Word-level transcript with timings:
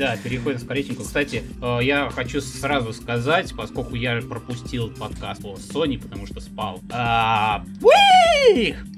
Да, 0.00 0.16
переходим 0.16 0.58
с 0.58 0.62
скоротенько. 0.62 1.02
Кстати, 1.02 1.42
э, 1.60 1.78
я 1.82 2.08
хочу 2.08 2.40
сразу 2.40 2.94
сказать, 2.94 3.52
поскольку 3.54 3.96
я 3.96 4.22
пропустил 4.22 4.88
подкаст 4.88 5.42
по 5.42 5.48
Sony, 5.56 6.00
потому 6.00 6.26
что 6.26 6.40
спал. 6.40 6.80
А, 6.90 7.66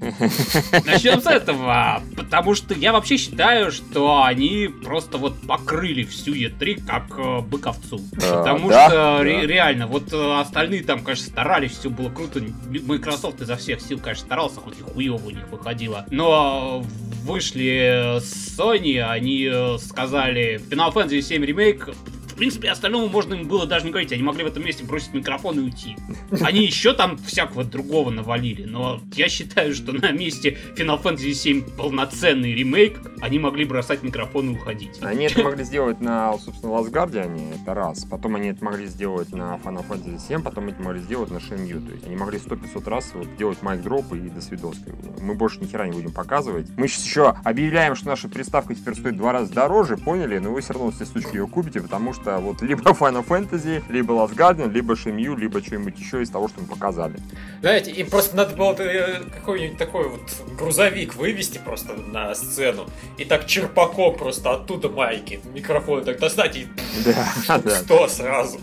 Начнем 0.00 1.20
с 1.20 1.26
этого, 1.26 2.02
потому 2.16 2.54
что 2.54 2.74
я 2.74 2.92
вообще 2.92 3.16
считаю, 3.16 3.70
что 3.70 4.22
они 4.22 4.68
просто 4.82 5.18
вот 5.18 5.40
покрыли 5.46 6.04
всю 6.04 6.34
E3 6.34 6.84
как 6.86 7.18
э, 7.18 7.40
быковцу. 7.40 8.00
Потому 8.14 8.68
да, 8.68 8.88
что 8.88 9.18
да. 9.18 9.24
реально, 9.24 9.86
вот 9.86 10.12
э, 10.12 10.40
остальные 10.40 10.84
там, 10.84 11.02
конечно, 11.02 11.26
старались, 11.26 11.72
все 11.72 11.90
было 11.90 12.10
круто. 12.10 12.40
Microsoft 12.68 13.40
изо 13.40 13.56
всех 13.56 13.80
сил, 13.80 13.98
конечно, 13.98 14.26
старался, 14.26 14.60
хоть 14.60 14.78
и 14.78 14.82
хуево 14.82 15.20
у 15.24 15.30
них 15.30 15.48
выходило. 15.50 16.06
Но 16.10 16.84
вышли 17.24 18.18
Sony, 18.18 19.00
они 19.00 19.50
сказали, 19.78 20.60
Final 20.68 20.92
Fantasy 20.92 21.20
7 21.20 21.44
ремейк 21.44 21.88
в 22.32 22.34
принципе, 22.34 22.70
остальному 22.70 23.08
можно 23.08 23.34
им 23.34 23.46
было 23.46 23.66
даже 23.66 23.84
не 23.84 23.90
говорить. 23.90 24.12
Они 24.12 24.22
могли 24.22 24.42
в 24.44 24.46
этом 24.46 24.64
месте 24.64 24.84
бросить 24.84 25.12
микрофон 25.12 25.58
и 25.58 25.62
уйти. 25.62 25.96
Они 26.40 26.64
еще 26.64 26.94
там 26.94 27.16
всякого 27.18 27.62
другого 27.64 28.10
навалили. 28.10 28.64
Но 28.64 29.00
я 29.14 29.28
считаю, 29.28 29.74
что 29.74 29.92
на 29.92 30.10
месте 30.10 30.56
Final 30.76 31.00
Fantasy 31.02 31.32
7 31.32 31.76
полноценный 31.76 32.54
ремейк, 32.54 33.00
они 33.20 33.38
могли 33.38 33.64
бросать 33.64 34.02
микрофон 34.02 34.50
и 34.50 34.54
уходить. 34.54 34.98
Они 35.02 35.26
это 35.26 35.42
могли 35.42 35.64
сделать 35.64 36.00
на, 36.00 36.36
собственно, 36.38 36.70
Last 36.72 36.90
Guardian, 36.90 37.60
это 37.60 37.74
раз. 37.74 38.04
Потом 38.04 38.36
они 38.36 38.48
это 38.48 38.64
могли 38.64 38.86
сделать 38.86 39.32
на 39.32 39.56
Final 39.62 39.86
Fantasy 39.86 40.18
7, 40.18 40.42
потом 40.42 40.68
это 40.68 40.82
могли 40.82 41.00
сделать 41.00 41.30
на 41.30 41.36
Shenmue. 41.36 41.86
То 41.86 41.92
есть 41.92 42.06
они 42.06 42.16
могли 42.16 42.38
100-500 42.38 42.88
раз 42.88 43.12
вот 43.14 43.36
делать 43.36 43.60
майк 43.62 43.82
дроп 43.82 44.12
и 44.14 44.18
до 44.30 44.40
свидоски. 44.40 44.92
Мы 45.20 45.34
больше 45.34 45.60
ни 45.60 45.66
хера 45.66 45.86
не 45.86 45.92
будем 45.92 46.12
показывать. 46.12 46.68
Мы 46.76 46.88
сейчас 46.88 47.04
еще 47.04 47.34
объявляем, 47.44 47.94
что 47.94 48.08
наша 48.08 48.28
приставка 48.28 48.74
теперь 48.74 48.94
стоит 48.94 49.16
два 49.16 49.32
раза 49.32 49.52
дороже, 49.52 49.96
поняли? 49.96 50.38
Но 50.38 50.52
вы 50.52 50.62
все 50.62 50.72
равно 50.72 50.90
все 50.90 51.04
сучки 51.04 51.36
ее 51.36 51.46
купите, 51.46 51.80
потому 51.80 52.12
что 52.12 52.21
вот 52.24 52.62
либо 52.62 52.82
Final 52.92 53.26
Fantasy, 53.26 53.82
либо 53.88 54.14
Last 54.14 54.34
Guardian, 54.34 54.70
либо 54.70 54.94
Shenmue, 54.94 55.38
либо 55.38 55.60
что-нибудь 55.60 55.98
еще 55.98 56.22
из 56.22 56.30
того, 56.30 56.48
что 56.48 56.60
мы 56.60 56.66
показали. 56.66 57.16
Знаете, 57.60 57.90
им 57.90 58.08
просто 58.08 58.36
надо 58.36 58.56
было 58.56 58.74
э, 58.78 59.22
какой-нибудь 59.24 59.78
такой 59.78 60.08
вот 60.08 60.20
грузовик 60.58 61.14
вывести 61.14 61.58
просто 61.58 61.94
на 61.94 62.34
сцену 62.34 62.86
и 63.18 63.24
так 63.24 63.46
черпаком 63.46 64.16
просто 64.16 64.52
оттуда 64.52 64.88
майки, 64.88 65.40
микрофон 65.54 66.04
так 66.04 66.18
достать 66.18 66.56
и 66.56 66.66
да, 67.04 67.58
да. 67.88 68.08
сразу. 68.08 68.58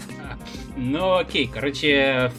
Ну 0.75 1.17
окей, 1.17 1.49
короче, 1.53 2.31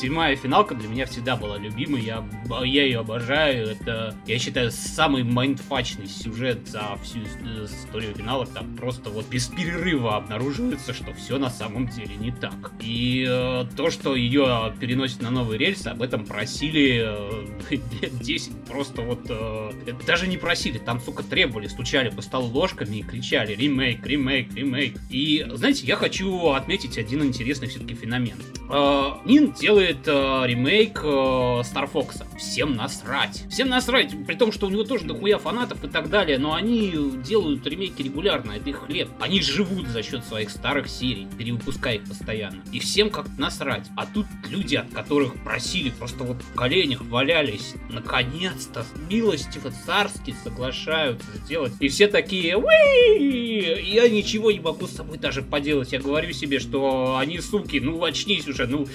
седьмая 0.00 0.34
финалка 0.34 0.74
для 0.74 0.88
меня 0.88 1.04
всегда 1.04 1.36
была 1.36 1.58
любимой, 1.58 2.00
я, 2.00 2.26
я 2.64 2.84
ее 2.84 3.00
обожаю, 3.00 3.68
это, 3.68 4.16
я 4.26 4.38
считаю, 4.38 4.70
самый 4.70 5.24
майндфачный 5.24 6.06
сюжет 6.06 6.66
за 6.66 6.98
всю 7.02 7.18
историю 7.64 8.14
финалов, 8.14 8.48
там 8.50 8.74
просто 8.76 9.10
вот 9.10 9.28
без 9.28 9.48
перерыва 9.48 10.16
обнаруживается, 10.16 10.94
что 10.94 11.12
все 11.12 11.38
на 11.38 11.50
самом 11.50 11.88
деле 11.88 12.16
не 12.16 12.32
так. 12.32 12.72
И 12.80 13.26
э, 13.28 13.66
то, 13.76 13.90
что 13.90 14.16
ее 14.16 14.74
переносят 14.80 15.20
на 15.20 15.30
новые 15.30 15.58
рельсы, 15.58 15.88
об 15.88 16.00
этом 16.00 16.24
просили 16.24 17.02
э, 17.04 17.46
лет 18.00 18.18
10, 18.20 18.64
просто 18.64 19.02
вот, 19.02 19.26
э, 19.28 19.72
даже 20.06 20.26
не 20.26 20.38
просили, 20.38 20.78
там, 20.78 21.00
сука, 21.00 21.22
требовали, 21.22 21.66
стучали 21.66 22.08
по 22.08 22.22
столу 22.22 22.46
ложками 22.46 22.98
и 22.98 23.02
кричали 23.02 23.54
ремейк, 23.54 24.06
ремейк, 24.06 24.54
ремейк. 24.54 24.98
И, 25.10 25.46
знаете, 25.52 25.86
я 25.86 25.96
хочу 25.96 26.52
отметить 26.52 26.96
один 26.96 27.22
интересный 27.22 27.68
все-таки 27.68 27.94
феномен. 27.94 28.36
Э, 28.70 29.16
Нин 29.26 29.52
делает 29.52 29.89
делает 29.90 30.06
э, 30.06 30.46
ремейк 30.46 31.00
э, 31.02 31.06
Star 31.06 31.90
Fox. 31.90 32.24
Всем 32.38 32.74
насрать. 32.74 33.44
Всем 33.50 33.68
насрать, 33.68 34.14
при 34.26 34.34
том, 34.34 34.52
что 34.52 34.66
у 34.66 34.70
него 34.70 34.84
тоже 34.84 35.04
дохуя 35.04 35.38
фанатов 35.38 35.84
и 35.84 35.88
так 35.88 36.08
далее, 36.10 36.38
но 36.38 36.54
они 36.54 36.92
делают 37.24 37.66
ремейки 37.66 38.02
регулярно, 38.02 38.52
это 38.52 38.70
их 38.70 38.86
хлеб. 38.86 39.08
Они 39.20 39.42
живут 39.42 39.88
за 39.88 40.02
счет 40.02 40.24
своих 40.24 40.50
старых 40.50 40.88
серий, 40.88 41.26
перевыпуская 41.38 41.96
их 41.96 42.04
постоянно. 42.04 42.62
И 42.72 42.78
всем 42.78 43.10
как 43.10 43.26
насрать. 43.38 43.86
А 43.96 44.06
тут 44.06 44.26
люди, 44.48 44.76
от 44.76 44.90
которых 44.90 45.34
просили, 45.42 45.90
просто 45.90 46.24
вот 46.24 46.42
в 46.42 46.54
коленях 46.54 47.02
валялись, 47.02 47.74
наконец-то 47.88 48.84
милостиво 49.08 49.72
царски 49.86 50.34
соглашаются 50.42 51.26
сделать. 51.44 51.72
И 51.80 51.88
все 51.88 52.06
такие, 52.06 52.50
я 52.50 54.08
ничего 54.08 54.50
не 54.50 54.60
могу 54.60 54.86
с 54.86 54.92
собой 54.92 55.18
даже 55.18 55.42
поделать. 55.42 55.92
Я 55.92 56.00
говорю 56.00 56.32
себе, 56.32 56.58
что 56.58 57.16
они 57.18 57.40
суки, 57.40 57.80
ну 57.80 58.02
очнись 58.02 58.48
уже, 58.48 58.66
ну 58.66 58.86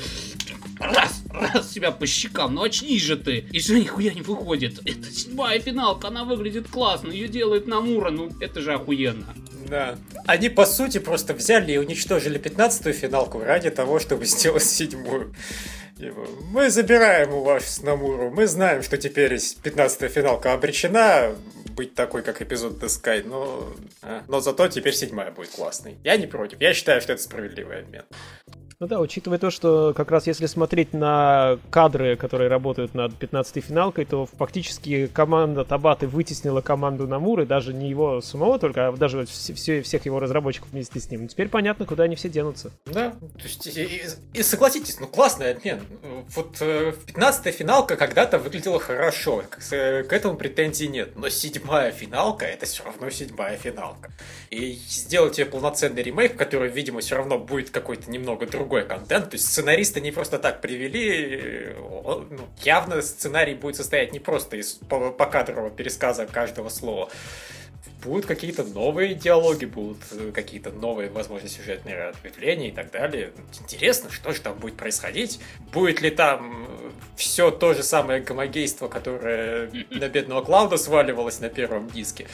раз, 0.80 1.24
раз 1.32 1.72
себя 1.72 1.92
по 1.92 2.06
щекам, 2.06 2.56
ну 2.56 2.64
очнись 2.64 3.02
же 3.02 3.18
ты. 3.18 3.46
И 3.52 3.60
все 3.60 3.80
нихуя 3.80 4.14
не 4.14 4.22
выходит. 4.22 4.80
Это 4.86 5.12
седьмая 5.12 5.60
финалка, 5.60 6.08
она 6.08 6.24
выглядит 6.24 6.68
классно, 6.68 7.12
ее 7.12 7.28
делает 7.28 7.68
Намура, 7.68 8.12
ну 8.12 8.32
это 8.40 8.62
же 8.62 8.74
охуенно. 8.74 9.34
Да. 9.70 9.98
Они, 10.28 10.50
по 10.50 10.66
сути, 10.66 11.00
просто 11.00 11.34
взяли 11.34 11.72
и 11.72 11.78
уничтожили 11.78 12.38
пятнадцатую 12.38 12.94
финалку 12.94 13.40
ради 13.40 13.72
того, 13.72 14.00
чтобы 14.00 14.26
сделать 14.26 14.64
седьмую. 14.64 15.34
Мы 16.52 16.70
забираем 16.70 17.34
у 17.34 17.44
вас 17.44 17.82
Намуру. 17.82 18.30
Мы 18.30 18.48
знаем, 18.48 18.84
что 18.84 18.98
теперь 18.98 19.40
пятнадцатая 19.64 20.10
финалка 20.10 20.54
обречена 20.54 21.36
быть 21.70 21.96
такой, 21.96 22.22
как 22.22 22.42
эпизод 22.42 22.82
The 22.82 22.88
Sky, 22.88 23.28
но, 23.28 23.74
а, 24.02 24.24
но 24.28 24.40
зато 24.40 24.68
теперь 24.68 24.94
седьмая 24.94 25.32
будет 25.32 25.50
классной. 25.50 25.98
Я 26.04 26.18
не 26.18 26.28
против. 26.28 26.60
Я 26.62 26.74
считаю, 26.74 27.02
что 27.02 27.14
это 27.14 27.22
справедливый 27.22 27.80
обмен. 27.80 28.04
Ну 28.80 28.88
да, 28.88 29.00
учитывая 29.00 29.38
то, 29.38 29.52
что 29.52 29.94
как 29.96 30.12
раз 30.12 30.28
если 30.28 30.48
смотреть 30.48 30.92
на 30.94 31.58
кадры, 31.70 32.18
которые 32.18 32.50
работают 32.50 32.94
над 32.94 33.14
15-й 33.14 33.62
финалкой, 33.62 34.04
то 34.04 34.26
фактически 34.26 35.08
команда 35.08 35.64
Табаты 35.64 36.08
вытеснила 36.08 36.60
команду 36.60 37.08
Намуры, 37.08 37.46
даже 37.46 37.74
не 37.74 37.90
его 37.90 38.20
самого 38.20 38.60
только, 38.60 38.90
а 38.90 38.92
даже 38.92 39.26
все, 39.26 39.82
всех 39.82 40.06
его 40.06 40.20
разработчиков 40.20 40.70
вместе 40.72 41.00
с 41.00 41.10
ним. 41.10 41.24
Ну, 41.24 41.28
теперь 41.30 41.48
понятно, 41.48 41.86
куда 41.86 42.04
они 42.04 42.18
все 42.18 42.28
денутся. 42.28 42.72
Да, 42.86 43.12
то 43.12 43.44
есть, 43.44 43.66
и, 43.66 44.02
и, 44.34 44.44
согласитесь, 44.44 45.00
ну 45.00 45.08
классный 45.08 45.52
обмен. 45.52 45.80
Вот 46.36 46.58
э, 46.60 46.94
15-я 47.08 47.52
финалка 47.54 47.96
когда-то 47.96 48.40
выглядела 48.40 48.80
хорошо, 48.80 49.44
к, 49.50 49.60
к 49.60 50.14
этому 50.14 50.36
претензий 50.36 50.90
нет, 50.90 51.16
но 51.16 51.30
седьмая 51.30 51.92
финалка 51.92 52.46
это 52.46 52.66
все 52.66 52.84
равно 52.84 53.10
седьмая 53.10 53.56
финалка. 53.56 54.12
И 54.50 54.74
сделать 54.90 55.38
ее 55.38 55.46
полноценный 55.46 56.04
ремейк, 56.04 56.36
который, 56.36 56.70
видимо, 56.70 57.00
все 57.00 57.16
равно 57.16 57.40
будет 57.40 57.70
какой-то 57.70 58.12
немного 58.12 58.46
другой 58.46 58.65
другой 58.66 58.88
контент. 58.88 59.30
То 59.30 59.36
есть 59.36 59.48
сценаристы 59.48 60.02
не 60.02 60.12
просто 60.12 60.40
так 60.40 60.60
привели. 60.60 61.76
Ну, 61.78 62.48
явно 62.64 63.02
сценарий 63.02 63.54
будет 63.54 63.76
состоять 63.76 64.12
не 64.12 64.20
просто 64.20 64.58
из 64.58 64.80
покадрового 65.18 65.70
пересказа 65.70 66.26
каждого 66.26 66.70
слова. 66.70 67.10
Будут 68.04 68.26
какие-то 68.26 68.64
новые 68.64 69.14
диалоги, 69.14 69.66
будут 69.66 70.00
какие-то 70.34 70.72
новые, 70.72 71.10
возможно, 71.10 71.48
сюжетные 71.48 72.10
ответвления 72.10 72.70
и 72.70 72.72
так 72.72 72.92
далее. 72.92 73.32
Интересно, 73.62 74.12
что 74.12 74.32
же 74.32 74.42
там 74.42 74.58
будет 74.58 74.78
происходить? 74.78 75.40
Будет 75.72 76.02
ли 76.02 76.10
там 76.10 76.68
все 77.16 77.52
то 77.52 77.74
же 77.74 77.84
самое 77.84 78.22
гомогейство, 78.22 78.88
которое 78.88 79.70
на 79.92 80.10
бедного 80.10 80.44
Клауда 80.44 80.78
сваливалось 80.78 81.40
на 81.40 81.50
первом 81.50 81.90
диске? 81.90 82.28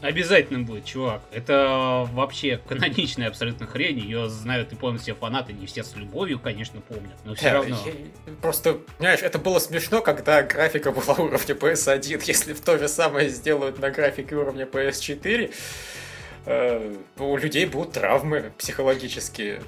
Обязательно 0.00 0.64
будет, 0.64 0.84
чувак. 0.84 1.22
Это 1.32 2.08
вообще 2.12 2.60
каноничная 2.68 3.28
абсолютно 3.28 3.66
хрень. 3.66 3.98
Ее 3.98 4.28
знают 4.28 4.72
и 4.72 4.76
помнят 4.76 5.02
все 5.02 5.14
фанаты. 5.14 5.52
Не 5.52 5.66
все 5.66 5.82
с 5.82 5.96
любовью, 5.96 6.38
конечно, 6.38 6.80
помнят. 6.80 7.16
Но 7.24 7.34
все 7.34 7.52
равно. 7.52 7.76
Просто, 8.40 8.78
понимаешь, 8.98 9.22
это 9.22 9.38
было 9.38 9.58
смешно, 9.58 10.00
когда 10.00 10.42
графика 10.42 10.92
была 10.92 11.14
уровня 11.18 11.54
PS1. 11.54 12.22
Если 12.26 12.52
в 12.52 12.60
то 12.60 12.78
же 12.78 12.88
самое 12.88 13.28
сделают 13.28 13.78
на 13.78 13.90
графике 13.90 14.34
уровня 14.36 14.64
PS4, 14.64 15.38
Э, 15.38 15.52
у 17.18 17.36
людей 17.36 17.66
будут 17.66 17.92
травмы 17.92 18.52
психологические. 18.58 19.60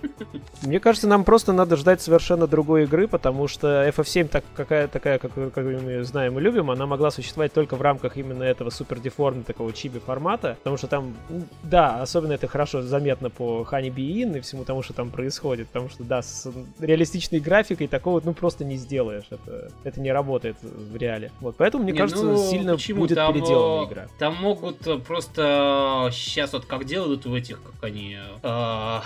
Мне 0.63 0.81
кажется, 0.81 1.09
нам 1.09 1.25
просто 1.25 1.53
надо 1.53 1.77
ждать 1.77 2.01
совершенно 2.01 2.47
другой 2.47 2.85
игры, 2.85 3.09
потому 3.09 3.49
что 3.49 3.87
FF7 3.89 4.29
так, 4.29 4.45
какая 4.55 4.89
такая, 4.89 5.19
как, 5.19 5.33
как 5.35 5.65
мы 5.65 6.05
знаем 6.05 6.39
и 6.39 6.43
любим, 6.43 6.71
она 6.71 6.87
могла 6.87 7.11
существовать 7.11 7.53
только 7.53 7.77
в 7.77 7.83
рамках 7.83 8.17
именно 8.17 8.43
этого 8.43 8.71
супер 8.71 9.01
деформа 9.01 9.43
такого 9.43 9.73
чиби 9.73 9.99
формата, 9.99 10.57
потому 10.59 10.77
что 10.77 10.87
там, 10.87 11.17
да, 11.63 12.01
особенно 12.01 12.33
это 12.33 12.47
хорошо 12.49 12.83
заметно 12.83 13.31
по 13.31 13.67
Honey 13.71 13.93
Bee 13.95 14.23
Inn 14.23 14.39
и 14.39 14.41
всему 14.41 14.65
тому, 14.65 14.83
что 14.83 14.95
там 14.95 15.11
происходит, 15.11 15.69
потому 15.69 15.89
что, 15.91 16.05
да, 16.05 16.23
с 16.23 16.51
реалистичной 16.79 17.41
графикой 17.41 17.89
такого, 17.89 18.21
ну, 18.25 18.33
просто 18.33 18.65
не 18.65 18.77
сделаешь, 18.77 19.27
это, 19.31 19.71
это 19.85 20.01
не 20.01 20.13
работает 20.13 20.57
в 20.63 20.97
реале. 20.97 21.31
Вот, 21.41 21.57
поэтому, 21.57 21.85
мне 21.85 21.93
не, 21.93 21.99
кажется, 21.99 22.25
ну, 22.25 22.37
сильно 22.37 22.75
почему? 22.75 23.01
будет 23.01 23.17
там, 23.17 23.33
переделана 23.33 23.87
игра. 23.87 24.07
Там 24.19 24.37
могут 24.37 24.79
просто 25.07 26.09
сейчас 26.13 26.53
вот 26.53 26.67
как 26.71 26.85
делают 26.85 27.27
в 27.27 27.35
этих, 27.35 27.61
как 27.63 27.83
они, 27.83 28.17
э, 28.43 29.01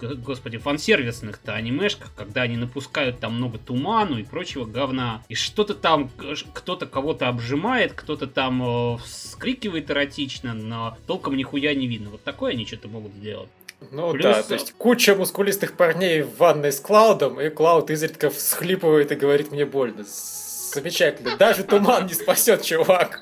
господи, 0.00 0.56
фансервисных-то 0.56 1.52
анимешках, 1.52 2.10
когда 2.16 2.42
они 2.42 2.56
напускают 2.56 3.20
там 3.20 3.34
много 3.34 3.58
туману 3.58 4.16
и 4.16 4.22
прочего 4.22 4.64
говна, 4.64 5.22
и 5.28 5.34
что-то 5.34 5.74
там, 5.74 6.10
кто-то 6.54 6.86
кого-то 6.86 7.28
обжимает, 7.28 7.92
кто-то 7.92 8.26
там 8.26 8.94
э, 8.94 8.98
скрикивает 9.04 9.90
эротично, 9.90 10.54
но 10.54 10.96
толком 11.06 11.36
нихуя 11.36 11.74
не 11.74 11.86
видно. 11.86 12.10
Вот 12.10 12.24
такое 12.24 12.52
они 12.52 12.66
что-то 12.66 12.88
могут 12.88 13.12
сделать. 13.12 13.50
Ну 13.90 14.12
Плюс- 14.12 14.24
да, 14.24 14.42
то 14.42 14.54
есть 14.54 14.72
куча 14.72 15.14
мускулистых 15.14 15.76
парней 15.76 16.22
в 16.22 16.38
ванной 16.38 16.72
с 16.72 16.80
Клаудом, 16.80 17.38
и 17.40 17.50
Клауд 17.50 17.90
изредка 17.90 18.30
всхлипывает 18.30 19.12
и 19.12 19.16
говорит 19.16 19.52
мне 19.52 19.66
больно. 19.66 20.04
Замечательно. 20.04 21.36
Даже 21.36 21.64
туман 21.64 22.06
не 22.06 22.14
спасет, 22.14 22.62
чувак. 22.62 23.20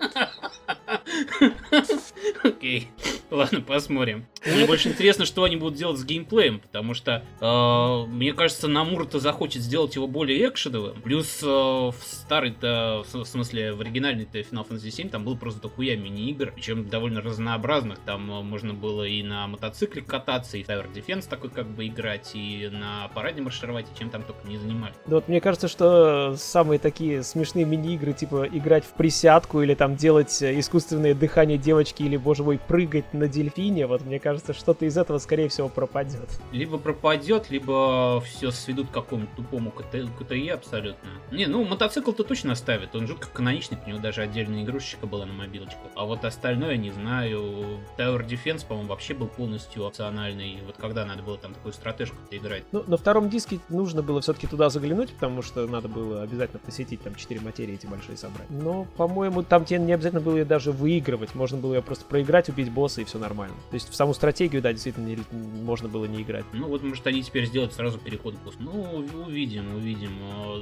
Окей. 2.43 2.89
Ладно, 3.31 3.61
посмотрим. 3.61 4.27
Мне 4.45 4.67
больше 4.67 4.89
интересно, 4.89 5.25
что 5.25 5.45
они 5.45 5.57
будут 5.57 5.75
делать 5.75 5.99
с 5.99 6.05
геймплеем, 6.05 6.61
потому 6.61 6.95
что, 6.95 7.23
э, 7.41 8.11
мне 8.11 8.33
кажется, 8.33 8.69
Намур-то 8.69 9.21
захочет 9.21 9.63
сделать 9.63 9.95
его 9.95 10.07
более 10.07 10.49
экшеновым. 10.49 11.01
Плюс 11.03 11.41
э, 11.43 11.47
в 11.47 11.95
старый-то, 12.03 13.05
в 13.13 13.25
смысле, 13.25 13.73
в 13.73 13.81
оригинальный-то 13.81 14.39
Final 14.41 14.67
Fantasy 14.69 14.91
7 14.91 15.11
там 15.11 15.25
было 15.25 15.35
просто 15.35 15.61
дохуя 15.61 15.97
мини-игр, 15.97 16.53
причем 16.55 16.89
довольно 16.89 17.21
разнообразных. 17.21 17.99
Там 18.01 18.31
э, 18.31 18.43
можно 18.43 18.75
было 18.75 19.05
и 19.05 19.23
на 19.23 19.47
мотоцикле 19.47 20.03
кататься, 20.03 20.57
и 20.57 20.63
в 20.63 20.69
Tower 20.69 20.93
Defense 20.93 21.29
такой 21.29 21.51
как 21.51 21.67
бы 21.67 21.87
играть, 21.87 22.31
и 22.35 22.69
на 22.73 23.09
параде 23.15 23.43
маршировать, 23.43 23.87
и 23.95 23.99
чем 23.99 24.11
там 24.11 24.23
только 24.23 24.49
не 24.49 24.57
занимались. 24.57 24.97
Ну 25.07 25.17
вот 25.17 25.29
мне 25.29 25.41
кажется, 25.41 25.69
что 25.69 26.35
самые 26.37 26.79
такие 26.79 27.23
смешные 27.23 27.65
мини-игры, 27.65 28.13
типа 28.13 28.49
играть 28.51 28.85
в 28.85 28.95
присядку 28.95 29.63
или 29.63 29.75
там 29.75 29.97
делать 29.97 30.43
э, 30.43 30.59
искусственное 30.59 31.15
дыхание 31.15 31.59
девочки 31.59 32.03
или, 32.03 32.17
боже 32.21 32.45
мой, 32.45 32.59
прыгать 32.59 33.13
на 33.13 33.29
дельфине, 33.29 33.87
вот 33.87 34.03
мне 34.03 34.19
кажется, 34.19 34.53
что-то 34.53 34.85
из 34.85 34.97
этого, 34.97 35.19
скорее 35.19 35.49
всего, 35.49 35.69
пропадет. 35.69 36.29
Либо 36.53 36.79
пропадет, 36.79 37.51
либо 37.51 38.21
все 38.21 38.51
сведут 38.51 38.89
к 38.89 38.93
какому-то 38.93 39.37
тупому 39.37 39.71
КТ 39.71 40.09
КТЕ 40.19 40.53
абсолютно. 40.53 41.11
Не, 41.31 41.47
ну 41.47 41.65
мотоцикл-то 41.65 42.25
точно 42.25 42.53
оставит, 42.53 42.95
он 42.95 43.07
жутко 43.07 43.29
каноничный, 43.33 43.79
у 43.85 43.89
него 43.89 43.99
даже 43.99 44.23
отдельная 44.23 44.63
игрушечка 44.63 45.07
была 45.07 45.27
на 45.27 45.33
мобилочку. 45.33 45.81
А 45.95 46.05
вот 46.05 46.25
остальное 46.25 46.77
не 46.77 46.91
знаю. 46.91 47.81
Tower 47.99 48.27
Defense, 48.27 48.67
по-моему, 48.67 48.91
вообще 48.91 49.15
был 49.15 49.29
полностью 49.29 49.85
опциональный. 49.85 50.59
Вот 50.67 50.77
когда 50.77 51.05
надо 51.05 51.23
было 51.23 51.39
там 51.39 51.55
такую 51.55 51.73
стратежку-то 51.73 52.37
играть. 52.37 52.65
Ну, 52.73 52.85
на 52.87 52.97
втором 52.97 53.29
диске 53.29 53.59
нужно 53.69 54.03
было 54.03 54.21
все-таки 54.21 54.47
туда 54.47 54.71
заглянуть, 54.71 55.13
потому 55.13 55.43
что 55.43 55.67
надо 55.67 55.89
было 55.89 56.23
обязательно 56.23 56.59
посетить 56.59 57.03
там 57.03 57.15
четыре 57.15 57.41
материи 57.41 57.75
эти 57.75 57.87
большие 57.87 58.17
собрать. 58.17 58.49
Но, 58.51 58.87
по-моему, 58.97 59.43
там 59.43 59.65
тебе 59.65 59.81
не 59.81 59.93
обязательно 59.93 60.21
было 60.21 60.37
ее 60.37 60.45
даже 60.45 60.73
выигрывать, 60.73 61.35
можно 61.35 61.59
было 61.59 61.75
ее 61.75 61.83
просто 61.83 62.05
проиграть, 62.11 62.49
убить 62.49 62.71
босса 62.71 63.01
и 63.01 63.05
все 63.05 63.19
нормально. 63.19 63.55
То 63.71 63.75
есть 63.75 63.89
в 63.89 63.95
саму 63.95 64.13
стратегию, 64.13 64.61
да, 64.61 64.73
действительно 64.73 65.07
не- 65.07 65.19
можно 65.63 65.89
было 65.89 66.05
не 66.05 66.23
играть. 66.23 66.45
Ну 66.53 66.67
вот, 66.67 66.83
может, 66.83 67.07
они 67.07 67.23
теперь 67.23 67.47
сделают 67.47 67.73
сразу 67.73 67.99
переход 67.99 68.35
к 68.35 68.39
пуску. 68.39 68.63
Ну, 68.63 69.07
увидим, 69.27 69.75
увидим. 69.77 70.11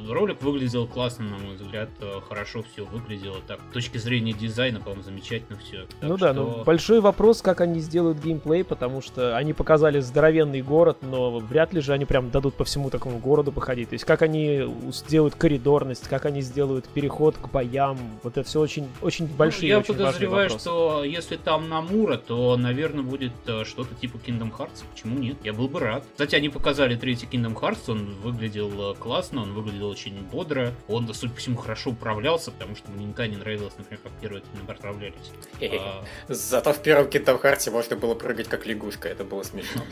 Э, 0.08 0.12
Ролик 0.12 0.42
выглядел 0.42 0.86
классно, 0.86 1.24
на 1.24 1.38
мой 1.38 1.56
взгляд. 1.56 1.88
э, 2.00 2.20
Хорошо 2.28 2.62
все 2.72 2.84
выглядело. 2.84 3.38
Так, 3.46 3.60
с 3.70 3.72
точки 3.72 3.98
зрения 3.98 4.32
дизайна, 4.32 4.78
по-моему, 4.80 5.02
замечательно 5.02 5.58
все. 5.58 5.86
ну 6.02 6.16
да, 6.18 6.32
ну 6.32 6.62
большой 6.64 7.00
вопрос, 7.00 7.40
как 7.42 7.60
они 7.62 7.80
сделают 7.80 8.18
геймплей, 8.18 8.62
потому 8.64 9.00
что 9.00 9.36
они 9.36 9.54
показали 9.54 10.00
здоровенный 10.00 10.60
город, 10.62 10.98
но 11.02 11.38
вряд 11.38 11.72
ли 11.72 11.80
же 11.80 11.92
они 11.94 12.04
прям 12.04 12.30
дадут 12.30 12.54
по 12.54 12.64
всему 12.64 12.90
такому 12.90 13.18
городу 13.18 13.50
походить. 13.52 13.88
То 13.88 13.94
есть 13.94 14.04
как 14.04 14.20
они 14.22 14.64
сделают 14.92 15.34
коридорность, 15.34 16.06
как 16.08 16.26
они 16.26 16.42
сделают 16.42 16.86
переход 16.88 17.36
к 17.36 17.48
боям, 17.48 17.96
вот 18.22 18.36
это 18.36 18.46
все 18.46 18.60
очень, 18.60 18.86
очень 19.00 19.26
большие, 19.26 19.62
Ну, 19.62 19.68
я 19.68 19.78
очень 19.78 19.94
подозреваю, 19.94 20.50
что 20.50 21.04
если 21.04 21.37
там 21.44 21.68
Намура, 21.68 22.16
то, 22.16 22.56
наверное, 22.56 23.02
будет 23.02 23.32
э, 23.46 23.64
что-то 23.64 23.94
типа 23.94 24.16
Kingdom 24.16 24.50
Hearts. 24.56 24.84
Почему 24.92 25.18
нет? 25.18 25.36
Я 25.42 25.52
был 25.52 25.68
бы 25.68 25.80
рад. 25.80 26.04
Кстати, 26.12 26.34
они 26.34 26.48
показали 26.48 26.96
третий 26.96 27.26
Kingdom 27.26 27.54
Hearts, 27.54 27.90
он 27.90 28.14
выглядел 28.16 28.92
э, 28.92 28.94
классно, 28.94 29.42
он 29.42 29.52
выглядел 29.54 29.88
очень 29.88 30.20
бодро. 30.22 30.72
Он, 30.88 31.12
судя 31.14 31.32
по 31.32 31.38
всему, 31.40 31.56
хорошо 31.56 31.90
управлялся, 31.90 32.50
потому 32.50 32.76
что 32.76 32.90
мне 32.90 33.06
никогда 33.06 33.28
не 33.28 33.36
нравилось, 33.36 33.74
например, 33.78 34.00
как 34.02 34.12
первые 34.20 34.42
Kingdom 34.42 34.74
управлялись. 34.76 35.14
А, 35.60 36.04
Зато 36.28 36.72
в 36.72 36.82
первом 36.82 37.06
Kingdom 37.06 37.40
Hearts 37.42 37.70
можно 37.70 37.96
было 37.96 38.14
прыгать 38.14 38.48
как 38.48 38.66
лягушка, 38.66 39.08
это 39.08 39.24
было 39.24 39.42
смешно. 39.42 39.82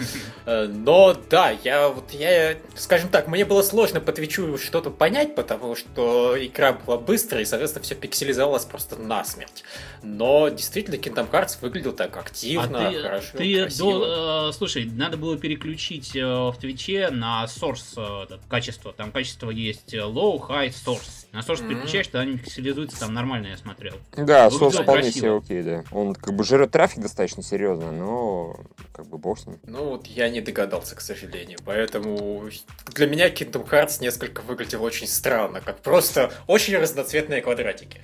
Э, 0.46 0.66
Но 0.66 1.14
да, 1.30 1.50
я 1.50 1.88
вот 1.88 2.10
я, 2.12 2.56
скажем 2.74 3.08
так, 3.08 3.28
мне 3.28 3.44
было 3.44 3.62
сложно 3.62 4.00
по 4.00 4.12
Твичу 4.12 4.58
что-то 4.58 4.90
понять, 4.90 5.34
потому 5.34 5.74
что 5.76 6.34
игра 6.38 6.72
была 6.72 6.98
быстрая, 6.98 7.42
и, 7.42 7.46
соответственно, 7.46 7.82
все 7.84 7.94
пикселизовалось 7.94 8.64
просто 8.64 8.96
насмерть. 8.96 9.64
Но 10.02 10.48
действительно, 10.48 10.96
Kingdom 10.96 11.30
Hearts 11.30 11.35
выглядел 11.60 11.92
так 11.92 12.16
А 12.16 12.20
активно, 12.20 12.90
ты, 12.90 13.02
хорошо, 13.02 13.38
ты 13.38 13.60
красиво. 13.62 13.92
до- 13.98 14.48
э, 14.48 14.52
слушай, 14.52 14.84
надо 14.84 15.16
было 15.16 15.36
переключить 15.38 16.14
э, 16.16 16.24
в 16.24 16.54
Твиче 16.60 17.10
на 17.10 17.44
source 17.44 18.26
э, 18.30 18.38
качество. 18.48 18.92
Там 18.92 19.12
качество 19.12 19.50
есть 19.50 19.92
э, 19.94 19.98
low, 19.98 20.38
high, 20.48 20.68
source. 20.70 21.26
На 21.32 21.40
source 21.40 21.60
Мгм. 21.60 21.68
переключаешь, 21.68 22.06
тогда 22.06 22.20
они 22.20 22.38
пикселизуются, 22.38 22.98
там 23.00 23.12
нормально 23.12 23.48
я 23.48 23.56
смотрел. 23.56 23.94
Да, 24.16 24.48
Выглядело 24.48 24.70
соус 24.70 24.74
вполне 24.82 25.02
красиво. 25.02 25.20
себе 25.26 25.36
окей, 25.36 25.62
да. 25.62 25.84
Он 25.92 26.14
как 26.14 26.34
бы 26.34 26.44
жрет 26.44 26.70
трафик 26.70 27.00
достаточно 27.00 27.42
серьезно, 27.42 27.92
но 27.92 28.56
как 28.92 29.06
бы 29.08 29.18
бог 29.18 29.38
с 29.38 29.46
ним. 29.46 29.58
Ну 29.64 29.84
вот 29.90 30.06
я 30.06 30.28
не 30.30 30.40
догадался, 30.40 30.94
к 30.96 31.00
сожалению. 31.00 31.58
Поэтому 31.64 32.48
для 32.94 33.06
меня 33.06 33.28
Kingdom 33.28 33.68
Hearts 33.68 33.98
несколько 34.00 34.40
выглядел 34.40 34.82
очень 34.82 35.06
странно, 35.06 35.60
как 35.60 35.80
просто 35.80 36.32
очень 36.46 36.76
разноцветные 36.78 37.42
квадратики 37.42 38.00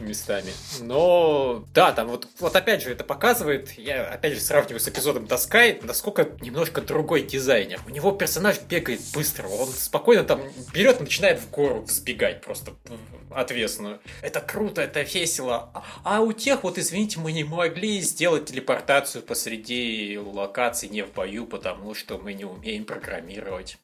местами. 0.00 0.52
Но 0.80 1.64
да, 1.74 1.92
там 1.92 2.08
вот, 2.08 2.28
вот 2.38 2.54
опять 2.56 2.82
же 2.82 2.90
это 2.90 3.04
показывает, 3.04 3.72
я 3.78 4.06
опять 4.06 4.34
же 4.34 4.40
сравниваю 4.40 4.80
с 4.80 4.88
эпизодом 4.88 5.26
Доскай, 5.26 5.80
насколько 5.82 6.28
немножко 6.40 6.80
другой 6.80 7.22
дизайнер. 7.22 7.80
У 7.86 7.90
него 7.90 8.12
персонаж 8.12 8.60
бегает 8.60 9.00
быстро, 9.14 9.48
он 9.48 9.68
спокойно 9.68 10.24
там 10.24 10.40
берет 10.72 11.00
и 11.00 11.04
начинает 11.04 11.40
в 11.40 11.50
гору 11.50 11.82
взбегать 11.82 12.42
просто 12.42 12.72
в 12.84 13.34
отвесную. 13.34 14.00
Это 14.22 14.40
круто, 14.40 14.82
это 14.82 15.02
весело. 15.02 15.70
А- 16.04 16.20
у 16.20 16.32
тех, 16.32 16.64
вот 16.64 16.78
извините, 16.78 17.20
мы 17.20 17.32
не 17.32 17.44
могли 17.44 18.00
сделать 18.00 18.46
телепортацию 18.46 19.22
посреди 19.22 20.18
локаций 20.18 20.88
не 20.88 21.02
в 21.02 21.12
бою, 21.12 21.46
потому 21.46 21.94
что 21.94 22.18
мы 22.18 22.34
не 22.34 22.44
умеем 22.44 22.84
программировать. 22.84 23.78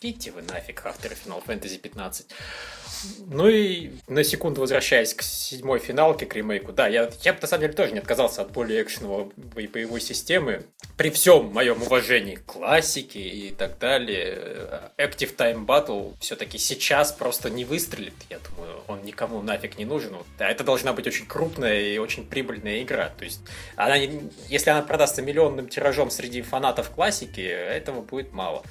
Идите 0.00 0.30
вы 0.30 0.42
нафиг, 0.42 0.84
авторы 0.84 1.14
Final 1.14 1.44
Fantasy 1.44 1.78
15. 1.78 2.26
Ну 3.28 3.48
и 3.48 3.92
на 4.08 4.24
секунду 4.24 4.60
возвращаясь 4.60 5.14
к 5.14 5.22
седьмой 5.22 5.78
финалке, 5.78 6.26
к 6.26 6.34
ремейку, 6.34 6.72
да, 6.72 6.86
я, 6.86 7.10
я 7.22 7.32
бы 7.32 7.38
на 7.40 7.46
самом 7.46 7.62
деле 7.62 7.72
тоже 7.72 7.92
не 7.92 7.98
отказался 7.98 8.42
от 8.42 8.52
более 8.52 8.82
экшеновой 8.82 9.30
бо- 9.36 9.68
боевой 9.72 10.00
системы. 10.00 10.64
При 10.96 11.10
всем 11.10 11.46
моем 11.46 11.82
уважении 11.82 12.34
к 12.34 12.44
классике 12.44 13.20
и 13.20 13.50
так 13.50 13.78
далее, 13.78 14.34
э, 14.36 14.80
Active 14.98 15.34
Time 15.34 15.64
Battle 15.64 16.14
все-таки 16.20 16.58
сейчас 16.58 17.12
просто 17.12 17.48
не 17.48 17.64
выстрелит, 17.64 18.14
я 18.28 18.38
думаю, 18.38 18.82
он 18.86 19.02
никому 19.02 19.40
нафиг 19.40 19.78
не 19.78 19.84
нужен. 19.86 20.10
А 20.38 20.44
это 20.44 20.64
должна 20.64 20.92
быть 20.92 21.06
очень 21.06 21.26
крупная 21.26 21.80
и 21.80 21.98
очень 21.98 22.26
прибыльная 22.26 22.82
игра. 22.82 23.10
То 23.16 23.24
есть, 23.24 23.40
она, 23.76 23.96
если 23.96 24.70
она 24.70 24.82
продастся 24.82 25.22
миллионным 25.22 25.68
тиражом 25.68 26.10
среди 26.10 26.42
фанатов 26.42 26.90
классики, 26.90 27.40
этого 27.40 28.02
будет 28.02 28.32
мало. 28.32 28.62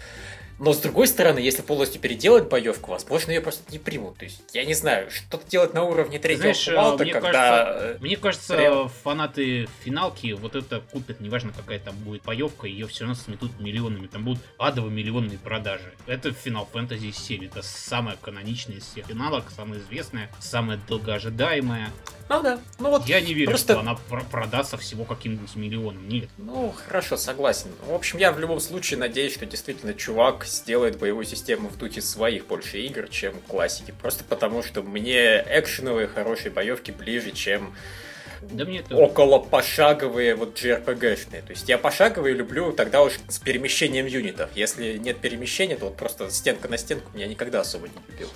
Но 0.60 0.74
с 0.74 0.80
другой 0.80 1.08
стороны, 1.08 1.40
если 1.40 1.62
полностью 1.62 2.02
переделать 2.02 2.50
боевку, 2.50 2.92
возможно, 2.92 3.32
ее 3.32 3.40
просто 3.40 3.72
не 3.72 3.80
примут. 3.80 4.18
То 4.18 4.26
есть, 4.26 4.42
я 4.54 4.66
не 4.66 4.74
знаю, 4.74 5.10
что-то 5.10 5.50
делать 5.50 5.74
на 5.74 5.84
уровне 5.84 6.20
третьего 6.20 6.54
Знаешь, 6.54 6.68
Fallout, 6.68 7.02
мне 7.02 7.14
когда... 7.14 7.32
кажется, 7.32 7.98
Мне 8.02 8.18
кажется, 8.18 8.56
Прям. 8.58 8.90
фанаты 8.90 9.70
финалки 9.84 10.34
вот 10.34 10.56
это 10.56 10.82
купят, 10.82 11.22
неважно 11.22 11.54
какая 11.56 11.80
там 11.80 11.96
будет 11.96 12.24
боевка, 12.24 12.68
ее 12.68 12.88
все 12.88 13.06
равно 13.06 13.16
сметут 13.16 13.58
миллионами, 13.60 14.08
там 14.08 14.26
будут 14.26 14.44
адово 14.58 14.90
миллионные 14.90 15.38
продажи. 15.38 15.94
Это 16.06 16.30
Final 16.30 16.68
Fantasy 16.72 17.14
7, 17.14 17.46
это 17.46 17.62
самая 17.62 18.18
каноничная 18.18 18.78
из 18.78 18.84
всех 18.84 19.08
финалок, 19.08 19.46
самая 19.56 19.80
известная, 19.80 20.30
самая 20.40 20.78
долгоожидаемая. 20.88 21.92
Ну 22.30 22.44
да, 22.44 22.60
ну 22.78 22.92
вот 22.92 23.08
Я 23.08 23.22
не 23.22 23.34
верю, 23.34 23.50
просто- 23.50 23.74
что 23.74 23.80
она 23.82 23.96
про- 23.96 24.24
продастся 24.24 24.78
всего 24.78 25.04
каким-нибудь 25.04 25.56
миллионом, 25.56 26.08
нет. 26.08 26.30
Ну, 26.38 26.72
хорошо, 26.86 27.18
согласен. 27.18 27.70
В 27.88 27.94
общем, 27.94 28.20
я 28.20 28.32
в 28.32 28.40
любом 28.40 28.60
случае 28.60 29.00
надеюсь, 29.00 29.34
что 29.34 29.48
действительно 29.48 29.96
чувак 29.96 30.46
сделает 30.46 31.00
боевую 31.00 31.26
систему 31.26 31.70
в 31.70 31.78
духе 31.78 32.02
своих 32.02 32.46
больше 32.46 32.80
игр, 32.82 33.08
чем 33.10 33.34
классики. 33.48 33.96
Просто 34.00 34.24
потому, 34.24 34.62
что 34.62 34.84
мне 34.84 35.44
экшеновые 35.50 36.08
хорошие 36.08 36.52
боевки 36.52 36.92
ближе, 36.92 37.32
чем 37.32 37.74
Да 38.44 38.64
мне 38.64 38.82
это... 38.82 38.96
около 38.96 39.40
пошаговые 39.40 40.36
вот 40.36 40.56
JRPG-шные. 40.62 41.42
То 41.42 41.50
есть 41.50 41.68
я 41.68 41.80
пошаговые 41.80 42.36
люблю 42.36 42.72
тогда 42.74 43.02
уж 43.02 43.14
с 43.28 43.40
перемещением 43.40 44.06
юнитов. 44.06 44.52
Если 44.56 44.98
нет 44.98 45.18
перемещения, 45.18 45.78
то 45.78 45.86
вот 45.86 45.98
просто 45.98 46.30
стенка 46.30 46.68
на 46.68 46.78
стенку 46.78 47.10
меня 47.16 47.26
никогда 47.26 47.62
особо 47.62 47.88
не 47.88 47.94
любил. 48.08 48.30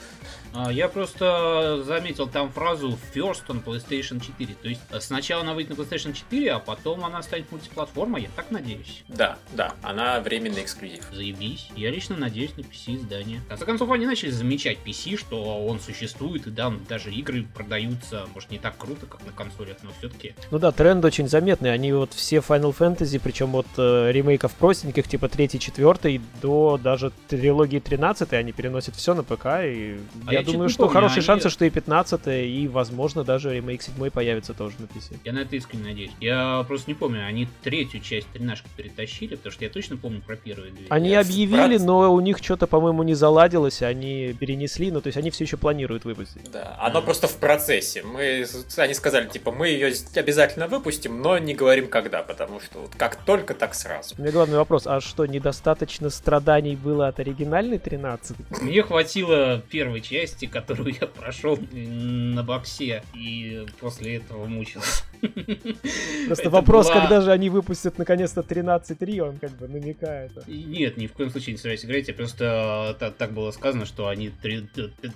А, 0.54 0.72
Я 0.72 0.88
просто 0.88 1.84
заметил 1.84 2.28
там 2.28 2.52
фразу 2.52 2.98
First 3.14 3.48
on 3.48 3.64
PlayStation 3.64 4.20
4. 4.24 4.56
То 4.62 4.70
есть 4.70 4.82
э, 4.92 5.00
сначала 5.00 5.42
она 5.42 5.54
выйдет 5.54 5.78
на 5.78 5.82
PlayStation 5.82 6.14
4, 6.14 6.52
а 6.52 6.60
потом 6.60 7.04
она 7.06 7.24
станет 7.24 7.52
мультиплатформой, 7.52 8.24
я 8.24 8.30
так 8.36 8.52
надеюсь. 8.52 9.04
Да, 9.08 9.38
да, 9.54 9.74
она 9.82 10.20
временный 10.20 10.62
эксклюзив. 10.62 11.04
Заебись. 11.12 11.70
Я 11.76 11.90
лично 11.90 12.16
надеюсь 12.16 12.56
на 12.56 12.62
PC 12.62 12.98
издание. 12.98 13.40
В 13.40 13.48
конце 13.48 13.66
концов, 13.66 13.92
они 13.92 14.06
начали 14.06 14.30
замечать 14.30 14.78
PC, 14.86 15.18
что 15.18 15.66
он 15.66 15.80
существует, 15.80 16.48
и 16.48 16.52
да, 16.52 16.72
даже 16.88 17.12
игры 17.12 17.46
продаются, 17.54 18.28
может, 18.34 18.52
не 18.52 18.60
так 18.60 18.78
круто, 18.78 19.06
как 19.06 19.26
на 19.26 19.32
консолях, 19.32 19.78
но 19.84 19.92
все-таки. 19.98 20.36
Ну 20.52 20.60
да, 20.60 20.72
тренд 20.72 21.04
очень 21.04 21.28
заметный. 21.28 21.74
Они 21.74 21.92
вот 21.94 22.14
все 22.14 22.38
Final 22.38 22.76
Fantasy, 22.78 23.20
причем 23.24 23.56
от 23.56 23.68
э, 23.78 24.12
ремейков 24.12 24.54
простеньких, 24.54 25.08
типа 25.08 25.30
3 25.30 25.60
4 25.60 26.22
до 26.42 26.80
даже 26.82 27.12
трилогии 27.28 27.80
13, 27.80 28.34
они 28.34 28.52
переносят 28.52 28.96
все 28.96 29.14
на 29.14 29.24
ПК. 29.24 29.46
И 29.64 29.98
А 30.26 30.34
я, 30.34 30.43
думаю, 30.44 30.70
что 30.70 30.80
помню, 30.84 30.94
хорошие 30.94 31.18
они- 31.20 31.26
шансы, 31.26 31.50
что 31.50 31.66
и 31.66 31.70
15 31.70 32.28
и, 32.48 32.68
возможно, 32.68 33.24
даже 33.24 33.54
ремейк 33.54 33.82
7 33.82 34.10
появится 34.10 34.54
тоже 34.54 34.76
на 34.80 34.86
PC. 34.86 35.18
Я 35.24 35.34
на 35.34 35.40
это 35.40 35.56
искренне 35.56 35.86
надеюсь. 35.90 36.12
Я 36.20 36.64
просто 36.68 36.90
не 36.90 36.96
помню, 36.96 37.26
они 37.26 37.48
третью 37.64 38.00
часть 38.02 38.28
тринашки 38.32 38.68
перетащили, 38.76 39.36
потому 39.36 39.52
что 39.54 39.64
я 39.64 39.70
точно 39.70 39.98
помню 39.98 40.22
про 40.22 40.36
первые 40.36 40.72
две. 40.72 40.86
Они 40.90 41.10
Я 41.10 41.22
объявили, 41.22 41.78
вкратце- 41.78 41.86
но 41.86 42.14
у 42.14 42.20
них 42.20 42.38
что-то, 42.40 42.68
по-моему, 42.68 43.04
не 43.04 43.14
заладилось, 43.14 43.82
они 43.82 44.36
перенесли, 44.40 44.92
ну, 44.92 45.02
то 45.02 45.08
есть 45.08 45.18
они 45.18 45.30
все 45.32 45.44
еще 45.44 45.58
планируют 45.58 46.06
выпустить. 46.06 46.50
Да, 46.52 46.78
оно 46.82 47.00
Мгм. 47.00 47.06
просто 47.06 47.28
в 47.28 47.36
процессе. 47.38 48.04
Мы, 48.04 48.46
они 48.78 48.94
сказали, 48.94 49.28
типа, 49.28 49.52
мы 49.52 49.68
ее 49.70 49.94
обязательно 50.16 50.68
выпустим, 50.68 51.22
но 51.22 51.38
не 51.38 51.54
говорим 51.54 51.88
когда, 51.88 52.24
потому 52.24 52.60
что 52.60 52.80
вот 52.80 52.92
как 52.96 53.16
только, 53.18 53.54
так 53.54 53.76
сразу. 53.76 54.16
У 54.18 54.22
меня 54.22 54.32
главный 54.32 54.58
вопрос, 54.58 54.88
а 54.88 55.00
что, 55.02 55.26
недостаточно 55.26 56.10
страданий 56.10 56.76
было 56.76 57.08
от 57.08 57.20
оригинальной 57.20 57.78
13? 57.80 58.36
Мне 58.62 58.82
хватило 58.84 59.62
первой 59.70 60.02
части, 60.02 60.33
которую 60.48 60.96
я 61.00 61.08
прошел 61.08 61.58
на 61.72 62.44
боксе, 62.44 63.04
и 63.13 63.66
после 63.80 64.18
этого 64.18 64.46
мучился. 64.46 65.04
Просто 66.27 66.44
Это 66.44 66.50
вопрос, 66.50 66.89
когда 66.89 67.22
же 67.22 67.32
они 67.32 67.50
выпустят 67.50 67.98
наконец-то 67.98 68.42
13.3, 68.42 69.20
он 69.22 69.38
как 69.38 69.51
бы 69.51 69.68
намекает. 69.68 70.32
Нет, 70.48 70.98
ни 70.98 71.08
в 71.08 71.13
коем 71.13 71.30
случае 71.30 71.53
не 71.53 71.58
собираюсь 71.58 71.86
играть. 71.86 72.08
Я 72.08 72.13
просто 72.13 72.96
та- 73.00 73.12
так 73.12 73.34
было 73.34 73.51
сказано, 73.51 73.86
что 73.86 74.08
они 74.08 74.32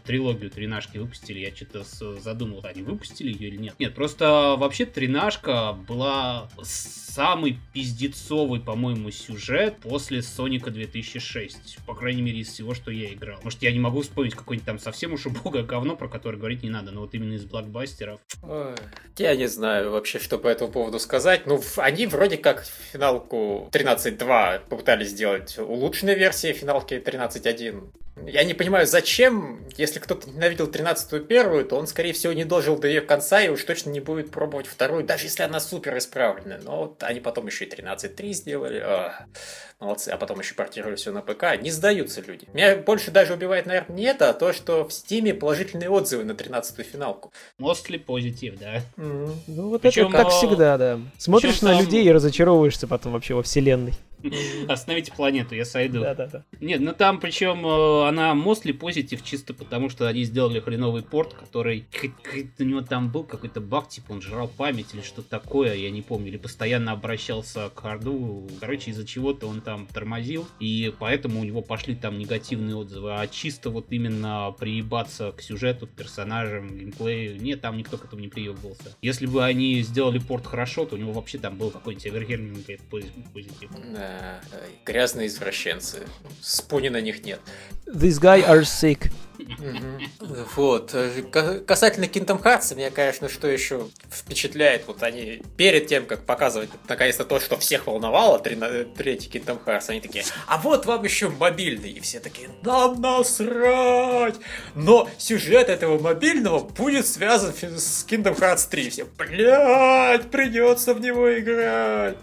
трилогию 0.05 0.49
тринашки 0.49 0.97
выпустили. 0.97 1.39
Я 1.39 1.55
что-то 1.55 1.83
задумался, 2.19 2.69
они 2.69 2.83
выпустили 2.83 3.31
ее 3.31 3.49
или 3.49 3.57
нет. 3.57 3.75
Нет, 3.79 3.95
просто 3.95 4.55
вообще 4.57 4.85
тринашка 4.85 5.73
была 5.73 6.49
самый 6.63 7.57
пиздецовый, 7.73 8.59
по-моему, 8.59 9.11
сюжет 9.11 9.77
после 9.77 10.21
Соника 10.21 10.71
2006. 10.71 11.79
По 11.85 11.95
крайней 11.95 12.21
мере, 12.21 12.39
из 12.39 12.49
всего, 12.49 12.73
что 12.73 12.91
я 12.91 13.11
играл. 13.13 13.39
Может, 13.43 13.63
я 13.63 13.71
не 13.71 13.79
могу 13.79 14.01
вспомнить 14.01 14.35
какое-нибудь 14.35 14.65
там 14.65 14.79
совсем 14.79 15.13
уж 15.13 15.25
убогое 15.25 15.63
говно, 15.63 15.95
про 15.95 16.07
которое 16.07 16.37
говорить 16.37 16.63
не 16.63 16.69
надо, 16.69 16.91
но 16.91 17.01
вот 17.01 17.13
именно 17.13 17.33
из 17.33 17.45
блокбастеров. 17.45 18.19
Ой, 18.43 18.75
Я 19.17 19.35
не 19.35 19.47
знаю 19.47 19.91
вообще, 19.97 20.19
что 20.19 20.37
по 20.37 20.47
этому 20.47 20.71
поводу 20.71 20.99
сказать. 20.99 21.45
Ну, 21.45 21.61
они 21.77 22.07
вроде 22.07 22.37
как 22.37 22.65
финалку 22.91 23.69
13.2 23.71 24.61
попытались 24.69 25.09
сделать 25.09 25.57
улучшенной 25.57 26.15
версии 26.15 26.53
финалки 26.53 26.93
13.1. 26.95 27.91
Я 28.25 28.43
не 28.43 28.55
понимаю, 28.55 28.87
зачем, 28.87 29.67
если 29.77 29.99
кто-то 29.99 30.27
ненавидел 30.29 30.67
13-ю 30.67 31.23
первую, 31.23 31.65
то 31.65 31.75
он, 31.77 31.85
скорее 31.85 32.13
всего, 32.13 32.33
не 32.33 32.45
дожил 32.45 32.77
до 32.77 32.87
ее 32.87 33.01
конца 33.01 33.41
и 33.41 33.49
уж 33.49 33.63
точно 33.63 33.91
не 33.91 33.99
будет 33.99 34.31
пробовать 34.31 34.65
вторую, 34.65 35.03
даже 35.03 35.25
если 35.25 35.43
она 35.43 35.59
супер 35.59 35.95
исправленная. 35.97 36.59
Но 36.63 36.77
вот 36.77 37.03
они 37.03 37.19
потом 37.19 37.45
еще 37.45 37.65
и 37.65 37.69
13.3 37.69 38.33
сделали. 38.33 38.81
Ах, 38.83 39.21
молодцы. 39.79 40.09
А 40.09 40.17
потом 40.17 40.39
еще 40.39 40.55
портировали 40.55 40.95
все 40.95 41.11
на 41.11 41.21
ПК. 41.21 41.61
Не 41.61 41.69
сдаются 41.69 42.21
люди. 42.21 42.47
Меня 42.53 42.75
больше 42.77 43.11
даже 43.11 43.33
убивает, 43.33 43.67
наверное, 43.67 43.95
не 43.95 44.05
это, 44.05 44.29
а 44.29 44.33
то, 44.33 44.51
что 44.51 44.87
в 44.87 44.91
Стиме 44.91 45.35
положительные 45.35 45.91
отзывы 45.91 46.23
на 46.23 46.31
13-ю 46.31 46.83
финалку. 46.83 47.31
Mostly 47.59 47.99
позитив, 47.99 48.57
да. 48.57 48.81
Ну 48.95 49.69
вот 49.69 49.85
Причем, 49.89 50.07
это 50.07 50.17
так 50.17 50.27
а, 50.27 50.29
всегда, 50.29 50.77
да. 50.77 50.99
Смотришь 51.17 51.55
причем 51.59 51.67
на 51.67 51.79
людей 51.79 52.05
и 52.05 52.11
разочаровываешься 52.11 52.87
потом 52.87 53.13
вообще 53.13 53.33
во 53.33 53.43
вселенной. 53.43 53.93
Остановите 54.67 55.11
планету, 55.11 55.55
я 55.55 55.65
сойду. 55.65 56.01
Да-да-да. 56.01 56.43
Нет, 56.59 56.81
ну 56.81 56.93
там 56.93 57.19
причем 57.19 57.65
э, 57.65 58.07
она 58.07 58.33
mostly 58.33 58.73
позитив 58.73 59.23
чисто 59.23 59.53
потому, 59.53 59.89
что 59.89 60.07
они 60.07 60.23
сделали 60.23 60.59
хреновый 60.59 61.03
порт, 61.03 61.33
который 61.33 61.87
у 62.59 62.63
него 62.63 62.81
там 62.81 63.11
был 63.11 63.23
какой-то 63.23 63.61
баг, 63.61 63.89
типа 63.89 64.13
он 64.13 64.21
жрал 64.21 64.47
память 64.47 64.93
или 64.93 65.01
что-то 65.01 65.29
такое, 65.29 65.75
я 65.75 65.89
не 65.91 66.01
помню, 66.01 66.29
или 66.29 66.37
постоянно 66.37 66.91
обращался 66.91 67.69
к 67.69 67.79
харду, 67.79 68.47
короче, 68.59 68.91
из-за 68.91 69.05
чего-то 69.05 69.47
он 69.47 69.61
там 69.61 69.87
тормозил, 69.87 70.47
и 70.59 70.93
поэтому 70.99 71.39
у 71.39 71.43
него 71.43 71.61
пошли 71.61 71.95
там 71.95 72.17
негативные 72.17 72.75
отзывы, 72.75 73.13
а 73.13 73.27
чисто 73.27 73.69
вот 73.69 73.87
именно 73.91 74.53
приебаться 74.57 75.31
к 75.31 75.41
сюжету, 75.41 75.87
к 75.87 75.91
персонажам, 75.91 76.77
геймплею, 76.77 77.41
нет, 77.41 77.61
там 77.61 77.77
никто 77.77 77.97
к 77.97 78.05
этому 78.05 78.21
не 78.21 78.27
приебывался. 78.27 78.95
Если 79.01 79.25
бы 79.25 79.43
они 79.43 79.81
сделали 79.81 80.19
порт 80.19 80.45
хорошо, 80.45 80.85
то 80.85 80.95
у 80.95 80.97
него 80.97 81.13
вообще 81.13 81.37
там 81.37 81.57
был 81.57 81.69
какой-нибудь 81.69 82.07
Эвергерминг 82.07 82.65
позитив. 83.33 83.69
Да, 83.93 84.06
грязные 84.85 85.27
извращенцы. 85.27 86.07
Спуни 86.41 86.89
на 86.89 87.01
них 87.01 87.23
нет. 87.23 87.39
This 87.85 88.19
guy 88.21 88.45
are 88.47 88.61
sick. 88.61 89.11
Вот. 90.55 90.91
э, 90.93 91.21
ка- 91.31 91.59
Касательно 91.59 92.05
Kingdom 92.05 92.41
Hearts, 92.41 92.75
меня, 92.75 92.89
конечно, 92.91 93.29
что 93.29 93.47
еще 93.47 93.87
впечатляет, 94.11 94.87
вот 94.87 95.03
они 95.03 95.43
перед 95.57 95.87
тем, 95.87 96.05
как 96.05 96.25
показывать 96.25 96.69
наконец-то 96.89 97.23
то, 97.23 97.39
что 97.39 97.57
всех 97.57 97.87
волновало, 97.87 98.39
трина- 98.39 98.83
третий 98.85 99.29
Kingdom 99.29 99.63
Hearts, 99.63 99.85
они 99.89 100.01
такие, 100.01 100.25
а 100.47 100.57
вот 100.57 100.85
вам 100.85 101.03
еще 101.03 101.29
мобильный, 101.29 101.91
и 101.91 101.99
все 101.99 102.19
такие, 102.19 102.49
нам 102.63 102.99
насрать! 102.99 104.35
Но 104.75 105.07
сюжет 105.17 105.69
этого 105.69 105.99
мобильного 105.99 106.59
будет 106.59 107.05
связан 107.07 107.53
с 107.53 108.05
Kingdom 108.09 108.37
Hearts 108.37 108.67
3. 108.69 108.89
Все, 108.89 109.05
блядь, 109.17 110.29
придется 110.31 110.93
в 110.93 110.99
него 110.99 111.37
играть. 111.39 112.17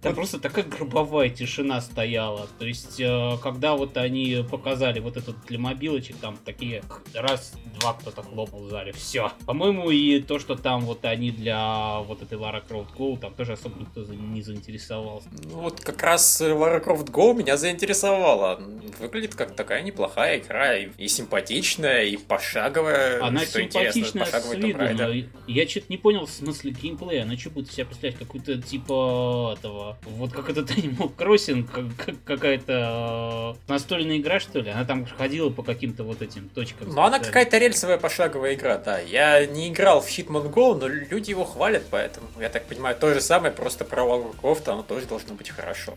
Там 0.00 0.14
просто 0.14 0.38
такая 0.38 0.64
гробовая 0.64 1.28
тишина 1.28 1.80
стояла. 1.80 2.46
То 2.58 2.66
есть, 2.66 3.00
э, 3.00 3.36
когда 3.42 3.74
вот 3.74 3.96
они 3.96 4.44
показали 4.48 5.00
вот 5.00 5.16
этот 5.16 5.44
для 5.46 5.58
мобилочек, 5.58 6.16
там 6.16 6.38
такие 6.44 6.82
раз-два 7.14 7.94
кто-то 7.94 8.22
хлопал 8.22 8.60
в 8.60 8.70
зале. 8.70 8.92
Все. 8.92 9.32
По-моему, 9.44 9.90
и 9.90 10.20
то, 10.20 10.38
что 10.38 10.54
там 10.54 10.82
вот 10.82 11.04
они 11.04 11.32
для 11.32 11.98
вот 12.00 12.22
этой 12.22 12.38
Лара 12.38 12.60
Крофт 12.60 12.94
Go, 12.96 13.18
там 13.18 13.34
тоже 13.34 13.54
особо 13.54 13.80
никто 13.80 14.02
не 14.14 14.40
заинтересовался. 14.40 15.28
Ну 15.50 15.62
вот 15.62 15.80
как 15.80 16.00
раз 16.02 16.40
э, 16.40 16.52
Lara 16.52 16.84
Croft 16.84 17.10
Go 17.10 17.34
меня 17.34 17.56
заинтересовала. 17.56 18.60
Выглядит 19.00 19.34
как 19.34 19.56
такая 19.56 19.82
неплохая 19.82 20.38
игра, 20.38 20.76
и, 20.76 20.90
и 20.96 21.08
симпатичная, 21.08 22.04
и 22.04 22.16
пошаговая. 22.16 23.22
Она 23.24 23.40
что 23.40 23.60
симпатичная 23.62 24.26
с 24.26 24.54
виду, 24.54 24.78
но 24.78 25.28
я 25.48 25.68
что-то 25.68 25.86
не 25.88 25.96
понял 25.96 26.26
в 26.26 26.30
смысле 26.30 26.70
геймплея. 26.70 27.22
Она 27.22 27.36
что 27.36 27.50
будет 27.50 27.72
себя 27.72 27.86
представлять? 27.86 28.18
Какую-то 28.18 28.62
типа 28.62 29.56
этого... 29.58 29.87
Вот 30.04 30.32
как 30.32 30.50
этот 30.50 30.70
Animal 30.76 31.14
Crossing, 31.16 31.64
как- 31.64 32.06
как- 32.06 32.24
какая-то 32.24 33.54
э, 33.68 33.70
настольная 33.72 34.18
игра, 34.18 34.40
что 34.40 34.60
ли? 34.60 34.70
Она 34.70 34.84
там 34.84 35.06
ходила 35.06 35.50
по 35.50 35.62
каким-то 35.62 36.04
вот 36.04 36.22
этим 36.22 36.48
точкам. 36.48 36.88
Ну, 36.94 37.00
она 37.02 37.18
какая-то 37.18 37.58
рельсовая 37.58 37.98
пошаговая 37.98 38.54
игра, 38.54 38.78
да. 38.78 38.98
Я 38.98 39.44
не 39.46 39.68
играл 39.68 40.00
в 40.00 40.06
Hitman 40.08 40.52
Go, 40.52 40.74
но 40.78 40.86
люди 40.88 41.30
его 41.30 41.44
хвалят, 41.44 41.84
поэтому, 41.90 42.26
я 42.40 42.48
так 42.48 42.66
понимаю, 42.66 42.96
то 42.96 43.12
же 43.12 43.20
самое, 43.20 43.52
просто 43.52 43.84
про 43.84 44.02
Lara 44.02 44.34
Croft, 44.40 44.68
оно 44.70 44.82
тоже 44.82 45.06
должно 45.06 45.34
быть 45.34 45.50
хорошо. 45.50 45.94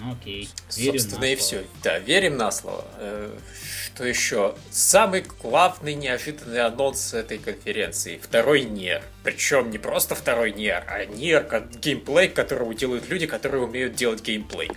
Ну 0.00 0.12
окей. 0.12 0.48
Верю 0.76 0.98
Собственно, 0.98 1.24
и 1.24 1.36
все. 1.36 1.64
Да, 1.82 1.98
верим 1.98 2.36
на 2.36 2.50
слово. 2.50 2.84
Э, 2.98 3.36
Что 3.84 4.04
еще? 4.04 4.54
Самый 4.70 5.24
главный 5.42 5.94
неожиданный 5.94 6.60
анонс 6.60 7.14
этой 7.14 7.38
конференции. 7.38 8.18
Второй 8.22 8.62
Нер. 8.62 9.02
Причем 9.22 9.70
не 9.70 9.78
просто 9.78 10.14
второй 10.14 10.52
Нер, 10.52 10.84
а 10.88 11.04
Нер, 11.04 11.46
геймплей, 11.80 12.28
которого 12.28 12.74
делают 12.74 13.08
люди, 13.08 13.26
которые 13.26 13.62
умеют 13.62 13.94
делать 13.94 14.22
геймплей. 14.22 14.70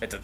Это 0.00 0.20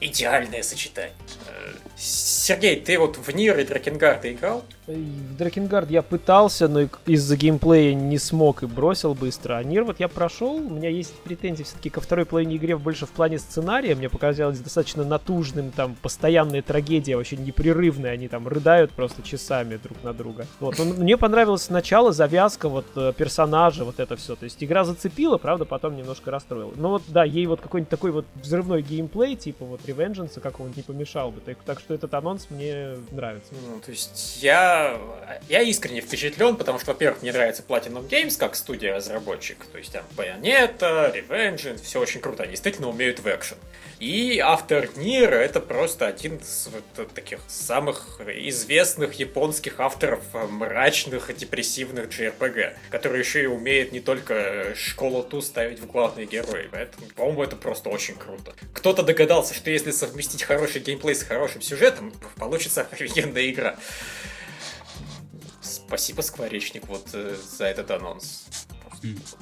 идеальное 0.00 0.62
сочетание. 0.62 1.12
Э, 1.46 1.72
Сергей, 1.96 2.80
ты 2.80 2.98
вот 2.98 3.18
в 3.18 3.34
Нир 3.34 3.58
и 3.58 3.64
Дракенгард 3.64 4.24
играл? 4.24 4.64
В 4.86 5.36
Дракенгард 5.36 5.90
я 5.90 6.02
пытался, 6.02 6.66
но 6.66 6.88
из-за 7.06 7.36
геймплея 7.36 7.94
не 7.94 8.18
смог 8.18 8.62
и 8.62 8.66
бросил 8.66 9.14
быстро. 9.14 9.58
А 9.58 9.62
Нир 9.62 9.84
вот 9.84 10.00
я 10.00 10.08
прошел, 10.08 10.54
у 10.54 10.70
меня 10.70 10.88
есть 10.88 11.12
претензии 11.20 11.62
все-таки 11.62 11.90
ко 11.90 12.00
второй 12.00 12.24
половине 12.24 12.56
игры 12.56 12.78
больше 12.78 13.04
в 13.06 13.10
плане 13.10 13.38
сценария. 13.38 13.94
Мне 13.94 14.08
показалось 14.08 14.58
достаточно 14.58 15.04
натужным, 15.04 15.70
там 15.70 15.94
постоянная 16.00 16.62
трагедия, 16.62 17.16
вообще 17.16 17.36
непрерывная. 17.36 18.12
Они 18.12 18.28
там 18.28 18.48
рыдают 18.48 18.92
просто 18.92 19.22
часами 19.22 19.76
друг 19.76 20.02
на 20.02 20.14
друга. 20.14 20.46
Вот. 20.58 20.78
Но 20.78 20.86
мне 20.86 21.16
понравилось 21.18 21.68
начало, 21.68 22.12
завязка, 22.12 22.68
вот 22.68 22.86
э, 22.96 23.12
персонажа, 23.16 23.84
вот 23.84 24.00
это 24.00 24.16
все. 24.16 24.34
То 24.36 24.44
есть 24.44 24.64
игра 24.64 24.84
зацепила, 24.84 25.36
правда, 25.36 25.66
потом 25.66 25.96
немножко 25.96 26.30
расстроила. 26.30 26.72
Но 26.76 26.90
вот 26.90 27.02
да, 27.08 27.24
ей 27.24 27.46
вот 27.46 27.60
какой-нибудь 27.60 27.90
такой 27.90 28.10
вот 28.10 28.24
взрывной 28.34 28.82
геймплей, 28.82 29.36
типа 29.36 29.66
вот 29.70 29.80
Revengeance 29.82 30.40
какого-нибудь 30.40 30.76
не 30.76 30.82
помешал 30.82 31.30
бы. 31.30 31.40
Так, 31.40 31.58
так 31.64 31.80
что 31.80 31.94
этот 31.94 32.12
анонс 32.14 32.48
мне 32.50 32.96
нравится. 33.10 33.52
Ну, 33.52 33.80
то 33.80 33.90
есть 33.90 34.42
я, 34.42 34.98
я 35.48 35.62
искренне 35.62 36.00
впечатлен, 36.00 36.56
потому 36.56 36.78
что, 36.78 36.92
во-первых, 36.92 37.22
мне 37.22 37.32
нравится 37.32 37.62
Platinum 37.66 38.08
Games 38.08 38.36
как 38.38 38.54
студия-разработчик. 38.54 39.64
То 39.66 39.78
есть 39.78 39.92
там 39.92 40.04
Bayonetta, 40.16 41.14
Revenge, 41.14 41.80
все 41.82 42.00
очень 42.00 42.20
круто. 42.20 42.42
Они 42.42 42.50
действительно 42.50 42.88
умеют 42.88 43.20
в 43.20 43.26
экшен. 43.26 43.56
И 44.00 44.38
автор 44.38 44.88
Нир 44.96 45.34
это 45.34 45.60
просто 45.60 46.06
один 46.06 46.36
из 46.36 46.70
вот 46.96 47.12
таких 47.12 47.38
самых 47.48 48.18
известных 48.26 49.12
японских 49.14 49.78
авторов 49.78 50.22
мрачных 50.32 51.28
и 51.28 51.34
депрессивных 51.34 52.08
JRPG, 52.08 52.72
который 52.88 53.18
еще 53.18 53.42
и 53.42 53.46
умеет 53.46 53.92
не 53.92 54.00
только 54.00 54.74
школу 54.74 55.22
ту 55.22 55.42
ставить 55.42 55.80
в 55.80 55.86
главные 55.86 56.26
герои. 56.26 56.68
Поэтому, 56.72 57.06
по-моему, 57.14 57.42
это 57.42 57.56
просто 57.56 57.90
очень 57.90 58.14
круто. 58.14 58.54
Кто-то 58.72 59.02
догадался, 59.02 59.52
что 59.60 59.70
если 59.70 59.90
совместить 59.90 60.42
хороший 60.42 60.80
геймплей 60.80 61.14
с 61.14 61.22
хорошим 61.22 61.60
сюжетом, 61.60 62.12
получится 62.36 62.80
офигенная 62.90 63.50
игра. 63.50 63.76
Спасибо, 65.60 66.22
Скворечник, 66.22 66.86
вот 66.88 67.10
э, 67.12 67.36
за 67.36 67.66
этот 67.66 67.90
анонс. 67.90 68.46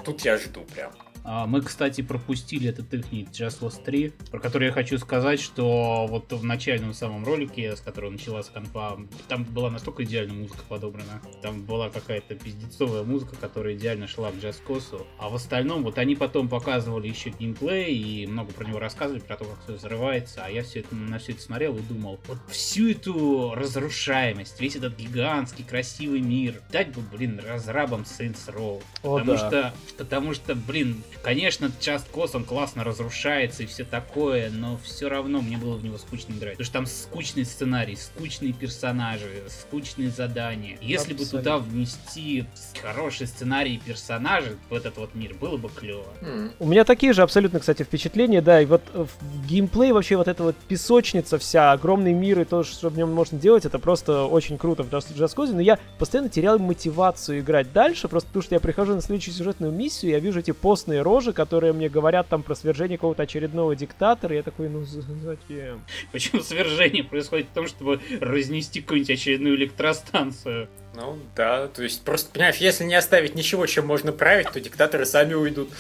Тут 0.05 0.23
я 0.23 0.37
жду 0.37 0.63
прям. 0.65 0.93
А, 1.31 1.47
мы, 1.47 1.61
кстати, 1.61 2.01
пропустили 2.01 2.71
этот 2.71 2.95
их 2.95 3.05
Just 3.13 3.61
Lost 3.61 3.85
3, 3.85 4.15
про 4.31 4.41
который 4.41 4.69
я 4.69 4.73
хочу 4.73 4.97
сказать, 4.97 5.39
что 5.39 6.07
вот 6.09 6.33
в 6.33 6.43
начальном 6.43 6.95
самом 6.95 7.23
ролике, 7.23 7.77
с 7.77 7.81
которого 7.83 8.11
началась 8.11 8.49
конфа, 8.49 8.97
там 9.29 9.45
была 9.45 9.69
настолько 9.71 10.05
идеальная 10.05 10.37
музыка 10.37 10.63
подобрана. 10.67 11.21
Там 11.43 11.65
была 11.65 11.91
какая-то 11.91 12.35
пиздецовая 12.35 13.03
музыка, 13.03 13.37
которая 13.37 13.75
идеально 13.75 14.09
шла 14.09 14.31
к 14.31 14.37
Just 14.37 14.63
Cause. 14.67 15.07
А 15.19 15.29
в 15.29 15.35
остальном, 15.35 15.83
вот 15.83 15.99
они 15.99 16.17
потом 16.17 16.49
показывали 16.49 17.09
еще 17.09 17.29
геймплей 17.29 17.95
и 17.95 18.27
много 18.27 18.53
про 18.55 18.65
него 18.65 18.79
рассказывали, 18.79 19.21
про 19.21 19.37
то, 19.37 19.45
как 19.45 19.63
все 19.65 19.75
взрывается. 19.75 20.43
А 20.47 20.51
я 20.51 20.63
все 20.63 20.81
это, 20.81 20.95
на 20.95 21.19
все 21.19 21.33
это 21.33 21.43
смотрел 21.43 21.77
и 21.77 21.81
думал, 21.81 22.19
вот 22.27 22.39
всю 22.49 22.91
эту 22.91 23.53
разрушаемость, 23.55 24.59
весь 24.63 24.77
этот 24.77 24.97
гигантский 24.97 25.65
красивый 25.65 26.23
мир, 26.23 26.63
дать 26.73 26.89
бы, 26.89 27.03
блин, 27.03 27.39
разрабам 27.47 28.03
Saints 28.03 28.47
Row. 28.47 28.83
О, 29.03 29.19
потому 29.19 29.33
да. 29.33 29.37
что, 29.37 29.75
потому 29.99 30.33
что, 30.33 30.55
блин, 30.55 31.03
конечно, 31.29 31.71
Just 31.79 32.05
Cause 32.11 32.31
он 32.33 32.45
классно 32.45 32.85
разрушается 32.85 33.63
и 33.63 33.67
все 33.67 33.85
такое, 33.85 34.49
но 34.49 34.79
все 34.83 35.11
равно 35.11 35.43
мне 35.43 35.59
было 35.59 35.75
в 35.75 35.85
него 35.85 35.99
скучно 35.99 36.33
играть. 36.33 36.53
Потому 36.53 36.65
что 36.65 36.73
там 36.73 36.87
скучный 36.87 37.45
сценарий, 37.45 37.97
скучные 37.97 38.55
персонажи, 38.55 39.43
скучные 39.49 40.09
задания. 40.09 40.79
Если 40.81 41.13
бы 41.13 41.25
Абсолютно. 41.25 41.39
туда 41.39 41.59
внести 41.59 42.47
хороший 42.81 43.27
сценарий 43.27 43.75
и 43.75 43.79
персонажи 43.79 44.57
в 44.71 44.75
этот 44.75 44.97
вот 44.97 45.15
мир, 45.15 45.35
было 45.35 45.59
бы 45.59 45.69
клево. 45.69 46.07
М. 46.23 46.51
У 46.61 46.67
меня 46.67 46.85
такие 46.85 47.13
же 47.13 47.21
абсолютно, 47.21 47.61
кстати, 47.61 47.83
впечатления, 47.83 48.41
да, 48.41 48.63
и 48.63 48.65
вот 48.65 48.81
э, 48.95 49.05
в 49.05 49.47
геймплей 49.47 49.93
вообще 49.93 50.17
вот 50.17 50.29
эта 50.29 50.43
вот 50.43 50.57
песочница 50.57 51.37
вся, 51.37 51.73
огромный 51.73 52.15
мир 52.15 52.41
и 52.41 52.45
то, 52.47 52.65
что 52.65 52.89
в 52.89 52.97
нем 52.97 53.13
можно 53.13 53.39
делать, 53.39 53.67
это 53.67 53.79
просто 53.79 54.25
очень 54.25 54.57
круто 54.57 54.83
в 54.83 54.89
Just 54.89 55.15
Just 55.15 55.37
Cause, 55.37 55.53
но 55.53 55.61
я 55.61 55.79
постоянно 55.99 56.31
терял 56.31 56.59
мотивацию 56.59 57.41
играть 57.41 57.71
дальше, 57.75 58.09
просто 58.09 58.29
потому 58.29 58.43
что 58.45 58.55
я 58.55 58.61
прихожу 58.61 58.95
на 58.95 59.03
следующую 59.03 59.35
сюжетную 59.35 59.75
миссию, 59.75 60.13
я 60.13 60.21
вижу 60.21 60.41
эти 60.41 60.53
постные 60.53 61.03
рожи, 61.19 61.33
которые 61.33 61.73
мне 61.73 61.89
говорят 61.89 62.29
там 62.29 62.45
про 62.45 62.55
свержение 62.55 62.97
какого-то 62.97 63.25
очередного 63.25 63.75
диктатора, 63.75 64.37
я 64.37 64.43
такой, 64.45 64.69
ну 64.69 64.85
за- 64.85 65.03
зачем? 65.03 65.85
Почему 66.13 66.43
свержение 66.43 67.03
происходит 67.03 67.49
в 67.49 67.55
том, 67.55 67.67
чтобы 67.67 68.01
разнести 68.21 68.81
какую-нибудь 68.81 69.11
очередную 69.11 69.57
электростанцию? 69.57 70.69
Ну 70.95 71.19
да, 71.35 71.67
то 71.67 71.83
есть 71.83 72.05
просто, 72.05 72.31
понимаешь, 72.33 72.57
если 72.57 72.85
не 72.85 72.95
оставить 72.95 73.35
ничего, 73.35 73.67
чем 73.67 73.87
можно 73.87 74.13
править, 74.13 74.51
то 74.53 74.61
диктаторы 74.61 75.05
сами 75.07 75.35
уйдут. 75.35 75.71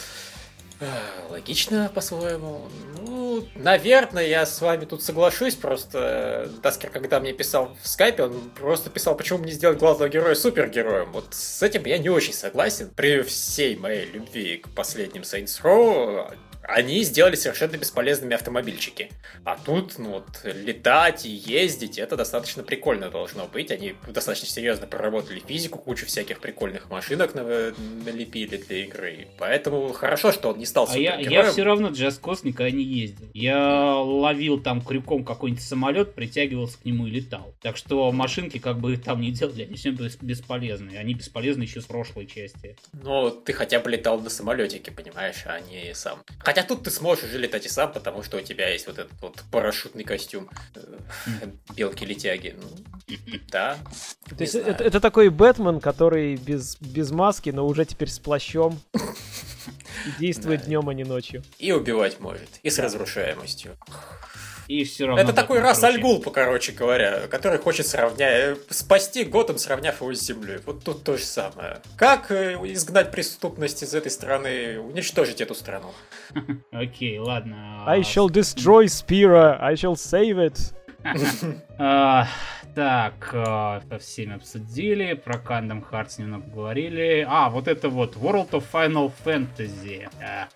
А, 0.80 1.30
Логично, 1.30 1.90
по-своему. 1.92 2.68
Ну, 2.96 3.44
наверное, 3.56 4.26
я 4.26 4.46
с 4.46 4.60
вами 4.60 4.84
тут 4.84 5.02
соглашусь, 5.02 5.56
просто 5.56 6.46
э, 6.46 6.60
Таскер, 6.62 6.90
когда 6.90 7.18
мне 7.18 7.32
писал 7.32 7.76
в 7.82 7.88
скайпе, 7.88 8.24
он 8.24 8.50
просто 8.50 8.88
писал, 8.88 9.16
почему 9.16 9.40
бы 9.40 9.46
не 9.46 9.52
сделать 9.52 9.78
главного 9.78 10.08
героя 10.08 10.36
супергероем. 10.36 11.10
Вот 11.12 11.34
с 11.34 11.62
этим 11.62 11.84
я 11.84 11.98
не 11.98 12.08
очень 12.10 12.32
согласен. 12.32 12.90
При 12.94 13.22
всей 13.22 13.76
моей 13.76 14.06
любви 14.06 14.58
к 14.58 14.68
последним 14.68 15.22
Saints 15.22 15.60
Row, 15.62 16.32
они 16.68 17.02
сделали 17.02 17.34
совершенно 17.34 17.76
бесполезными 17.78 18.34
автомобильчики. 18.34 19.10
А 19.44 19.56
тут, 19.56 19.98
ну 19.98 20.10
вот, 20.10 20.26
летать 20.44 21.24
и 21.24 21.30
ездить, 21.30 21.98
это 21.98 22.16
достаточно 22.16 22.62
прикольно 22.62 23.08
должно 23.10 23.46
быть. 23.46 23.70
Они 23.70 23.94
достаточно 24.06 24.46
серьезно 24.48 24.86
проработали 24.86 25.40
физику, 25.40 25.78
кучу 25.78 26.04
всяких 26.06 26.40
прикольных 26.40 26.90
машинок 26.90 27.34
на- 27.34 27.72
налепили 28.04 28.58
для 28.58 28.84
игры. 28.84 29.28
Поэтому 29.38 29.92
хорошо, 29.94 30.30
что 30.30 30.50
он 30.50 30.58
не 30.58 30.66
стал 30.66 30.86
А 30.90 30.98
я, 30.98 31.16
я 31.18 31.50
все 31.50 31.62
равно 31.62 31.88
Just 31.88 32.20
Cause 32.20 32.40
никогда 32.42 32.70
не 32.70 32.82
ездил. 32.84 33.28
Я 33.32 33.94
ловил 33.94 34.60
там 34.60 34.82
крюком 34.82 35.24
какой-нибудь 35.24 35.64
самолет, 35.64 36.14
притягивался 36.14 36.78
к 36.78 36.84
нему 36.84 37.06
и 37.06 37.10
летал. 37.10 37.54
Так 37.62 37.76
что 37.78 38.12
машинки 38.12 38.58
как 38.58 38.78
бы 38.78 38.96
там 38.98 39.20
не 39.22 39.30
делали, 39.30 39.62
они 39.62 39.74
все 39.76 39.90
бес- 39.90 40.18
бесполезны. 40.20 40.96
Они 40.98 41.14
бесполезны 41.14 41.62
еще 41.62 41.80
с 41.80 41.86
прошлой 41.86 42.26
части. 42.26 42.76
Ну, 42.92 43.30
ты 43.30 43.54
хотя 43.54 43.80
бы 43.80 43.90
летал 43.90 44.20
на 44.20 44.28
самолетике, 44.28 44.90
понимаешь, 44.90 45.42
а 45.46 45.60
не 45.60 45.94
сам. 45.94 46.22
Хотя 46.40 46.57
тут 46.62 46.84
ты 46.84 46.90
сможешь 46.90 47.24
уже 47.24 47.38
летать 47.38 47.66
и 47.66 47.68
сам, 47.68 47.92
потому 47.92 48.22
что 48.22 48.36
у 48.38 48.40
тебя 48.40 48.68
есть 48.68 48.86
вот 48.86 48.98
этот 48.98 49.12
вот 49.20 49.42
парашютный 49.50 50.04
костюм 50.04 50.48
э, 50.74 50.80
белки-летяги. 51.74 52.56
Ну, 52.60 52.68
да. 53.50 53.76
То 54.28 54.36
есть 54.42 54.54
это, 54.54 54.84
это 54.84 55.00
такой 55.00 55.28
Бэтмен, 55.28 55.80
который 55.80 56.36
без, 56.36 56.76
без 56.80 57.10
маски, 57.10 57.50
но 57.50 57.66
уже 57.66 57.84
теперь 57.84 58.08
с 58.08 58.18
плащом. 58.18 58.80
И 60.06 60.20
действует 60.20 60.60
Да. 60.60 60.66
днем, 60.66 60.88
а 60.88 60.94
не 60.94 61.04
ночью. 61.04 61.42
И 61.58 61.72
убивать 61.72 62.20
может. 62.20 62.48
И 62.62 62.70
с 62.70 62.78
разрушаемостью. 62.78 63.76
И 64.68 64.84
все 64.84 65.06
равно... 65.06 65.22
Это 65.22 65.32
такой 65.32 65.60
раз. 65.60 65.82
Альгул, 65.82 66.20
короче 66.20 66.72
говоря, 66.72 67.26
который 67.28 67.58
хочет 67.58 67.86
сравнять, 67.86 68.58
спасти 68.68 69.24
Готэм, 69.24 69.56
сравняв 69.56 70.02
его 70.02 70.14
с 70.14 70.20
землей. 70.20 70.58
Вот 70.66 70.84
тут 70.84 71.04
то 71.04 71.16
же 71.16 71.24
самое. 71.24 71.80
Как 71.96 72.30
э, 72.30 72.54
изгнать 72.72 73.10
преступность 73.10 73.82
из 73.82 73.94
этой 73.94 74.10
страны, 74.10 74.78
уничтожить 74.78 75.40
эту 75.40 75.54
страну? 75.54 75.92
Окей, 76.70 77.18
ладно. 77.18 77.82
I 77.86 78.00
shall 78.00 78.28
destroy 78.28 78.84
Spira, 78.84 79.58
I 79.58 79.74
shall 79.74 79.96
save 79.96 80.38
it. 80.38 80.74
Так, 82.74 83.30
а, 83.32 83.80
со 83.88 83.98
всеми 83.98 84.34
обсудили, 84.34 85.14
про 85.14 85.34
Kingdom 85.34 85.84
Hearts 85.90 86.20
немного 86.20 86.46
говорили. 86.48 87.26
А, 87.28 87.50
вот 87.50 87.68
это 87.68 87.88
вот 87.88 88.16
World 88.16 88.50
of 88.50 88.64
Final 88.72 89.12
Fantasy. 89.24 90.08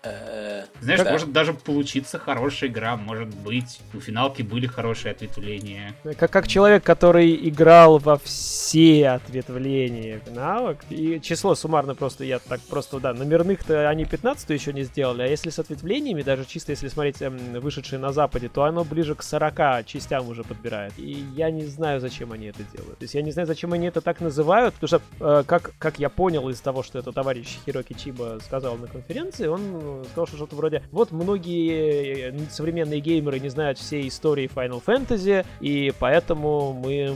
Э, 0.03 0.65
знаешь, 0.81 1.01
да. 1.01 1.11
может 1.11 1.31
даже 1.31 1.53
получиться 1.53 2.19
хорошая 2.19 2.69
игра, 2.69 2.95
может 2.95 3.29
быть. 3.29 3.81
У 3.93 3.99
финалки 3.99 4.41
были 4.41 4.67
хорошие 4.67 5.11
ответвления. 5.11 5.93
Как, 6.17 6.31
как 6.31 6.47
человек, 6.47 6.83
который 6.83 7.35
играл 7.49 7.97
во 7.97 8.17
все 8.17 9.09
ответвления 9.09 10.21
навык, 10.27 10.79
и 10.89 11.19
число 11.21 11.55
суммарно 11.55 11.95
просто, 11.95 12.23
я 12.23 12.39
так 12.39 12.61
просто, 12.61 12.99
да, 12.99 13.13
номерных-то 13.13 13.89
они 13.89 14.05
15 14.05 14.49
еще 14.49 14.73
не 14.73 14.83
сделали, 14.83 15.23
а 15.23 15.27
если 15.27 15.49
с 15.49 15.59
ответвлениями, 15.59 16.21
даже 16.21 16.45
чисто 16.45 16.71
если 16.71 16.87
смотреть 16.87 17.21
эм, 17.21 17.37
вышедшие 17.59 17.99
на 17.99 18.11
Западе, 18.11 18.49
то 18.49 18.63
оно 18.63 18.83
ближе 18.83 19.15
к 19.15 19.23
40 19.23 19.85
частям 19.85 20.27
уже 20.29 20.43
подбирает. 20.43 20.93
И 20.97 21.25
я 21.35 21.51
не 21.51 21.65
знаю, 21.65 21.99
зачем 21.99 22.12
они 22.21 22.47
это 22.47 22.63
делают. 22.73 22.99
То 22.99 23.03
есть 23.03 23.13
я 23.15 23.21
не 23.21 23.31
знаю, 23.31 23.47
зачем 23.47 23.73
они 23.73 23.87
это 23.87 24.01
так 24.01 24.21
называют, 24.21 24.75
потому 24.75 24.87
что, 24.87 25.01
э, 25.39 25.43
как, 25.45 25.73
как 25.77 25.99
я 25.99 26.09
понял 26.09 26.47
из 26.49 26.59
того, 26.59 26.83
что 26.83 26.99
это 26.99 27.11
товарищ 27.11 27.57
Хироки 27.65 27.93
Чиба 27.93 28.39
сказал 28.43 28.77
на 28.77 28.87
конференции, 28.87 29.47
он 29.47 29.61
э, 29.63 30.03
сказал, 30.11 30.27
что 30.27 30.37
что-то 30.37 30.55
вроде, 30.55 30.83
вот 30.91 31.11
многие 31.11 32.29
э, 32.31 32.39
современные 32.49 32.99
геймеры 32.99 33.39
не 33.39 33.49
знают 33.49 33.77
всей 33.77 34.07
истории 34.07 34.49
Final 34.53 34.81
Fantasy, 34.85 35.45
и 35.59 35.93
поэтому 35.99 36.73
мы 36.73 37.15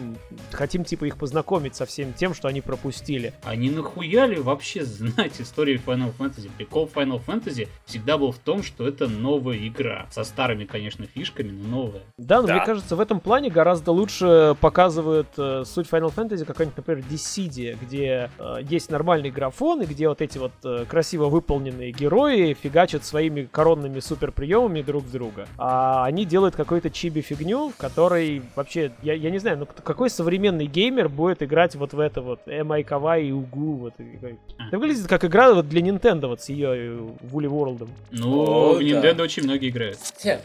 хотим, 0.52 0.84
типа, 0.84 1.06
их 1.06 1.18
познакомить 1.18 1.76
со 1.76 1.86
всем 1.86 2.14
тем, 2.14 2.34
что 2.34 2.48
они 2.48 2.62
пропустили. 2.62 3.34
Они 3.44 3.70
нахуяли 3.70 4.38
вообще 4.38 4.84
знать 4.86 5.40
историю 5.40 5.80
Final 5.86 6.14
Fantasy? 6.18 6.50
Прикол 6.58 6.90
Final 6.94 7.22
Fantasy 7.26 7.68
всегда 7.86 8.18
был 8.18 8.32
в 8.32 8.38
том, 8.40 8.64
что 8.64 8.88
это 8.88 9.08
новая 9.08 9.58
игра. 9.68 10.08
Со 10.12 10.24
старыми, 10.24 10.66
конечно, 10.66 11.06
фишками, 11.06 11.52
но 11.52 11.68
новая. 11.68 12.02
Да, 12.18 12.42
но 12.42 12.48
Да. 12.48 12.56
мне 12.56 12.66
кажется, 12.66 12.96
в 12.96 13.00
этом 13.00 13.20
плане 13.20 13.50
гораздо 13.50 13.92
лучше 13.92 14.56
показывают 14.78 15.28
э, 15.40 15.64
суть 15.66 15.88
Final 15.90 16.14
Fantasy 16.14 16.46
какая-нибудь, 16.46 16.78
например, 16.78 17.04
Dissidia, 17.10 17.76
где 17.82 18.30
э, 18.38 18.58
есть 18.62 18.92
нормальный 18.92 19.32
графон, 19.32 19.82
и 19.82 19.88
где 19.88 20.08
вот 20.08 20.22
эти 20.22 20.38
вот 20.38 20.52
э, 20.64 20.86
красиво 20.88 21.30
выполненные 21.30 21.92
герои 21.92 22.54
фигачат 22.54 23.04
своими 23.04 23.50
коронными 23.52 24.00
суперприемами 24.00 24.84
друг 24.84 25.06
в 25.06 25.12
друга. 25.12 25.48
А 25.58 26.06
они 26.06 26.26
делают 26.26 26.56
какую-то 26.56 26.92
чиби-фигню, 26.92 27.72
в 27.72 27.76
которой 27.76 28.44
вообще, 28.56 28.92
я, 29.02 29.14
я 29.14 29.32
не 29.32 29.40
знаю, 29.40 29.58
ну 29.58 29.68
какой 29.84 30.12
современный 30.12 30.68
геймер 30.68 31.10
будет 31.10 31.42
играть 31.42 31.74
вот 31.74 31.94
в 31.94 32.00
это 32.00 32.22
вот 32.22 32.42
Эмай 32.46 32.84
Кавай 32.84 33.26
и 33.26 33.32
Угу, 33.32 33.78
вот. 33.78 33.94
Это 34.68 34.78
выглядит 34.78 35.08
как 35.08 35.26
игра 35.26 35.54
вот 35.54 35.70
для 35.70 35.82
Nintendo 35.82 36.28
вот 36.28 36.42
с 36.42 36.50
ее 36.50 37.16
Вули 37.22 37.48
Ворлдом. 37.48 37.90
Ну, 38.12 38.76
в 38.76 38.80
да. 38.80 38.84
Nintendo 38.84 39.22
очень 39.22 39.44
многие 39.44 39.70
играют. 39.70 40.00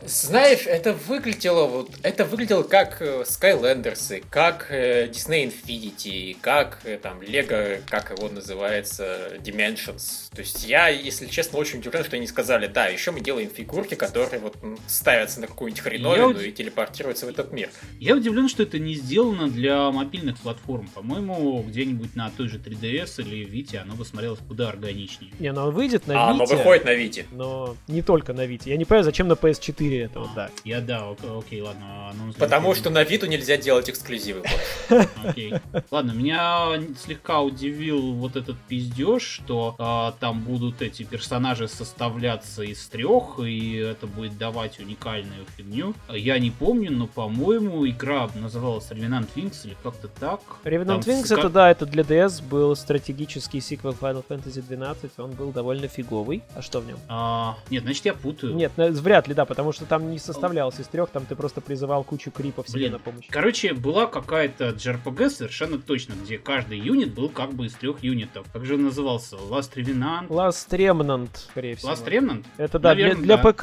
Знаешь, 0.07 0.67
это 0.67 0.95
выглядело 0.95 1.67
вот, 1.67 1.91
это 2.03 2.25
выглядело 2.25 2.63
как 2.63 3.01
э, 3.01 3.23
Skylanders, 3.23 4.22
как 4.31 4.67
э, 4.71 5.09
Disney 5.09 5.53
Infinity, 5.53 6.37
как 6.41 6.81
э, 6.85 6.99
там 6.99 7.21
Lego, 7.21 7.81
как 7.89 8.11
его 8.17 8.29
называется, 8.29 9.33
Dimensions. 9.41 10.31
То 10.35 10.41
есть 10.41 10.65
я, 10.67 10.89
если 10.89 11.27
честно, 11.27 11.59
очень 11.59 11.79
удивлен, 11.81 12.05
что 12.05 12.17
они 12.17 12.27
сказали, 12.27 12.67
да, 12.67 12.87
еще 12.87 13.11
мы 13.11 13.21
делаем 13.21 13.51
фигурки, 13.51 13.95
которые 13.95 14.41
вот 14.41 14.57
ставятся 14.87 15.41
на 15.41 15.47
какую-нибудь 15.47 15.83
хреновину 15.83 16.31
уд- 16.31 16.47
и 16.47 16.53
телепортируются 16.53 17.27
в 17.27 17.29
этот 17.29 17.53
мир. 17.53 17.69
Я 18.01 18.17
удивлен, 18.17 18.49
что 18.49 18.63
это 18.63 18.79
не 18.79 18.95
сделано 18.95 19.49
для 19.49 19.91
мобильных 19.91 20.39
платформ. 20.39 20.89
По-моему, 20.95 21.63
где-нибудь 21.63 22.15
на 22.17 22.31
той 22.31 22.49
же 22.49 22.59
3DS 22.59 23.23
или 23.23 23.47
Vita 23.47 23.79
оно 23.79 23.95
бы 23.95 24.05
смотрелось 24.05 24.41
куда 24.47 24.69
органичнее. 24.69 25.33
Не, 25.39 25.53
ну 25.53 25.63
он 25.65 25.75
выйдет 25.75 26.07
на 26.07 26.27
а 26.27 26.31
оно 26.31 26.45
Vita, 26.45 26.57
выходит 26.57 26.85
на 26.85 26.95
Вите. 26.95 27.27
но 27.33 27.77
не 27.89 28.03
только 28.03 28.33
на 28.33 28.47
Vita. 28.47 28.63
Я 28.67 28.77
не 28.77 28.85
понимаю, 28.85 29.05
зачем 29.05 29.29
на 29.29 29.33
PS4 29.35 30.05
это 30.05 30.21
вот, 30.21 30.31
да. 30.35 30.51
Я 30.65 30.81
да, 30.81 31.11
ок- 31.11 31.19
окей, 31.45 31.61
ладно. 31.61 32.11
оно 32.11 32.33
Потому 32.39 32.75
что 32.75 32.91
на 32.91 33.03
Виту 33.05 33.27
нельзя 33.27 33.57
делать 33.57 33.89
эксклюзив 33.91 34.12
эксклюзивы. 34.17 34.43
Окей. 35.25 35.55
Ладно, 35.91 36.13
меня 36.13 36.81
слегка 36.99 37.41
удивил 37.41 38.13
вот 38.15 38.37
этот 38.37 38.57
пиздеж, 38.69 39.23
что 39.23 39.75
а, 39.79 40.15
там 40.21 40.41
будут 40.41 40.83
эти 40.83 41.03
персонажи 41.03 41.69
составляться 41.69 42.63
из 42.63 42.87
трех, 42.87 43.39
и 43.41 43.77
это 43.77 44.07
будет 44.07 44.39
давать 44.39 44.79
уникальную 44.79 45.45
фигню. 45.57 45.95
Я 46.09 46.39
не 46.39 46.51
помню, 46.51 46.93
но, 46.93 47.07
по-моему, 47.07 47.87
игра 47.89 48.29
называлась 48.35 48.91
Revenant 48.91 49.29
Wings 49.35 49.65
или 49.65 49.77
как-то 49.83 50.09
так. 50.09 50.41
Revenant 50.65 50.87
Там 50.87 51.01
Wings 51.01 51.25
ска- 51.25 51.39
это 51.39 51.49
да, 51.49 51.71
это 51.71 51.87
для 51.87 52.03
DS 52.03 52.43
был 52.43 52.75
стратегический 52.77 53.61
сиквел 53.61 53.93
Final 53.93 54.25
Fantasy 54.29 54.63
12, 54.63 55.19
он 55.19 55.33
был 55.33 55.53
довольно 55.53 55.89
фиговый. 55.89 56.43
А 56.55 56.63
что 56.63 56.81
в 56.81 56.87
нем? 56.87 56.99
А, 57.09 57.57
нет, 57.71 57.83
значит, 57.85 58.05
я 58.05 58.15
путаю. 58.15 58.55
Нет, 58.55 58.73
ну, 58.77 58.91
вряд 58.93 59.29
ли, 59.29 59.35
да, 59.35 59.45
потому 59.45 59.73
что 59.73 59.85
там 59.87 60.11
не 60.11 60.19
составлялось 60.19 60.79
из 60.79 60.87
трех, 60.87 61.11
там 61.11 61.27
ты 61.27 61.37
просто 61.37 61.61
призывал 61.61 62.05
кучу 62.05 62.31
крипов 62.31 62.69
себе 62.69 62.81
Блин, 62.81 62.93
на 62.93 62.99
помощь. 62.99 63.27
Короче, 63.29 63.73
была 63.75 64.02
какая-то 64.07 64.71
JRPG 64.71 65.31
совершенно 65.31 65.79
точно, 65.79 66.15
где 66.23 66.39
каждый 66.39 66.79
юнит 66.79 67.15
был 67.15 67.29
как 67.29 67.53
бы 67.53 67.67
из 67.67 67.75
трех 67.75 68.03
юнитов. 68.03 68.47
Как 68.53 68.65
же 68.65 68.75
он 68.75 68.85
назывался? 68.85 69.37
Last 69.37 69.75
Revenant? 69.75 70.29
Last 70.29 70.69
Remnant, 70.71 71.31
скорее 71.35 71.77
всего. 71.77 71.93
Last 71.93 72.07
Remnant? 72.07 72.45
Это 72.57 72.79
да, 72.79 72.95
для, 72.95 73.09
Наверное, 73.09 73.25
для 73.25 73.37
да. 73.37 73.53
ПК, 73.53 73.63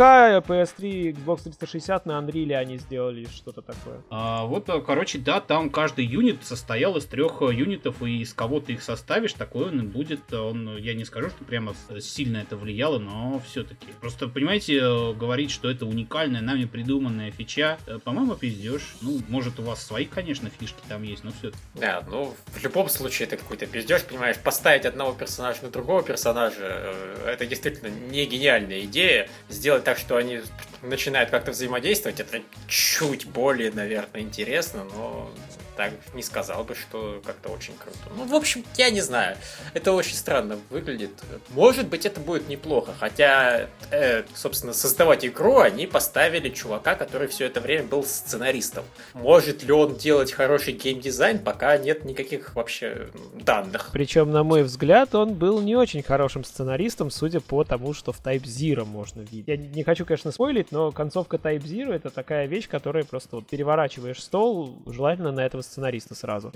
PS3, 0.49 1.15
Xbox 1.15 1.43
360 1.43 2.05
на 2.05 2.19
Unreal 2.19 2.55
они 2.55 2.77
сделали 2.77 3.25
что-то 3.25 3.61
такое. 3.61 4.01
А, 4.09 4.45
вот, 4.45 4.69
а, 4.69 4.81
короче, 4.81 5.17
да, 5.19 5.39
там 5.39 5.69
каждый 5.69 6.05
юнит 6.05 6.43
состоял 6.43 6.97
из 6.97 7.05
трех 7.05 7.41
э, 7.41 7.53
юнитов, 7.53 8.01
и 8.03 8.21
из 8.21 8.33
кого 8.33 8.59
ты 8.59 8.73
их 8.73 8.83
составишь, 8.83 9.33
такой 9.33 9.67
он 9.69 9.79
и 9.81 9.83
будет. 9.83 10.31
Он, 10.33 10.77
я 10.77 10.93
не 10.93 11.05
скажу, 11.05 11.29
что 11.29 11.43
прямо 11.43 11.73
сильно 11.99 12.37
это 12.37 12.57
влияло, 12.57 12.99
но 12.99 13.41
все-таки. 13.45 13.87
Просто, 13.99 14.27
понимаете, 14.27 14.77
э, 14.77 15.13
говорить, 15.13 15.51
что 15.51 15.69
это 15.69 15.85
уникальная, 15.85 16.41
нами 16.41 16.65
придуманная 16.65 17.31
фича, 17.31 17.77
э, 17.85 17.99
по-моему, 18.03 18.35
пиздешь. 18.35 18.95
Ну, 19.01 19.19
может, 19.27 19.59
у 19.59 19.63
вас 19.63 19.83
свои, 19.83 20.05
конечно, 20.05 20.28
фишки 20.33 20.79
там 20.87 21.03
есть, 21.03 21.23
но 21.23 21.31
все 21.31 21.51
Да, 21.75 22.03
ну, 22.07 22.35
в 22.47 22.63
любом 22.63 22.89
случае 22.89 23.27
это 23.27 23.37
какой-то 23.37 23.65
пиздеж, 23.65 24.03
понимаешь, 24.03 24.37
поставить 24.37 24.85
одного 24.85 25.13
персонажа 25.13 25.63
на 25.63 25.69
другого 25.69 26.03
персонажа, 26.03 26.57
э, 26.59 27.33
это 27.33 27.45
действительно 27.45 27.89
не 27.89 28.25
гениальная 28.25 28.81
идея. 28.81 29.29
Сделать 29.49 29.83
так, 29.83 29.97
что 29.97 30.17
они 30.17 30.41
начинают 30.81 31.29
как-то 31.29 31.51
взаимодействовать, 31.51 32.19
это 32.19 32.41
чуть 32.67 33.25
более, 33.25 33.71
наверное, 33.71 34.21
интересно, 34.21 34.83
но 34.83 35.31
так 35.79 35.93
не 36.13 36.21
сказал 36.21 36.65
бы, 36.65 36.75
что 36.75 37.21
как-то 37.25 37.47
очень 37.47 37.73
круто. 37.77 37.97
Ну, 38.13 38.25
в 38.25 38.35
общем, 38.35 38.65
я 38.75 38.89
не 38.89 38.99
знаю. 38.99 39.37
Это 39.73 39.93
очень 39.93 40.15
странно 40.15 40.59
выглядит. 40.69 41.11
Может 41.51 41.87
быть, 41.87 42.05
это 42.05 42.19
будет 42.19 42.49
неплохо. 42.49 42.91
Хотя, 42.99 43.69
э, 43.89 44.23
собственно, 44.35 44.73
создавать 44.73 45.25
игру 45.25 45.59
они 45.59 45.87
поставили 45.87 46.49
чувака, 46.49 46.95
который 46.95 47.29
все 47.29 47.45
это 47.45 47.61
время 47.61 47.85
был 47.85 48.03
сценаристом. 48.03 48.83
Может 49.13 49.63
ли 49.63 49.71
он 49.71 49.95
делать 49.95 50.33
хороший 50.33 50.73
геймдизайн, 50.73 51.39
пока 51.39 51.77
нет 51.77 52.03
никаких 52.03 52.55
вообще 52.55 53.07
данных. 53.35 53.91
Причем, 53.93 54.31
на 54.31 54.43
мой 54.43 54.63
взгляд, 54.63 55.15
он 55.15 55.35
был 55.35 55.61
не 55.61 55.77
очень 55.77 56.03
хорошим 56.03 56.43
сценаристом, 56.43 57.09
судя 57.09 57.39
по 57.39 57.63
тому, 57.63 57.93
что 57.93 58.11
в 58.11 58.21
Type 58.21 58.43
Zero 58.43 58.83
можно 58.83 59.21
видеть. 59.21 59.47
Я 59.47 59.55
не 59.55 59.83
хочу, 59.85 60.05
конечно, 60.05 60.33
спойлить, 60.33 60.73
но 60.73 60.91
концовка 60.91 61.37
Type 61.37 61.63
Zero 61.63 61.93
это 61.93 62.09
такая 62.09 62.47
вещь, 62.47 62.67
которая 62.67 63.05
просто 63.05 63.37
вот 63.37 63.47
переворачиваешь 63.47 64.21
стол, 64.21 64.77
желательно 64.85 65.31
на 65.31 65.45
этого 65.45 65.61
сценариста 65.69 66.15
сразу. 66.15 66.51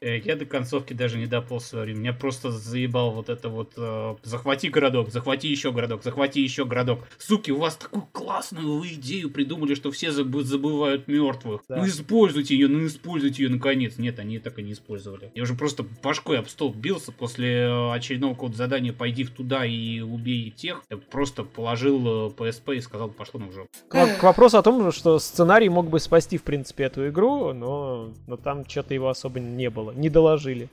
Э, 0.00 0.18
Я 0.18 0.36
до 0.36 0.44
концовки 0.46 0.92
даже 0.92 1.18
не 1.18 1.26
дополз 1.26 1.72
в 1.72 1.80
время. 1.80 1.98
Меня 1.98 2.12
просто 2.12 2.50
заебал 2.50 3.10
вот 3.12 3.28
это 3.28 3.48
вот 3.48 3.72
э, 3.76 4.16
захвати 4.22 4.68
городок, 4.68 5.10
захвати 5.10 5.48
еще 5.48 5.72
городок, 5.72 6.02
захвати 6.02 6.40
еще 6.40 6.64
городок. 6.64 7.00
Суки, 7.18 7.50
у 7.50 7.58
вас 7.58 7.76
такую 7.76 8.06
классную 8.12 8.78
вы 8.78 8.88
идею 8.92 9.30
придумали, 9.30 9.74
что 9.74 9.90
все 9.90 10.08
забы- 10.08 10.42
забывают 10.42 11.08
мертвых. 11.08 11.62
Да. 11.68 11.76
Ну 11.76 11.86
используйте 11.86 12.54
ее, 12.54 12.68
ну 12.68 12.86
используйте 12.86 13.44
ее 13.44 13.48
наконец. 13.50 13.98
Нет, 13.98 14.18
они 14.18 14.38
так 14.38 14.58
и 14.58 14.62
не 14.62 14.72
использовали. 14.72 15.30
Я 15.34 15.42
уже 15.42 15.54
просто 15.54 15.84
башкой 16.02 16.38
об 16.38 16.48
стол 16.48 16.72
бился 16.72 17.12
после 17.12 17.62
э, 17.62 17.92
очередного 17.92 18.34
какого-то 18.34 18.56
задания 18.58 18.92
«пойди 18.92 19.24
в 19.24 19.30
туда 19.30 19.64
и 19.64 20.00
убей 20.00 20.50
тех». 20.50 20.82
Я 20.90 20.96
просто 20.98 21.44
положил 21.44 22.28
э, 22.28 22.30
PSP 22.36 22.76
и 22.76 22.80
сказал 22.80 23.08
«пошло 23.08 23.40
на 23.40 23.50
жопу». 23.52 23.68
К, 23.88 24.06
к 24.18 24.22
вопросу 24.22 24.58
о 24.58 24.62
том, 24.62 24.92
что 24.92 25.18
сценарий 25.18 25.68
мог 25.68 25.88
бы 25.88 25.98
спасти, 26.00 26.36
в 26.38 26.42
принципе, 26.42 26.84
эту 26.84 27.08
игру, 27.08 27.52
но, 27.52 28.12
но 28.26 28.36
там 28.42 28.68
что-то 28.68 28.94
его 28.94 29.08
особо 29.08 29.40
не 29.40 29.70
было, 29.70 29.92
не 29.92 30.08
доложили. 30.08 30.68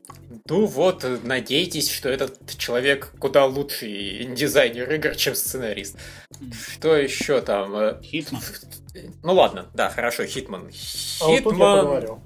Ну 0.45 0.65
вот, 0.65 1.05
надейтесь, 1.23 1.91
что 1.91 2.09
этот 2.09 2.57
человек 2.57 3.13
куда 3.19 3.45
лучший 3.45 4.25
дизайнер 4.35 4.91
игр, 4.93 5.15
чем 5.15 5.35
сценарист. 5.35 5.97
Что 6.73 6.95
еще 6.95 7.41
там? 7.41 7.75
Э, 7.75 8.01
Hitman. 8.01 8.41
Ну 9.23 9.33
ладно, 9.33 9.67
да, 9.73 9.89
хорошо, 9.89 10.25
Hitman. 10.25 10.69
А 11.21 11.27
вот 11.27 11.43
тут 11.43 11.53
Hitman. 11.53 12.19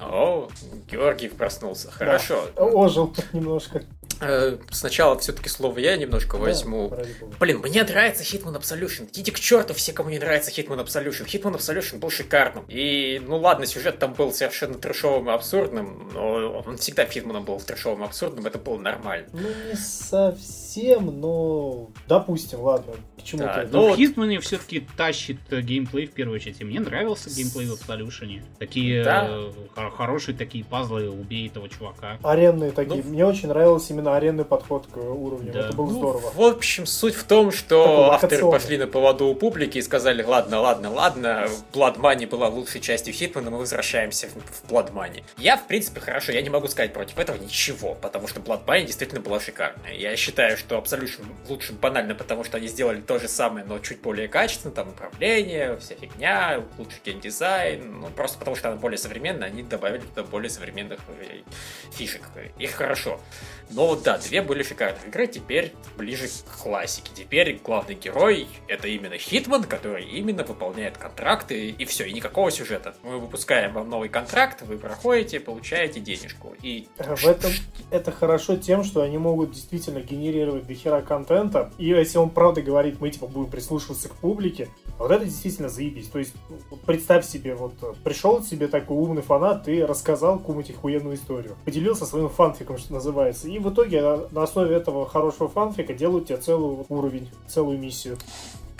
О, 0.00 0.48
Георгиев 0.90 1.34
проснулся. 1.34 1.90
Хорошо. 1.90 2.48
Ожил 2.56 3.14
немножко. 3.32 3.84
Э, 4.22 4.56
Сначала 4.70 5.18
все-таки 5.18 5.48
слово 5.48 5.78
я 5.80 5.96
немножко 5.96 6.36
возьму. 6.36 6.88
Да, 6.90 6.96
бога. 7.20 7.36
Блин, 7.40 7.58
мне 7.58 7.82
нравится 7.82 8.22
Hitman 8.22 8.58
Absolution. 8.58 9.08
Идите 9.10 9.32
к 9.32 9.40
черту 9.40 9.74
все, 9.74 9.92
кому 9.92 10.10
не 10.10 10.18
нравится 10.18 10.50
Hitman 10.50 10.82
Absolution. 10.84 11.26
Hitman 11.26 11.56
Absolution 11.56 11.98
был 11.98 12.10
шикарным. 12.10 12.64
И, 12.68 13.20
ну 13.26 13.38
ладно, 13.38 13.66
сюжет 13.66 13.98
там 13.98 14.14
был 14.14 14.32
совершенно 14.32 14.74
трешовым 14.78 15.28
и 15.28 15.32
абсурдным, 15.32 16.10
но 16.14 16.62
он 16.66 16.76
всегда 16.78 17.04
Хитманом 17.06 17.44
был 17.44 17.60
трешовым 17.60 18.02
и 18.02 18.04
абсурдным, 18.06 18.46
это 18.46 18.58
было 18.58 18.78
нормально. 18.78 19.26
Ну, 19.32 19.40
не 19.68 19.74
совсем, 19.76 21.20
но... 21.20 21.90
Допустим, 22.08 22.60
ладно. 22.60 22.94
К 23.18 23.22
чему 23.24 23.42
Да, 23.42 23.62
это? 23.62 23.72
ну 23.72 23.80
Но 23.82 23.88
вот- 23.88 23.96
Хитмане 23.98 24.40
все-таки 24.40 24.86
тащит 24.96 25.38
э, 25.50 25.60
геймплей 25.60 26.06
в 26.06 26.12
первую 26.12 26.36
очередь. 26.36 26.60
И 26.60 26.64
мне 26.64 26.80
нравился 26.80 27.28
геймплей 27.30 27.66
в 27.66 27.72
Absolution. 27.74 28.42
Такие 28.58 29.04
Да. 29.04 29.26
э, 29.28 29.50
хор- 29.74 29.90
хорошие 29.92 30.36
такие 30.36 30.64
пазлы, 30.64 31.08
убей 31.10 31.48
этого 31.48 31.68
чувака. 31.68 32.18
Аренные 32.22 32.72
такие. 32.72 33.02
Ну, 33.04 33.10
Мне 33.10 33.26
очень 33.26 33.48
нравился 33.48 33.92
именно 33.92 34.11
аренный 34.16 34.44
подход 34.44 34.86
к 34.86 34.96
уровню. 34.96 35.52
Да. 35.52 35.60
Это 35.60 35.76
было 35.76 35.86
Ну, 35.86 35.98
здорово. 35.98 36.32
В 36.34 36.42
общем, 36.42 36.86
суть 36.86 37.14
в 37.14 37.24
том, 37.24 37.52
что 37.52 37.84
Такой 37.84 38.14
авторы 38.14 38.50
пошли 38.50 38.78
на 38.78 38.86
поводу 38.86 39.26
у 39.26 39.34
публики 39.34 39.78
и 39.78 39.82
сказали, 39.82 40.22
ладно, 40.22 40.60
ладно, 40.60 40.90
ладно, 40.90 41.48
Blood 41.72 41.98
Money 41.98 42.26
была 42.26 42.48
лучшей 42.48 42.80
частью 42.80 43.14
Хитмана, 43.14 43.50
мы 43.50 43.58
возвращаемся 43.58 44.28
в, 44.28 44.70
Blood 44.70 44.92
Money. 44.92 45.22
Я, 45.38 45.56
в 45.56 45.66
принципе, 45.66 46.00
хорошо, 46.00 46.32
я 46.32 46.42
не 46.42 46.50
могу 46.50 46.68
сказать 46.68 46.92
против 46.92 47.18
этого 47.18 47.36
ничего, 47.36 47.94
потому 47.94 48.28
что 48.28 48.40
Blood 48.40 48.64
Money 48.64 48.86
действительно 48.86 49.20
была 49.20 49.40
шикарная. 49.40 49.92
Я 49.92 50.16
считаю, 50.16 50.56
что 50.56 50.76
Absolution 50.76 51.24
лучше 51.48 51.72
банально, 51.72 52.14
потому 52.14 52.44
что 52.44 52.56
они 52.58 52.68
сделали 52.68 53.00
то 53.00 53.18
же 53.18 53.28
самое, 53.28 53.64
но 53.64 53.78
чуть 53.78 54.00
более 54.00 54.28
качественно, 54.28 54.72
там 54.74 54.88
управление, 54.88 55.76
вся 55.78 55.94
фигня, 55.94 56.62
лучший 56.78 57.00
геймдизайн, 57.04 58.00
ну, 58.00 58.08
просто 58.08 58.38
потому 58.38 58.56
что 58.56 58.68
она 58.68 58.76
более 58.76 58.98
современная, 58.98 59.48
они 59.48 59.62
добавили 59.62 60.02
туда 60.02 60.22
более 60.22 60.50
современных 60.50 61.00
э, 61.08 61.40
фишек. 61.92 62.22
Их 62.58 62.72
хорошо. 62.72 63.20
Но 63.70 63.96
вот 64.02 64.06
да, 64.06 64.18
две 64.18 64.42
были 64.42 64.64
шикарные 64.64 65.06
игры, 65.06 65.28
теперь 65.28 65.72
ближе 65.96 66.26
к 66.26 66.62
классике. 66.62 67.12
Теперь 67.14 67.60
главный 67.64 67.94
герой 67.94 68.48
это 68.66 68.88
именно 68.88 69.16
Хитман, 69.16 69.62
который 69.62 70.04
именно 70.04 70.42
выполняет 70.42 70.98
контракты, 70.98 71.68
и 71.70 71.84
все, 71.84 72.04
и 72.04 72.12
никакого 72.12 72.50
сюжета. 72.50 72.96
Мы 73.04 73.18
выпускаем 73.18 73.72
вам 73.72 73.88
новый 73.88 74.08
контракт, 74.08 74.62
вы 74.62 74.76
проходите, 74.76 75.38
получаете 75.38 76.00
денежку. 76.00 76.54
И 76.62 76.88
Э, 76.98 77.14
В 77.14 77.24
этом 77.26 77.52
это 77.90 78.10
хорошо 78.10 78.56
тем, 78.56 78.84
что 78.84 79.02
они 79.02 79.18
могут 79.18 79.52
действительно 79.52 80.00
генерировать 80.00 80.66
дохера 80.66 81.00
контента. 81.00 81.70
И 81.78 81.86
если 81.86 82.18
он 82.18 82.30
правда 82.30 82.62
говорит, 82.62 83.00
мы 83.00 83.10
типа 83.10 83.26
будем 83.26 83.50
прислушиваться 83.50 84.08
к 84.08 84.14
публике, 84.16 84.68
вот 84.98 85.10
это 85.10 85.24
действительно 85.24 85.68
заебись. 85.68 86.08
То 86.08 86.18
есть, 86.18 86.34
вот 86.70 86.80
представь 86.82 87.26
себе, 87.26 87.54
вот 87.54 87.74
э, 87.82 87.92
пришел 88.04 88.42
себе 88.42 88.68
такой 88.68 88.96
умный 88.96 89.22
фанат, 89.22 89.64
ты 89.64 89.86
рассказал 89.86 90.38
кому-нибудь 90.38 90.70
охуенную 90.70 91.16
историю. 91.16 91.56
Поделился 91.64 92.06
своим 92.06 92.28
фанфиком, 92.28 92.78
что 92.78 92.92
называется. 92.94 93.48
И 93.48 93.58
в 93.58 93.72
итоге 93.72 93.81
на- 94.00 94.28
на 94.30 94.42
основе 94.42 94.76
этого 94.76 95.06
хорошего 95.06 95.48
фанфика 95.48 95.92
делают 95.94 96.26
тебе 96.28 96.38
целый 96.38 96.84
уровень, 96.88 97.28
целую 97.48 97.78
миссию. 97.78 98.16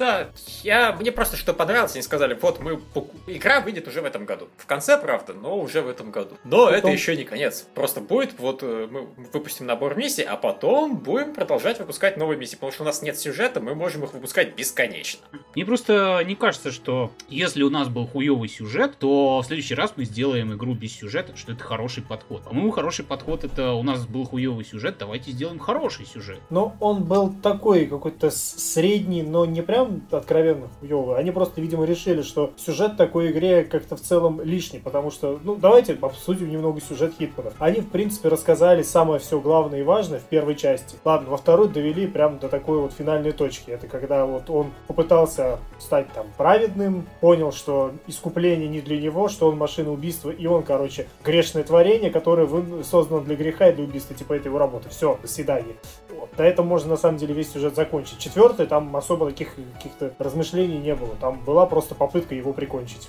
Да, 0.02 0.30
я, 0.64 0.96
мне 0.98 1.12
просто 1.12 1.36
что 1.36 1.54
понравилось, 1.54 1.94
они 1.94 2.02
сказали, 2.02 2.36
вот 2.42 2.58
мы, 2.58 2.80
игра 3.28 3.60
выйдет 3.60 3.86
уже 3.86 4.02
в 4.02 4.04
этом 4.04 4.24
году. 4.24 4.48
В 4.56 4.66
конце, 4.66 4.98
правда, 4.98 5.32
но 5.32 5.56
уже 5.56 5.80
в 5.80 5.88
этом 5.88 6.10
году. 6.10 6.36
Но 6.42 6.68
это 6.68 6.78
Потом- 6.78 6.92
еще 6.92 7.16
не 7.16 7.22
конец. 7.22 7.68
Просто 7.72 8.00
будет, 8.00 8.36
вот 8.36 8.64
э, 8.64 8.88
мы 8.90 9.06
выпустим 9.32 9.66
набор 9.66 9.96
миссий, 9.96 10.24
а 10.24 10.36
потом 10.36 10.96
будем 10.96 11.32
продолжать 11.32 11.78
выпускать 11.78 12.16
новые 12.16 12.36
миссии, 12.36 12.56
потому 12.56 12.72
что 12.72 12.82
у 12.82 12.86
нас 12.86 13.00
нет 13.00 13.16
сюжета, 13.16 13.60
мы 13.60 13.76
можем 13.76 14.02
их 14.02 14.12
выпускать 14.12 14.56
бесконечно. 14.56 15.20
Мне 15.54 15.64
просто 15.64 16.20
не 16.26 16.34
кажется, 16.34 16.72
что 16.72 17.12
если 17.28 17.62
у 17.62 17.70
нас 17.70 17.88
был 17.88 18.08
хуёвый 18.08 18.48
сюжет, 18.48 18.96
то 18.98 19.40
в 19.40 19.46
следующий 19.46 19.76
раз 19.76 19.92
мы 19.94 20.04
сделаем 20.04 20.52
игру 20.52 20.74
без 20.74 20.96
сюжета, 20.96 21.36
что 21.36 21.52
это 21.52 21.62
хороший 21.62 22.02
подход. 22.02 22.42
По-моему, 22.42 22.72
хороший 22.72 23.04
подход 23.04 23.44
это 23.44 23.74
у 23.74 23.84
нас 23.84 24.04
был 24.04 24.24
хуёвый 24.24 24.64
сюжет, 24.64 24.96
давайте 24.98 25.30
сделаем 25.30 25.60
хороший 25.60 26.06
сюжет. 26.06 26.40
Но 26.50 26.76
он 26.80 27.04
был 27.04 27.32
такой 27.40 27.86
какой-то 27.86 28.32
средний, 28.32 29.22
но 29.22 29.44
не 29.44 29.62
прям 29.62 29.91
там 30.00 30.20
откровенно 30.20 30.68
хуёвый. 30.80 31.16
Они 31.16 31.30
просто, 31.30 31.60
видимо, 31.60 31.84
решили, 31.84 32.22
что 32.22 32.52
сюжет 32.56 32.96
такой 32.96 33.30
игре 33.30 33.64
как-то 33.64 33.96
в 33.96 34.00
целом 34.00 34.40
лишний, 34.40 34.78
потому 34.78 35.10
что, 35.10 35.38
ну, 35.42 35.56
давайте 35.56 35.96
обсудим 36.00 36.50
немного 36.50 36.80
сюжет 36.80 37.14
Хитмана. 37.18 37.52
Они, 37.58 37.80
в 37.80 37.88
принципе, 37.88 38.28
рассказали 38.28 38.82
самое 38.82 39.20
все 39.20 39.40
главное 39.40 39.80
и 39.80 39.82
важное 39.82 40.18
в 40.18 40.24
первой 40.24 40.54
части. 40.54 40.96
Ладно, 41.04 41.30
во 41.30 41.36
второй 41.36 41.68
довели 41.68 42.06
прямо 42.06 42.38
до 42.38 42.48
такой 42.48 42.78
вот 42.78 42.92
финальной 42.92 43.32
точки. 43.32 43.70
Это 43.70 43.86
когда 43.86 44.26
вот 44.26 44.48
он 44.50 44.72
попытался 44.86 45.58
стать 45.78 46.12
там 46.12 46.26
праведным, 46.36 47.06
понял, 47.20 47.52
что 47.52 47.92
искупление 48.06 48.68
не 48.68 48.80
для 48.80 49.00
него, 49.00 49.28
что 49.28 49.48
он 49.48 49.56
машина 49.56 49.92
убийства, 49.92 50.30
и 50.30 50.46
он, 50.46 50.62
короче, 50.62 51.06
грешное 51.24 51.64
творение, 51.64 52.10
которое 52.10 52.48
создано 52.82 53.20
для 53.20 53.36
греха 53.36 53.68
и 53.68 53.72
для 53.72 53.84
убийства, 53.84 54.14
типа 54.16 54.34
это 54.34 54.48
его 54.48 54.58
работа. 54.58 54.88
Все, 54.88 55.18
до 55.20 55.28
свидания. 55.28 55.74
Вот. 56.10 56.36
На 56.38 56.42
этом 56.42 56.66
можно 56.66 56.90
на 56.90 56.96
самом 56.96 57.18
деле 57.18 57.34
весь 57.34 57.52
сюжет 57.52 57.74
закончить. 57.74 58.18
Четвертый, 58.18 58.66
там 58.66 58.94
особо 58.96 59.26
таких 59.30 59.56
каких-то 59.82 60.14
размышлений 60.18 60.78
не 60.78 60.94
было. 60.94 61.14
Там 61.20 61.40
была 61.44 61.66
просто 61.66 61.94
попытка 61.94 62.34
его 62.34 62.52
прикончить. 62.52 63.08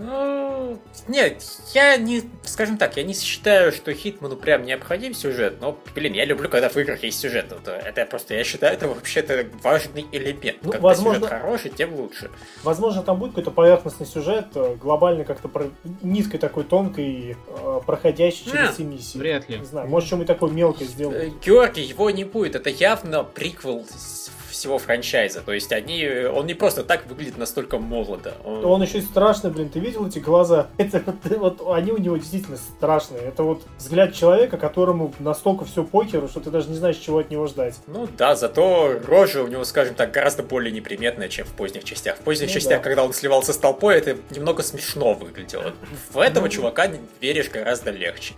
Ну, 0.00 0.78
нет, 1.08 1.42
я 1.74 1.96
не, 1.96 2.22
скажем 2.44 2.78
так, 2.78 2.96
я 2.96 3.02
не 3.02 3.14
считаю, 3.14 3.72
что 3.72 3.92
Хитману 3.92 4.36
прям 4.36 4.62
необходим 4.62 5.12
сюжет, 5.12 5.56
но, 5.60 5.76
блин, 5.94 6.12
я 6.12 6.24
люблю, 6.24 6.48
когда 6.48 6.68
в 6.68 6.76
играх 6.76 7.02
есть 7.02 7.18
сюжет. 7.18 7.46
Это, 7.50 7.72
это 7.72 8.06
просто, 8.06 8.34
я 8.34 8.44
считаю, 8.44 8.74
это 8.74 8.86
вообще-то 8.86 9.46
важный 9.62 10.06
элемент. 10.12 10.58
Ну, 10.62 10.70
когда 10.70 10.86
возможно, 10.86 11.26
сюжет 11.26 11.40
хороший, 11.40 11.70
тем 11.70 11.94
лучше. 11.94 12.30
Возможно, 12.62 13.02
там 13.02 13.18
будет 13.18 13.30
какой-то 13.30 13.50
поверхностный 13.50 14.06
сюжет, 14.06 14.46
э, 14.54 14.76
глобальный 14.76 15.24
как-то 15.24 15.48
про... 15.48 15.68
низкой 16.00 16.38
такой, 16.38 16.62
тонкой, 16.62 17.36
э, 17.48 17.80
проходящий 17.84 18.44
через 18.44 18.54
нет, 18.54 18.74
все 18.74 18.84
миссии. 18.84 19.18
Вряд 19.18 19.48
ли. 19.48 19.58
Не 19.58 19.64
знаю, 19.64 19.88
может, 19.88 20.06
что-нибудь 20.06 20.28
такое 20.28 20.52
мелкое 20.52 20.86
сделать. 20.86 21.32
Георгий, 21.44 21.82
его 21.82 22.10
не 22.10 22.24
будет, 22.24 22.54
это 22.54 22.70
явно 22.70 23.24
приквел 23.24 23.84
всего 24.58 24.78
франчайза. 24.78 25.40
То 25.40 25.52
есть 25.52 25.72
они, 25.72 26.06
он 26.06 26.46
не 26.46 26.54
просто 26.54 26.82
так 26.82 27.06
выглядит 27.06 27.38
настолько 27.38 27.78
молодо. 27.78 28.34
Он, 28.44 28.64
он 28.64 28.82
еще 28.82 28.98
и 28.98 29.02
страшный, 29.02 29.50
блин. 29.50 29.68
Ты 29.68 29.78
видел 29.78 30.06
эти 30.06 30.18
глаза? 30.18 30.68
Это 30.78 31.02
вот, 31.06 31.58
вот 31.58 31.74
они 31.76 31.92
у 31.92 31.98
него 31.98 32.16
действительно 32.16 32.56
страшные. 32.56 33.22
Это 33.22 33.42
вот 33.42 33.62
взгляд 33.78 34.12
человека, 34.14 34.56
которому 34.56 35.14
настолько 35.20 35.64
все 35.64 35.84
покеру, 35.84 36.28
что 36.28 36.40
ты 36.40 36.50
даже 36.50 36.68
не 36.68 36.76
знаешь, 36.76 36.96
чего 36.96 37.18
от 37.18 37.30
него 37.30 37.46
ждать. 37.46 37.76
Ну 37.86 38.08
да, 38.16 38.34
зато 38.34 38.98
рожа 39.06 39.42
у 39.42 39.46
него, 39.46 39.64
скажем 39.64 39.94
так, 39.94 40.10
гораздо 40.10 40.42
более 40.42 40.72
неприметная, 40.72 41.28
чем 41.28 41.46
в 41.46 41.52
поздних 41.52 41.84
частях. 41.84 42.16
В 42.16 42.20
поздних 42.20 42.48
ну, 42.48 42.54
частях, 42.54 42.78
да. 42.78 42.84
когда 42.84 43.04
он 43.04 43.12
сливался 43.12 43.52
с 43.52 43.58
толпой, 43.58 43.96
это 43.96 44.16
немного 44.30 44.62
смешно 44.62 45.14
выглядело. 45.14 45.72
В 46.12 46.18
этого 46.18 46.44
ну, 46.44 46.50
чувака 46.50 46.90
веришь 47.20 47.48
гораздо 47.50 47.90
легче. 47.90 48.34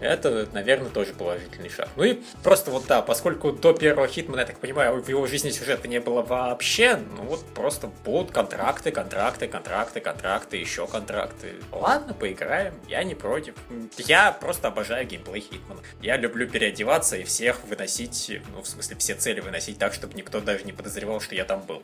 Это, 0.00 0.48
наверное, 0.52 0.90
тоже 0.90 1.12
положительный 1.12 1.68
шаг. 1.68 1.88
Ну 1.96 2.04
и 2.04 2.20
просто 2.42 2.70
вот 2.70 2.86
да, 2.86 3.02
поскольку 3.02 3.52
до 3.52 3.72
первого 3.72 4.08
Хитмана, 4.08 4.40
я 4.40 4.46
так 4.46 4.58
понимаю, 4.58 5.02
в 5.02 5.08
его 5.08 5.26
жизни 5.26 5.50
сюжета 5.50 5.88
не 5.88 6.00
было 6.00 6.22
вообще, 6.22 6.98
ну 7.16 7.24
вот 7.24 7.44
просто 7.54 7.90
будут 8.04 8.30
контракты, 8.30 8.90
контракты, 8.90 9.46
контракты, 9.46 10.00
контракты, 10.00 10.56
еще 10.56 10.86
контракты. 10.86 11.54
Ладно, 11.72 12.14
поиграем, 12.14 12.74
я 12.88 13.04
не 13.04 13.14
против. 13.14 13.54
Я 13.98 14.32
просто 14.32 14.68
обожаю 14.68 15.06
геймплей 15.06 15.42
Хитмана. 15.42 15.80
Я 16.00 16.16
люблю 16.16 16.48
переодеваться 16.48 17.16
и 17.16 17.24
всех 17.24 17.64
выносить, 17.64 18.40
ну 18.54 18.62
в 18.62 18.66
смысле 18.66 18.96
все 18.96 19.14
цели 19.14 19.40
выносить 19.40 19.78
так, 19.78 19.92
чтобы 19.92 20.14
никто 20.14 20.40
даже 20.40 20.64
не 20.64 20.72
подозревал, 20.72 21.20
что 21.20 21.34
я 21.34 21.44
там 21.44 21.62
был. 21.62 21.82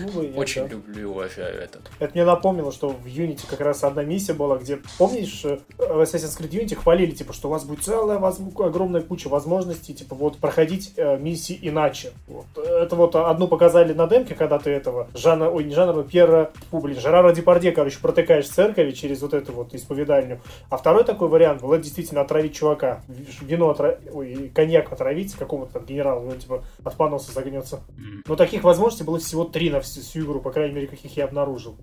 Ну, 0.00 0.32
Очень 0.36 0.62
да. 0.62 0.68
люблю 0.68 1.00
и 1.00 1.04
уважаю 1.04 1.60
этот. 1.60 1.82
Это 1.98 2.12
мне 2.14 2.24
напомнило, 2.24 2.72
что 2.72 2.88
в 2.88 3.06
Unity 3.06 3.46
как 3.48 3.60
раз 3.60 3.84
одна 3.84 4.02
миссия 4.02 4.34
была, 4.34 4.58
где, 4.58 4.78
помнишь, 4.98 5.44
э, 5.44 5.58
в 5.78 6.00
Assassin's 6.00 6.38
Creed 6.38 6.50
Unity 6.50 6.74
хвалили, 6.74 7.12
типа, 7.12 7.32
что 7.32 7.51
вас 7.52 7.64
будет 7.64 7.84
целая 7.84 8.18
огромная 8.18 9.02
куча 9.02 9.28
возможностей, 9.28 9.94
типа 9.94 10.14
вот 10.14 10.38
проходить 10.38 10.94
э, 10.96 11.18
миссии 11.18 11.58
иначе. 11.60 12.12
Вот. 12.26 12.46
Это 12.56 12.96
вот 12.96 13.14
одну 13.14 13.46
показали 13.46 13.92
на 13.92 14.06
демке, 14.06 14.34
когда 14.34 14.58
ты 14.58 14.70
этого 14.70 15.08
Жана, 15.14 15.50
ой, 15.50 15.64
не 15.64 15.74
Жана, 15.74 15.92
но 15.92 16.02
Пьера, 16.02 16.50
фу, 16.70 16.80
блин, 16.80 16.98
Жерара 16.98 17.32
Депардье, 17.32 17.72
короче, 17.72 17.98
протыкаешь 18.00 18.48
церковь 18.48 18.94
через 18.94 19.22
вот 19.22 19.34
эту 19.34 19.52
вот 19.52 19.74
исповедальню. 19.74 20.40
А 20.70 20.76
второй 20.76 21.04
такой 21.04 21.28
вариант 21.28 21.62
был, 21.62 21.72
это 21.72 21.84
действительно 21.84 22.22
отравить 22.22 22.54
чувака. 22.54 23.02
Вино 23.42 23.70
отравить, 23.70 23.98
ой, 24.12 24.50
коньяк 24.54 24.90
отравить 24.90 25.34
какому-то 25.34 25.74
там 25.74 25.84
генералу, 25.84 26.30
он 26.30 26.38
типа 26.38 26.64
от 26.82 26.96
поноса 26.96 27.32
загнется. 27.32 27.80
Но 28.26 28.36
таких 28.36 28.64
возможностей 28.64 29.04
было 29.04 29.18
всего 29.18 29.44
три 29.44 29.70
на 29.70 29.80
всю, 29.80 30.00
всю 30.00 30.20
игру, 30.20 30.40
по 30.40 30.50
крайней 30.50 30.74
мере, 30.74 30.86
каких 30.86 31.16
я 31.16 31.24
обнаружил. 31.24 31.76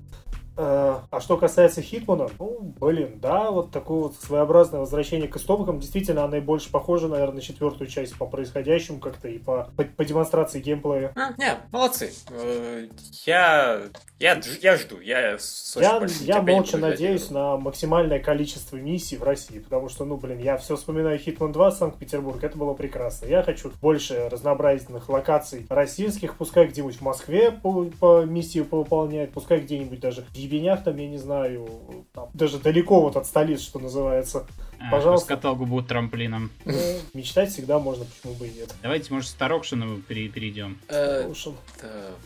Э, 0.62 1.00
а 1.10 1.22
что 1.22 1.38
касается 1.38 1.82
Хитмана, 1.82 2.28
ну, 2.38 2.76
блин, 2.82 3.17
да, 3.22 3.50
вот 3.50 3.72
такое 3.72 4.00
вот 4.00 4.15
своеобразное 4.15 4.82
возвращение 4.82 5.30
к 5.30 5.38
истокам. 5.38 5.80
Действительно, 5.80 6.26
она 6.26 6.39
и 6.39 6.41
больше 6.41 6.69
похожа, 6.69 7.08
наверное, 7.08 7.36
на 7.36 7.41
четвертую 7.41 7.88
часть 7.88 8.17
по 8.17 8.26
происходящему 8.26 9.00
как-то 9.00 9.30
и 9.30 9.38
по, 9.38 9.69
по, 9.78 9.86
по 9.86 10.04
демонстрации 10.04 10.60
геймплея. 10.60 11.13
А, 11.15 11.32
не, 11.38 11.58
молодцы. 11.72 12.12
Э, 12.32 12.88
я, 13.26 13.84
я, 14.19 14.41
я 14.62 14.76
жду. 14.76 15.00
Я, 15.00 15.38
я, 15.76 16.08
я 16.24 16.41
молча 16.41 16.78
надеюсь 16.78 17.30
на 17.30 17.56
максимальное 17.56 18.19
количество 18.19 18.76
миссий 18.76 19.15
в 19.15 19.24
России, 19.24 19.60
потому 19.60 19.88
что, 19.88 20.04
ну, 20.04 20.17
блин, 20.17 20.39
я 20.39 20.58
все 20.58 20.76
вспоминаю 20.76 21.19
Хитман 21.19 21.54
2 21.54 21.72
Санкт-Петербург, 21.72 22.43
это 22.43 22.58
было 22.58 22.74
прекрасно. 22.74 23.28
Я 23.28 23.43
хочу 23.43 23.72
больше 23.82 24.28
разнообразительных 24.28 25.08
локаций 25.08 25.65
российских, 25.69 26.36
пускай 26.36 26.67
где-нибудь 26.67 26.98
в 26.98 27.02
Москве 27.02 27.52
по, 27.52 27.86
по 27.98 28.26
миссии 28.26 28.60
повыполнять, 28.60 29.32
пускай 29.32 29.62
где-нибудь 29.62 30.02
даже 30.02 30.24
в 30.24 30.34
Ебенях, 30.49 30.83
там, 30.83 30.97
я 30.97 31.07
не 31.07 31.17
знаю, 31.17 31.67
там, 32.13 32.29
даже 32.33 32.59
далеко 32.59 33.01
вот 33.01 33.15
от 33.15 33.27
столиц, 33.27 33.62
что 33.62 33.79
называется. 33.79 34.47
А, 34.80 34.92
Пожалуйста. 34.92 35.36
Каталогу 35.36 35.65
будет 35.65 35.88
трамплином. 35.88 36.50
Ну, 36.65 36.74
мечтать 37.13 37.52
всегда 37.52 37.80
можно, 37.80 38.06
почему 38.06 38.34
бы 38.36 38.48
и 38.48 38.52
нет. 38.52 38.74
Давайте, 38.82 39.13
может, 39.13 39.30
Star 39.30 39.52
Auction 39.52 40.02
перейдем. 40.02 40.78
Э, 40.88 41.32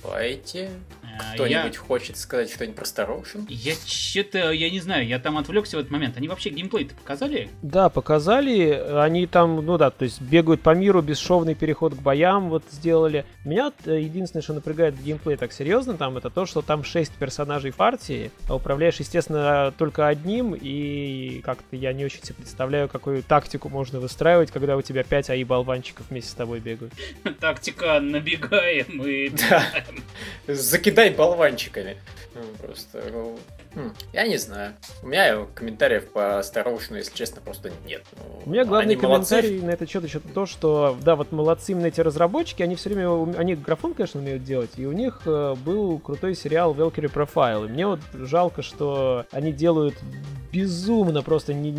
давайте. 0.04 0.70
Э, 1.02 1.34
Кто-нибудь 1.34 1.78
хочет 1.78 2.18
сказать 2.18 2.52
что-нибудь 2.52 2.76
про 2.76 2.86
Ocean? 2.86 3.46
Я 3.50 3.74
что-то, 3.86 4.52
я 4.52 4.70
не 4.70 4.80
знаю, 4.80 5.08
я 5.08 5.20
там 5.20 5.38
отвлекся 5.38 5.78
в 5.78 5.80
этот 5.80 5.92
момент. 5.92 6.18
Они 6.18 6.28
вообще 6.28 6.50
геймплей-то 6.50 6.96
показали? 6.96 7.50
Да, 7.62 7.90
показали. 7.90 8.72
Они 9.00 9.26
там, 9.26 9.66
ну 9.66 9.78
да, 9.78 9.90
то 9.90 10.04
есть 10.04 10.22
бегают 10.22 10.62
по 10.62 10.76
миру, 10.76 11.02
бесшовный 11.02 11.56
переход 11.56 11.96
к 11.96 12.02
боям 12.02 12.50
вот 12.50 12.64
сделали. 12.72 13.26
Меня 13.46 13.72
э, 13.86 14.00
единственное, 14.00 14.44
что 14.44 14.54
напрягает 14.54 14.96
в 14.96 15.04
геймплей 15.04 15.38
так 15.38 15.52
серьезно 15.52 15.96
там, 15.96 16.18
это 16.18 16.30
то, 16.30 16.46
что 16.46 16.62
там 16.62 16.84
6 16.84 17.14
персонажей 17.14 17.72
в 17.72 17.76
партии, 17.76 18.32
а 18.48 18.56
управляешь, 18.56 18.98
естественно, 19.00 19.74
только 19.78 20.08
одним, 20.08 20.56
и 20.60 21.42
как-то 21.44 21.76
я 21.76 21.94
не 21.94 22.06
очень 22.06 22.24
себе 22.24 22.43
представляю, 22.44 22.90
какую 22.90 23.24
тактику 23.24 23.70
можно 23.70 24.00
выстраивать, 24.00 24.52
когда 24.52 24.76
у 24.76 24.82
тебя 24.82 25.04
5 25.04 25.30
АИ 25.30 25.44
болванчиков 25.46 26.06
вместе 26.10 26.32
с 26.32 26.34
тобой 26.34 26.60
бегают. 26.60 26.94
Тактика 27.40 28.00
набегаем 28.00 29.02
и... 29.04 29.30
Да. 29.50 29.66
Закидай 30.48 31.12
болванчиками. 31.12 31.98
Ну, 32.34 32.42
просто 32.62 33.04
ну, 33.12 33.40
Хм, 33.76 33.92
я 34.12 34.28
не 34.28 34.38
знаю. 34.38 34.74
У 35.02 35.08
меня 35.08 35.46
комментариев 35.56 36.12
по 36.12 36.42
Староушину, 36.44 36.98
если 36.98 37.16
честно, 37.16 37.42
просто 37.42 37.72
нет. 37.88 38.04
У 38.46 38.50
меня 38.50 38.66
главный 38.66 38.94
они 38.94 39.02
комментарий 39.02 39.50
молодцы. 39.50 39.66
на 39.66 39.72
этот 39.72 39.90
счет 39.90 40.04
еще 40.04 40.20
то, 40.20 40.46
что, 40.46 40.96
да, 41.02 41.16
вот 41.16 41.32
молодцы 41.32 41.72
именно 41.72 41.88
эти 41.88 42.00
разработчики, 42.00 42.62
они 42.62 42.76
все 42.76 42.90
время, 42.90 43.36
они 43.36 43.56
графон, 43.56 43.96
конечно, 43.96 44.20
умеют 44.20 44.44
делать, 44.44 44.72
и 44.78 44.86
у 44.86 44.92
них 44.92 45.22
э, 45.26 45.56
был 45.66 45.98
крутой 45.98 46.36
сериал 46.36 46.76
Valkyrie 46.76 47.12
Profile, 47.12 47.66
и 47.66 47.70
мне 47.70 47.88
вот 47.88 48.00
жалко, 48.14 48.62
что 48.62 49.26
они 49.32 49.52
делают 49.52 49.96
безумно, 50.52 51.24
просто 51.24 51.56
не, 51.56 51.72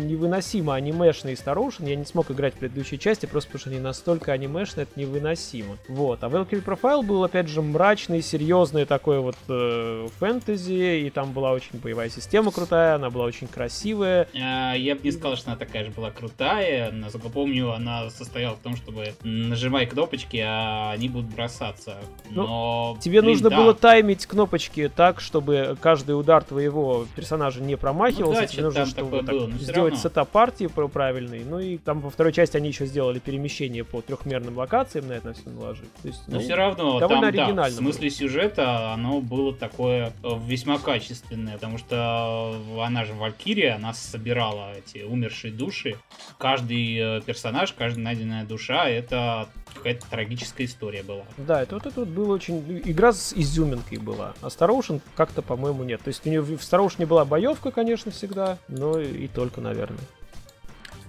невыносимо 0.55 0.73
анимешный 0.73 1.35
Староушен. 1.35 1.85
Я 1.85 1.95
не 1.95 2.05
смог 2.05 2.31
играть 2.31 2.53
в 2.53 2.57
предыдущей 2.57 2.99
части, 2.99 3.25
просто 3.25 3.49
потому 3.49 3.59
что 3.59 3.69
они 3.71 3.79
настолько 3.79 4.31
анимешные, 4.31 4.83
это 4.83 4.99
невыносимо. 4.99 5.77
Вот. 5.87 6.23
А 6.23 6.27
Valkyrie 6.27 6.63
Profile 6.63 7.03
был, 7.03 7.23
опять 7.23 7.47
же, 7.47 7.61
мрачный, 7.61 8.21
серьезный 8.21 8.85
такой 8.85 9.19
вот 9.19 9.35
э, 9.49 10.07
фэнтези, 10.19 11.05
и 11.05 11.09
там 11.09 11.31
была 11.31 11.51
очень 11.51 11.79
боевая 11.79 12.09
система 12.09 12.51
крутая, 12.51 12.95
она 12.95 13.09
была 13.09 13.25
очень 13.25 13.47
красивая. 13.47 14.27
А, 14.35 14.73
я 14.73 14.95
бы 14.95 15.01
не 15.03 15.11
сказал, 15.11 15.35
что 15.35 15.51
она 15.51 15.57
такая 15.57 15.85
же 15.85 15.91
была 15.91 16.11
крутая. 16.11 16.91
Насколько 16.91 17.29
помню, 17.29 17.71
она 17.71 18.09
состояла 18.09 18.55
в 18.55 18.59
том, 18.59 18.75
чтобы 18.75 19.13
нажимай 19.23 19.85
кнопочки, 19.85 20.37
а 20.37 20.91
они 20.91 21.09
будут 21.09 21.33
бросаться. 21.33 21.97
Ну, 22.29 22.43
Но... 22.43 22.93
Ну, 22.95 23.01
тебе 23.01 23.21
блин, 23.21 23.33
нужно 23.33 23.49
да. 23.49 23.57
было 23.57 23.73
таймить 23.73 24.25
кнопочки 24.25 24.91
так, 24.93 25.19
чтобы 25.19 25.77
каждый 25.81 26.17
удар 26.19 26.43
твоего 26.43 27.05
персонажа 27.15 27.61
не 27.61 27.75
промахивался. 27.75 28.41
Ну, 28.41 28.47
да, 28.47 28.47
тебе 28.47 28.63
нужно, 28.63 28.85
чтобы 28.85 29.17
так, 29.19 29.29
было, 29.29 29.51
сделать 29.51 29.97
сетап 29.97 30.35
партии 30.45 30.67
правильный. 30.67 31.43
Ну 31.43 31.59
и 31.59 31.77
там 31.77 32.01
во 32.01 32.09
второй 32.09 32.31
части 32.31 32.57
они 32.57 32.67
еще 32.67 32.85
сделали 32.85 33.19
перемещение 33.19 33.83
по 33.83 34.01
трехмерным 34.01 34.57
локациям 34.57 35.07
на 35.07 35.13
это 35.13 35.33
все 35.33 35.49
наложить. 35.49 35.93
То 36.01 36.07
есть, 36.07 36.27
Но 36.27 36.35
ну, 36.35 36.39
все 36.41 36.55
равно, 36.55 36.99
довольно 36.99 37.21
там, 37.21 37.29
оригинально. 37.29 37.63
Да, 37.63 37.69
в 37.69 37.73
смысле 37.73 38.09
было. 38.09 38.17
сюжета 38.17 38.93
оно 38.93 39.21
было 39.21 39.53
такое 39.55 40.13
э, 40.23 40.29
весьма 40.45 40.77
качественное, 40.77 41.53
потому 41.53 41.77
что 41.77 42.55
она 42.83 43.05
же 43.05 43.13
Валькирия, 43.13 43.75
она 43.75 43.93
собирала 43.93 44.73
эти 44.73 45.03
умершие 45.03 45.51
души. 45.51 45.95
Каждый 46.37 46.97
э, 46.97 47.21
персонаж, 47.21 47.73
каждая 47.73 48.03
найденная 48.03 48.45
душа, 48.45 48.87
это 48.87 49.49
какая-то 49.73 50.05
трагическая 50.09 50.65
история 50.65 51.03
была. 51.03 51.23
Да, 51.37 51.61
это 51.61 51.75
вот 51.75 51.85
это 51.85 52.01
вот 52.01 52.09
было 52.09 52.33
очень... 52.33 52.81
Игра 52.85 53.13
с 53.13 53.33
изюминкой 53.33 53.97
была. 53.97 54.33
А 54.41 54.47
Star 54.47 54.69
Ocean 54.69 55.01
как-то, 55.15 55.41
по-моему, 55.41 55.83
нет. 55.83 56.01
То 56.01 56.09
есть 56.09 56.25
у 56.25 56.29
нее 56.29 56.41
в 56.41 56.51
Star 56.51 56.85
Ocean 56.85 57.05
была 57.05 57.25
боевка, 57.25 57.71
конечно, 57.71 58.11
всегда, 58.11 58.57
но 58.67 58.99
и 58.99 59.27
только, 59.27 59.61
наверное. 59.61 59.99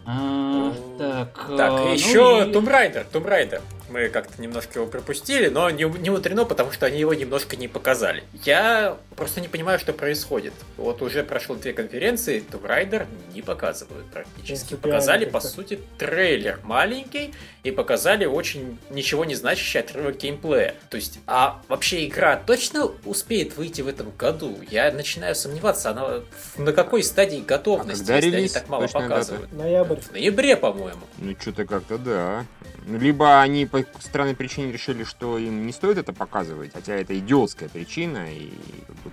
А, 0.07 0.73
так, 0.99 1.49
так, 1.57 1.73
э, 1.73 1.85
ну 1.85 1.92
еще 1.92 2.47
и... 2.49 2.53
Tomb 2.53 2.69
Raider, 2.69 3.05
Tomb 3.12 3.27
Raider. 3.27 3.61
Мы 3.88 4.09
как-то 4.09 4.40
немножко 4.40 4.79
его 4.79 4.87
пропустили, 4.88 5.49
но 5.49 5.70
не, 5.70 5.85
не 5.85 6.11
мудрено, 6.11 6.44
потому 6.44 6.72
что 6.72 6.87
они 6.87 6.99
его 6.99 7.14
немножко 7.14 7.57
не 7.57 7.68
показали. 7.68 8.25
Я 8.44 8.96
просто 9.16 9.40
не 9.40 9.49
понимаю, 9.49 9.79
что 9.79 9.92
происходит. 9.92 10.53
Вот 10.77 11.03
уже 11.03 11.22
прошло 11.22 11.55
две 11.57 11.72
конференции, 11.72 12.42
Tomb 12.51 12.66
Raider 12.66 13.07
не 13.35 13.42
показывают 13.42 14.07
практически. 14.07 14.75
Показали, 14.75 15.25
по 15.25 15.40
сути, 15.40 15.81
трейлер 15.99 16.61
маленький 16.64 17.33
и 17.62 17.70
показали 17.70 18.25
очень 18.25 18.79
ничего 18.90 19.25
не 19.25 19.35
значащий 19.35 19.81
отрывок 19.81 20.16
геймплея. 20.18 20.75
То 20.90 20.96
есть, 20.96 21.18
а 21.27 21.61
вообще 21.68 22.07
игра 22.07 22.37
точно 22.37 22.90
успеет 23.05 23.57
выйти 23.57 23.83
в 23.83 23.88
этом 23.88 24.11
году? 24.16 24.59
Я 24.70 24.90
начинаю 24.92 25.35
сомневаться, 25.35 25.90
она 25.90 26.20
на 26.57 26.72
какой 26.72 27.03
стадии 27.03 27.42
готовности, 27.46 28.03
А 28.03 28.07
когда 28.07 28.16
если 28.16 28.31
релиз? 28.31 28.55
они 28.55 28.61
так 28.62 28.68
мало 28.68 28.83
Точная 28.85 29.03
дата? 29.03 29.14
показывают? 29.14 29.53
Ноябрь. 29.53 29.96
В 30.01 30.12
ноябре, 30.12 30.57
по-моему. 30.57 31.01
Ну, 31.18 31.35
что-то 31.40 31.64
как-то 31.64 31.99
да. 31.99 32.46
Либо 32.87 33.40
они 33.40 33.66
по 33.85 34.01
странной 34.01 34.35
причине 34.35 34.73
решили, 34.73 35.05
что 35.05 35.39
им 35.39 35.67
не 35.67 35.73
стоит 35.73 35.99
это 35.99 36.12
показывать, 36.12 36.73
хотя 36.73 36.95
это 36.95 37.19
идиотская 37.19 37.69
причина, 37.69 38.33
и 38.33 38.51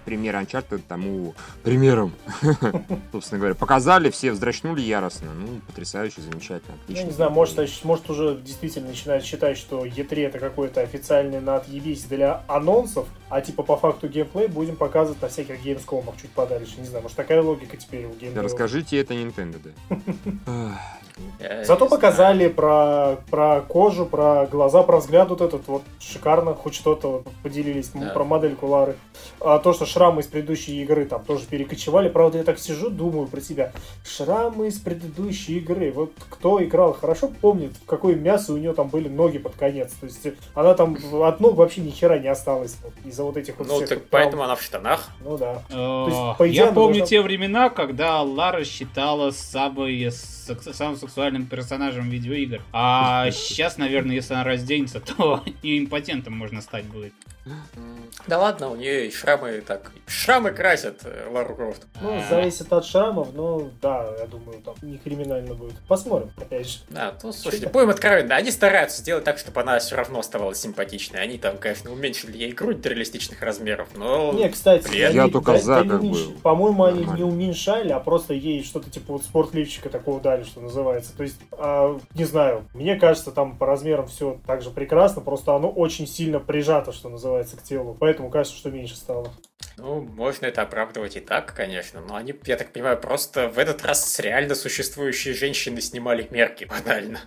пример 0.05 0.35
Uncharted 0.35 0.81
тому 0.87 1.35
примером. 1.63 2.13
Собственно 3.11 3.39
говоря, 3.39 3.55
показали, 3.55 4.09
все 4.09 4.31
вздрачнули 4.31 4.81
яростно. 4.81 5.33
Ну, 5.33 5.61
потрясающе, 5.67 6.21
замечательно, 6.21 6.75
Я 6.75 6.83
отлично. 6.83 7.05
не 7.05 7.11
знаю, 7.11 7.31
может, 7.31 7.83
может 7.83 8.09
уже 8.09 8.39
действительно 8.43 8.89
начинают 8.89 9.23
считать, 9.23 9.57
что 9.57 9.85
E3 9.85 10.27
это 10.27 10.39
какой-то 10.39 10.81
официальный 10.81 11.39
на 11.41 11.57
отъебись 11.57 12.03
для 12.03 12.43
анонсов, 12.47 13.07
а 13.33 13.41
типа 13.41 13.63
по 13.63 13.77
факту 13.77 14.07
геймплей 14.07 14.47
будем 14.47 14.75
показывать 14.75 15.19
на 15.19 15.27
всяких 15.27 15.63
геймскомах 15.63 16.15
чуть 16.21 16.29
подальше. 16.31 16.75
Не 16.79 16.85
знаю, 16.85 17.01
может 17.01 17.17
такая 17.17 17.41
логика 17.41 17.77
теперь 17.77 18.05
у 18.05 18.09
Да 18.09 18.15
геймплея. 18.19 18.43
расскажите 18.43 18.99
это 18.99 19.15
Nintendo, 19.15 19.57
да. 19.63 20.77
Зато 21.63 21.87
показали 21.87 22.47
про, 22.47 23.17
про 23.29 23.61
кожу, 23.61 24.05
про 24.05 24.47
глаза, 24.47 24.83
про 24.83 24.99
взгляд 24.99 25.29
вот 25.29 25.41
этот 25.41 25.67
вот 25.67 25.83
шикарно, 25.99 26.53
хоть 26.55 26.73
что-то 26.73 27.07
вот 27.07 27.27
поделились 27.43 27.89
Да. 27.93 28.09
про 28.09 28.23
модельку 28.23 28.67
Лары. 28.67 28.95
А 29.39 29.59
то, 29.59 29.73
что 29.73 29.85
шрамы 29.85 30.21
из 30.21 30.27
предыдущей 30.27 30.81
игры 30.81 31.05
там 31.05 31.23
тоже 31.23 31.45
перекочевали, 31.45 32.09
правда, 32.09 32.39
я 32.39 32.43
так 32.43 32.57
сижу, 32.59 32.89
думаю 32.89 33.27
про 33.27 33.41
себя. 33.41 33.71
Шрамы 34.05 34.67
из 34.67 34.79
предыдущей 34.79 35.57
игры. 35.59 35.91
Вот 35.91 36.13
кто 36.29 36.63
играл, 36.63 36.93
хорошо 36.93 37.27
помнит, 37.41 37.75
в 37.77 37.85
какое 37.85 38.15
мясо 38.15 38.53
у 38.53 38.57
нее 38.57 38.73
там 38.73 38.87
были 38.89 39.07
ноги 39.07 39.37
под 39.37 39.53
конец. 39.55 39.91
То 39.99 40.07
есть 40.07 40.27
она 40.55 40.73
там 40.73 40.97
от 41.21 41.39
ног 41.39 41.55
вообще 41.55 41.81
ни 41.81 41.91
хера 41.91 42.17
не 42.17 42.27
осталось 42.27 42.77
вот 42.83 42.93
из-за 43.05 43.22
вот 43.25 43.37
этих 43.37 43.57
вот 43.57 43.67
Ну, 43.67 43.75
всех 43.77 43.89
так 43.89 43.97
вот 43.99 44.07
поэтому 44.09 44.31
травм. 44.37 44.43
она 44.45 44.55
в 44.55 44.61
штанах. 44.61 45.09
Ну 45.21 45.37
да. 45.37 45.61
Э, 45.69 46.05
есть, 46.09 46.37
по 46.37 46.47
идее, 46.47 46.55
Я 46.55 46.71
помню 46.71 46.99
должна- 46.99 47.05
те 47.07 47.21
времена, 47.21 47.69
когда 47.69 48.21
Лара 48.21 48.63
считала 48.63 49.31
самой, 49.31 50.11
самым 50.11 50.97
сексуальным 50.97 51.45
персонажем 51.45 52.09
видеоигр. 52.09 52.61
А 52.73 53.29
сейчас, 53.31 53.77
наверное, 53.77 54.15
если 54.15 54.33
она 54.33 54.43
разденется, 54.43 54.99
то 54.99 55.43
и 55.61 55.79
импотентом 55.83 56.33
можно 56.33 56.61
стать 56.61 56.85
будет. 56.85 57.13
Да 58.25 58.39
ладно, 58.39 58.69
у 58.69 58.75
нее 58.77 59.07
и 59.07 59.11
шрамы 59.11 59.59
так. 59.67 59.91
Шрамы 60.07 60.51
красят 60.51 61.01
э, 61.03 61.27
Лару 61.29 61.55
Крофт. 61.55 61.85
Ну, 62.01 62.13
А. 62.17 62.25
зависит 62.29 62.71
от 62.71 62.85
шрамов, 62.85 63.33
но 63.33 63.69
да, 63.81 64.07
я 64.17 64.27
думаю, 64.27 64.61
там 64.61 64.75
не 64.81 64.97
криминально 64.97 65.53
будет. 65.53 65.75
Посмотрим, 65.89 66.31
опять 66.37 66.69
же. 66.69 66.77
Да, 66.89 67.13
ну 67.21 67.33
слушайте, 67.33 67.67
будем 67.67 67.89
откровенны, 67.89 68.31
они 68.31 68.49
стараются 68.49 69.01
сделать 69.01 69.25
так, 69.25 69.37
чтобы 69.39 69.59
она 69.59 69.77
все 69.79 69.97
равно 69.97 70.19
оставалась 70.19 70.61
симпатичной. 70.61 71.21
Они 71.21 71.37
там, 71.37 71.57
конечно, 71.57 71.91
уменьшили 71.91 72.37
ей 72.37 72.53
грудь 72.53 72.79
до 72.79 72.89
реалистичных 73.13 73.41
размеров, 73.41 73.89
но... 73.95 74.33
Не, 74.33 74.49
кстати, 74.49 74.83
Привет. 74.87 75.09
они- 75.11 75.17
Я 75.17 75.27
только 75.29 75.57
за, 75.57 75.81
не 75.83 75.89
как 75.89 76.01
уменьш- 76.01 76.27
бы. 76.33 76.39
По-моему, 76.41 76.83
они 76.83 76.99
Нормально. 77.01 77.17
не 77.17 77.23
уменьшали, 77.31 77.91
а 77.91 77.99
просто 77.99 78.33
ей 78.33 78.63
что-то 78.63 78.89
типа 78.89 79.13
вот 79.13 79.23
спортливчика 79.23 79.89
такого 79.89 80.19
дали, 80.19 80.43
что 80.43 80.61
называется. 80.61 81.15
То 81.15 81.23
есть, 81.23 81.39
а, 81.51 81.99
не 82.15 82.25
знаю, 82.25 82.65
мне 82.73 82.95
кажется, 82.95 83.31
там 83.31 83.57
по 83.57 83.65
размерам 83.65 84.07
все 84.07 84.39
так 84.45 84.61
же 84.61 84.71
прекрасно, 84.71 85.21
просто 85.21 85.55
оно 85.55 85.69
очень 85.69 86.07
сильно 86.07 86.39
прижато, 86.39 86.91
что 86.91 87.09
называется, 87.09 87.57
к 87.57 87.63
телу. 87.63 87.95
Поэтому 87.99 88.29
кажется, 88.29 88.57
что 88.57 88.71
меньше 88.71 88.95
стало. 88.95 89.31
Ну, 89.77 90.01
можно 90.01 90.45
это 90.45 90.61
оправдывать 90.61 91.15
и 91.15 91.19
так, 91.19 91.53
конечно, 91.53 92.01
но 92.07 92.15
они, 92.15 92.33
я 92.45 92.57
так 92.57 92.71
понимаю, 92.73 92.97
просто 92.99 93.47
в 93.49 93.57
этот 93.57 93.83
раз 93.85 94.05
с 94.11 94.19
реально 94.19 94.55
существующей 94.55 95.33
женщины 95.33 95.81
снимали 95.81 96.27
мерки 96.29 96.65
банально. 96.65 97.19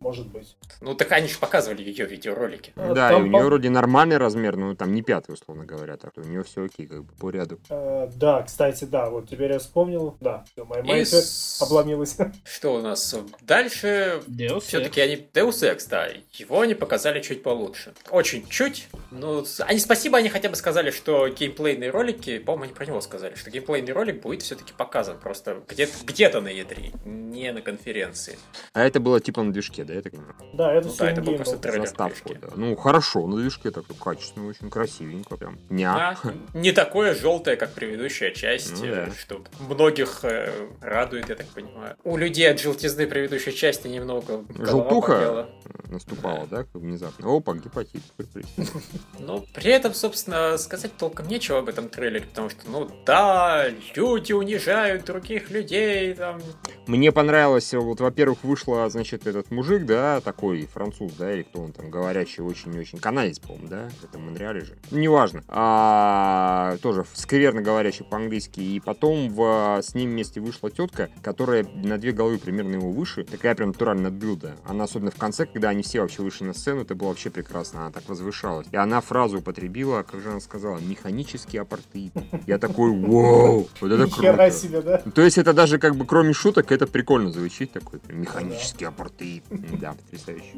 Может 0.00 0.26
быть. 0.28 0.56
Ну, 0.80 0.94
так 0.94 1.10
они 1.12 1.28
же 1.28 1.38
показывали 1.38 1.82
ее 1.82 2.06
видеоролики. 2.06 2.72
А, 2.76 2.92
Да, 2.94 3.08
и 3.08 3.12
там 3.12 3.22
у 3.22 3.26
нее 3.26 3.32
по- 3.38 3.44
вроде 3.44 3.70
нормальный 3.70 4.16
размер, 4.18 4.56
но 4.56 4.74
там 4.74 4.92
не 4.92 5.02
пятый, 5.02 5.32
условно 5.32 5.64
говоря, 5.64 5.96
так 5.96 6.12
что 6.12 6.22
у 6.22 6.24
нее 6.24 6.42
все 6.44 6.64
окей, 6.64 6.86
как 6.86 7.04
бы 7.04 7.12
по 7.14 7.30
ряду. 7.30 7.58
Э, 7.70 8.08
да, 8.14 8.42
кстати, 8.42 8.84
да, 8.84 9.08
вот 9.10 9.28
теперь 9.28 9.52
я 9.52 9.58
вспомнил. 9.58 10.16
Да, 10.20 10.44
все, 10.52 10.64
моя 10.64 10.82
И 10.82 10.86
майка 10.86 11.04
с- 11.22 11.60
обломилась. 11.62 12.16
Что 12.44 12.74
у 12.74 12.80
нас 12.82 13.14
дальше? 13.40 14.22
Deus 14.28 14.60
Все-таки 14.60 15.00
они... 15.00 15.16
Deus 15.16 15.62
Ex, 15.62 15.86
да, 15.88 16.08
его 16.32 16.60
они 16.60 16.74
показали 16.74 17.20
чуть 17.22 17.42
получше. 17.42 17.94
Очень 18.10 18.46
чуть. 18.48 18.88
Ну, 19.10 19.44
они 19.60 19.78
спасибо, 19.78 20.18
они 20.18 20.28
хотя 20.28 20.48
бы 20.48 20.56
сказали, 20.56 20.90
что 20.90 21.28
геймплейные 21.28 21.90
ролики, 21.90 22.38
по-моему, 22.38 22.64
они 22.64 22.72
про 22.74 22.86
него 22.86 23.00
сказали, 23.00 23.34
что 23.34 23.50
геймплейный 23.50 23.92
ролик 23.92 24.22
будет 24.22 24.42
все-таки 24.42 24.72
показан 24.72 25.18
просто 25.18 25.62
где-то 25.68 25.92
где 26.04 26.28
на 26.40 26.48
E3, 26.48 27.08
не 27.08 27.52
на 27.52 27.60
конференции. 27.60 28.38
А 28.72 28.84
это 28.84 29.00
было 29.00 29.20
типа 29.20 29.42
на 29.42 29.52
движке, 29.52 29.83
да, 29.84 29.94
я 29.94 30.02
так 30.02 30.12
понимаю? 30.12 30.34
Да, 30.52 30.72
это 30.72 30.86
Ну 30.86 30.92
все 30.92 31.04
да, 31.04 31.10
это 31.10 31.22
был 31.22 31.34
просто 31.36 31.58
трейлер 31.58 31.86
Заставку, 31.86 32.34
да. 32.40 32.48
Ну, 32.56 32.76
хорошо, 32.76 33.26
на 33.26 33.36
движке 33.36 33.70
так 33.70 33.84
качественно, 34.02 34.48
очень 34.48 34.70
красивенько 34.70 35.36
прям. 35.36 35.58
Ня. 35.70 36.16
А, 36.24 36.32
не 36.54 36.72
такое 36.72 37.14
желтое, 37.14 37.56
как 37.56 37.72
предыдущая 37.72 38.30
часть, 38.30 38.80
Ну 38.80 38.86
э, 38.86 39.06
да. 39.06 39.12
что 39.12 39.44
многих 39.60 40.24
э, 40.24 40.52
радует, 40.80 41.28
я 41.28 41.34
так 41.34 41.46
понимаю. 41.46 41.96
У 42.04 42.16
людей 42.16 42.50
от 42.50 42.60
желтизны 42.60 43.06
предыдущей 43.06 43.54
части 43.54 43.88
немного 43.88 44.44
Желтуха? 44.58 45.48
Наступала, 45.88 46.46
да, 46.46 46.64
как 46.64 46.74
внезапно. 46.74 47.36
Опа, 47.36 47.54
гепатит. 47.54 48.02
Но 49.18 49.44
при 49.54 49.70
этом, 49.70 49.94
собственно, 49.94 50.56
сказать 50.58 50.96
толком 50.96 51.28
нечего 51.28 51.58
об 51.58 51.68
этом 51.68 51.88
трейлере, 51.88 52.26
потому 52.26 52.50
что, 52.50 52.60
ну 52.68 52.90
да, 53.06 53.66
люди 53.94 54.32
унижают 54.32 55.04
других 55.04 55.50
людей, 55.50 56.14
там... 56.14 56.40
Мне 56.86 57.12
понравилось, 57.12 57.72
вот, 57.74 58.00
во-первых, 58.00 58.44
вышла, 58.44 58.88
значит, 58.90 59.26
этот 59.26 59.50
мужик, 59.50 59.73
да, 59.78 60.20
такой 60.20 60.66
француз, 60.66 61.12
да, 61.18 61.32
или 61.32 61.42
кто 61.42 61.60
он 61.60 61.72
там, 61.72 61.90
говорящий 61.90 62.42
очень-очень, 62.42 62.98
канадец, 62.98 63.38
по-моему, 63.38 63.68
да, 63.68 63.88
это 64.02 64.18
Монреале 64.18 64.62
же, 64.62 64.76
неважно, 64.90 65.42
а, 65.48 66.76
тоже 66.82 67.04
скверно 67.14 67.62
говорящий 67.62 68.04
по-английски, 68.04 68.60
и 68.60 68.80
потом 68.80 69.28
в, 69.30 69.80
с 69.82 69.94
ним 69.94 70.10
вместе 70.10 70.40
вышла 70.40 70.70
тетка, 70.70 71.10
которая 71.22 71.64
на 71.64 71.98
две 71.98 72.12
головы 72.12 72.38
примерно 72.38 72.74
его 72.74 72.90
выше, 72.90 73.24
такая 73.24 73.54
прям 73.54 73.68
натурально 73.68 74.10
билда, 74.10 74.56
она 74.64 74.84
особенно 74.84 75.10
в 75.10 75.16
конце, 75.16 75.46
когда 75.46 75.68
они 75.70 75.82
все 75.82 76.00
вообще 76.00 76.22
вышли 76.22 76.44
на 76.44 76.54
сцену, 76.54 76.82
это 76.82 76.94
было 76.94 77.08
вообще 77.08 77.30
прекрасно, 77.30 77.80
она 77.80 77.90
так 77.90 78.08
возвышалась, 78.08 78.66
и 78.70 78.76
она 78.76 79.00
фразу 79.00 79.38
употребила, 79.38 80.02
как 80.02 80.20
же 80.20 80.30
она 80.30 80.40
сказала, 80.40 80.78
механический 80.78 81.58
апартеид, 81.58 82.12
я 82.46 82.58
такой, 82.58 82.90
вау, 82.92 83.68
вот 83.80 83.92
это 83.92 84.06
круто. 84.10 84.50
себе, 84.50 84.80
да? 84.80 84.98
То 84.98 85.22
есть 85.22 85.38
это 85.38 85.52
даже 85.52 85.78
как 85.78 85.96
бы 85.96 86.06
кроме 86.06 86.32
шуток, 86.32 86.70
это 86.72 86.86
прикольно 86.86 87.32
звучит 87.32 87.72
такой 87.72 88.00
механический 88.08 88.84
апартеид. 88.84 89.44
Да, 89.80 89.92
потрясающе. 89.94 90.54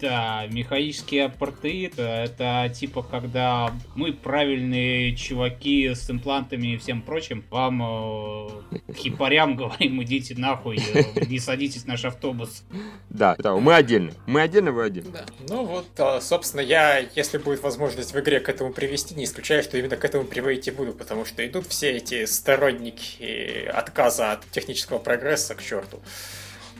Да, 0.00 0.46
механический 0.46 1.18
апартеид 1.18 1.98
это 1.98 2.72
типа 2.74 3.02
когда 3.02 3.72
мы 3.94 4.14
правильные 4.14 5.14
чуваки 5.14 5.94
с 5.94 6.10
имплантами 6.10 6.74
и 6.74 6.76
всем 6.78 7.02
прочим, 7.02 7.44
вам 7.50 7.82
э, 7.82 8.48
хипарям 8.94 9.56
говорим, 9.56 10.02
идите 10.02 10.34
нахуй, 10.36 10.78
э, 10.78 11.26
не 11.26 11.38
садитесь 11.38 11.82
в 11.82 11.86
наш 11.86 12.04
автобус. 12.06 12.62
Да, 13.10 13.36
да, 13.38 13.54
мы 13.56 13.74
отдельно. 13.74 14.12
Мы 14.26 14.40
отдельно, 14.40 14.72
вы 14.72 14.84
отдельно. 14.84 15.10
Да. 15.12 15.26
Ну 15.48 15.64
вот, 15.66 15.88
а, 15.98 16.20
собственно, 16.20 16.62
я, 16.62 16.98
если 17.14 17.36
будет 17.36 17.62
возможность 17.62 18.14
в 18.14 18.20
игре 18.20 18.40
к 18.40 18.48
этому 18.48 18.72
привести, 18.72 19.14
не 19.14 19.24
исключаю, 19.24 19.62
что 19.62 19.76
именно 19.76 19.96
к 19.96 20.04
этому 20.04 20.24
приводить 20.24 20.68
и 20.68 20.70
буду, 20.70 20.92
потому 20.92 21.26
что 21.26 21.46
идут 21.46 21.66
все 21.66 21.90
эти 21.90 22.24
сторонники 22.24 23.66
отказа 23.66 24.32
от 24.32 24.50
технического 24.50 24.98
прогресса 24.98 25.54
к 25.54 25.62
черту. 25.62 26.00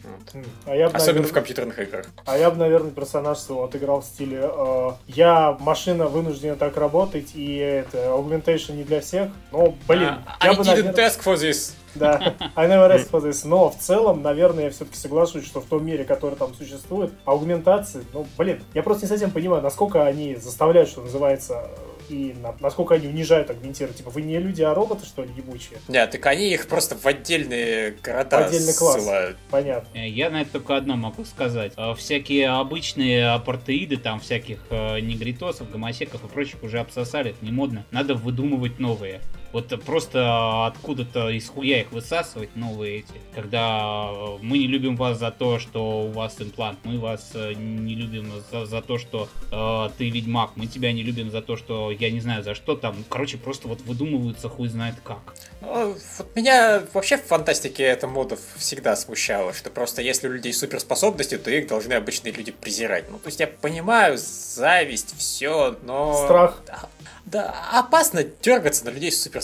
Вот. 0.05 0.45
А 0.67 0.75
я 0.77 0.89
б, 0.89 0.97
Особенно 0.97 1.07
наверное- 1.15 1.29
в 1.31 1.33
компьютерных 1.33 1.79
играх. 1.79 2.07
А 2.27 2.39
я 2.39 2.51
бы, 2.51 2.57
наверное, 2.57 2.91
персонаж 2.91 3.39
своего 3.39 3.65
отыграл 3.65 4.01
в 4.01 4.05
стиле 4.05 4.41
э, 4.43 4.91
Я 5.09 5.57
машина 5.61 6.07
вынуждена 6.07 6.57
так 6.57 6.77
работать, 6.77 7.35
и 7.35 7.57
это 7.57 7.99
augmentation 8.09 8.73
не 8.77 8.85
для 8.85 9.01
всех. 9.01 9.31
Но, 9.53 9.75
блин, 9.89 10.15
А, 10.39 10.45
я 10.47 10.51
I 10.53 10.57
бы, 10.57 10.63
didn't 10.63 10.67
наверное... 10.67 11.07
ask 11.09 11.23
for 11.23 11.35
this. 11.37 11.75
Да, 11.97 12.35
I 12.55 12.69
never 12.69 12.89
asked 12.89 13.11
for 13.11 13.21
this. 13.21 13.41
Но 13.47 13.69
в 13.69 13.77
целом, 13.77 14.23
наверное, 14.23 14.65
я 14.65 14.71
все-таки 14.71 14.97
соглашусь, 14.97 15.45
что 15.45 15.61
в 15.61 15.65
том 15.67 15.85
мире, 15.85 16.05
который 16.05 16.37
там 16.37 16.55
существует, 16.55 17.13
аугментации, 17.25 18.05
ну, 18.13 18.27
блин, 18.39 18.63
я 18.75 18.83
просто 18.85 19.05
не 19.05 19.09
совсем 19.09 19.31
понимаю, 19.33 19.61
насколько 19.63 20.05
они 20.07 20.37
заставляют, 20.37 20.89
что 20.89 21.01
называется, 21.03 21.69
и 22.11 22.35
на- 22.43 22.55
насколько 22.61 22.95
они 22.95 23.07
унижают 23.09 23.51
агментировать. 23.51 23.97
Типа, 23.97 24.11
вы 24.11 24.23
не 24.23 24.39
люди, 24.39 24.63
а 24.63 24.75
роботы, 24.75 25.07
что 25.07 25.23
ли, 25.23 25.31
ебучие? 25.37 25.79
Нет, 25.89 26.11
так 26.11 26.27
они 26.27 26.53
их 26.53 26.67
просто 26.67 26.97
в 26.97 27.07
отдельные 27.07 27.93
города 28.03 28.41
В 28.43 28.47
отдельный 28.49 28.75
класс. 28.75 29.01
ссылают. 29.01 29.37
Понятно. 29.51 29.89
Э, 29.97 30.09
Я 30.09 30.31
на 30.31 30.43
это 30.43 30.53
только 30.53 30.77
одно 30.77 30.97
могу 30.97 31.25
сказать. 31.25 31.73
Э, 31.77 31.95
Всякие 31.95 32.49
обычные 32.51 33.29
апартеиды, 33.31 33.97
там 33.97 34.21
всяких 34.21 34.59
э, 34.71 35.01
негритосов, 35.01 35.71
гомосеков 35.71 36.25
и 36.25 36.29
прочих 36.29 36.63
уже 36.63 36.81
обсосали, 36.81 37.31
это 37.31 37.45
не 37.45 37.53
модно. 37.53 37.85
Надо 37.91 38.15
выдумывать 38.15 38.79
новые. 38.79 39.21
Вот 39.53 39.69
просто 39.85 40.67
откуда-то 40.67 41.31
из 41.31 41.49
хуя 41.49 41.81
их 41.81 41.93
высасывать 41.93 42.55
новые 42.55 43.01
эти. 43.01 43.15
Когда 43.35 44.11
мы 44.41 44.59
не 44.59 44.67
любим 44.67 44.97
вас 44.97 45.19
за 45.19 45.31
то, 45.31 45.59
что 45.59 46.03
у 46.03 46.11
вас 46.11 46.37
имплант, 46.39 46.79
мы 46.85 46.99
вас 46.99 47.31
э, 47.35 47.55
не 47.55 47.95
любим 47.95 48.33
за, 48.51 48.67
за 48.67 48.81
то, 48.83 48.99
что 48.99 49.29
э, 49.51 49.91
ты 49.99 50.09
ведьмак, 50.11 50.53
мы 50.57 50.67
тебя 50.67 50.93
не 50.93 51.03
любим 51.03 51.31
за 51.31 51.43
то, 51.43 51.57
что 51.57 51.91
я 51.91 52.11
не 52.11 52.21
знаю 52.21 52.45
за 52.45 52.55
что 52.55 52.77
там. 52.77 53.05
Короче, 53.09 53.39
просто 53.39 53.69
вот 53.69 53.81
выдумываются 53.83 54.49
хуй 54.49 54.69
знает 54.69 54.95
как. 55.03 55.35
Ну, 55.61 55.97
вот 56.19 56.37
меня 56.37 56.83
вообще 56.93 57.17
в 57.17 57.25
фантастике 57.25 57.83
это 57.83 58.07
модов 58.07 58.41
всегда 58.57 58.95
смущало, 58.97 59.53
что 59.53 59.71
просто 59.71 60.03
если 60.03 60.29
у 60.29 60.33
людей 60.33 60.53
суперспособности, 60.53 61.39
то 61.39 61.51
их 61.51 61.67
должны 61.67 61.95
обычные 61.95 62.33
люди 62.33 62.53
презирать. 62.53 63.11
Ну, 63.11 63.19
то 63.19 63.27
есть 63.27 63.41
я 63.41 63.47
понимаю, 63.47 64.17
зависть, 64.19 65.15
все, 65.19 65.77
но... 65.83 66.25
Страх. 66.25 66.63
Да, 66.67 66.89
да, 67.31 67.55
опасно 67.73 68.25
дергаться 68.25 68.85
на 68.85 68.91
людей 68.91 69.13
с 69.13 69.23
суперспособностями, 69.23 69.40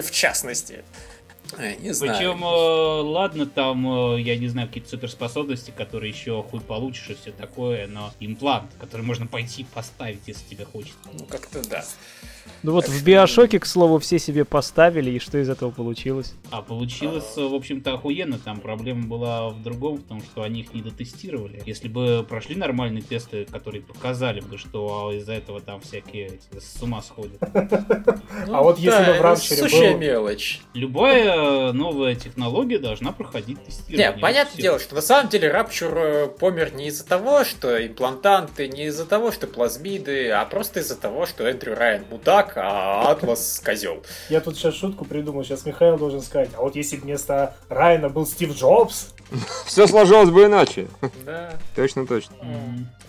в 0.00 0.10
частности. 0.10 0.84
Э, 1.58 1.76
Не 1.76 1.92
знаю. 1.92 2.16
Причем, 2.16 2.44
э, 2.44 3.00
ладно, 3.02 3.46
там, 3.46 4.14
э, 4.16 4.20
я 4.20 4.36
не 4.36 4.48
знаю, 4.48 4.68
какие-то 4.68 4.90
суперспособности, 4.90 5.72
которые 5.76 6.10
еще 6.12 6.42
хуй 6.42 6.60
получишь 6.60 7.10
и 7.10 7.14
все 7.14 7.32
такое, 7.32 7.86
но 7.86 8.12
имплант, 8.20 8.70
который 8.80 9.02
можно 9.02 9.26
пойти 9.26 9.64
поставить, 9.74 10.20
если 10.26 10.46
тебе 10.48 10.64
хочется. 10.64 10.96
Ну, 11.12 11.24
как-то 11.26 11.66
да. 11.68 11.84
Ну 12.62 12.72
вот 12.72 12.88
в 12.88 13.04
Биошоке, 13.04 13.58
к 13.58 13.66
слову, 13.66 13.98
все 13.98 14.18
себе 14.18 14.44
поставили, 14.44 15.10
и 15.10 15.18
что 15.18 15.38
из 15.38 15.48
этого 15.48 15.70
получилось? 15.70 16.34
А 16.50 16.62
получилось, 16.62 17.36
в 17.36 17.54
общем-то, 17.54 17.94
охуенно. 17.94 18.38
Там 18.38 18.60
проблема 18.60 19.06
была 19.06 19.48
в 19.50 19.62
другом, 19.62 19.98
в 19.98 20.02
том, 20.04 20.22
что 20.22 20.42
они 20.42 20.60
их 20.60 20.72
не 20.72 20.80
дотестировали. 20.82 21.62
Если 21.66 21.88
бы 21.88 22.24
прошли 22.28 22.54
нормальные 22.56 23.02
тесты, 23.02 23.44
которые 23.46 23.82
показали 23.82 24.40
бы, 24.40 24.58
что 24.58 25.12
из-за 25.12 25.32
этого 25.34 25.60
там 25.60 25.80
всякие 25.80 26.38
с 26.58 26.82
ума 26.82 27.02
сходят. 27.02 27.40
А 28.48 28.62
вот 28.62 28.78
если 28.78 29.20
бы 29.20 29.34
в 29.34 29.38
сущая 29.38 29.92
было- 29.92 29.98
мелочь. 29.98 30.60
Любая 31.36 31.72
новая 31.72 32.14
технология 32.14 32.78
должна 32.78 33.12
проходить 33.12 33.58
Не, 33.58 33.64
тестирование. 33.64 34.12
понятное 34.12 34.52
Всё. 34.54 34.62
дело, 34.62 34.78
что 34.78 34.94
на 34.94 35.02
самом 35.02 35.28
деле 35.28 35.50
Рапчур 35.50 35.96
э, 35.96 36.26
помер 36.28 36.74
не 36.74 36.88
из-за 36.88 37.06
того, 37.06 37.44
что 37.44 37.84
имплантанты, 37.86 38.68
не 38.68 38.86
из-за 38.86 39.06
того, 39.06 39.32
что 39.32 39.46
плазмиды, 39.46 40.30
а 40.30 40.44
просто 40.44 40.80
из-за 40.80 40.96
того, 40.96 41.26
что 41.26 41.46
Эндрю 41.46 41.74
Райан 41.74 42.04
мудак, 42.10 42.52
а 42.56 43.10
Атлас 43.10 43.60
козел. 43.64 44.02
Я 44.28 44.40
тут 44.40 44.56
сейчас 44.56 44.74
шутку 44.74 45.04
придумал, 45.04 45.44
сейчас 45.44 45.66
Михаил 45.66 45.98
должен 45.98 46.22
сказать, 46.22 46.50
а 46.56 46.62
вот 46.62 46.76
если 46.76 46.96
бы 46.96 47.02
вместо 47.02 47.56
Райана 47.68 48.08
был 48.08 48.26
Стив 48.26 48.54
Джобс, 48.56 49.12
Все 49.66 49.86
сложилось 49.86 50.30
бы 50.30 50.44
иначе. 50.44 50.86
Да. 51.24 51.54
Точно, 51.74 52.06
точно. 52.06 52.36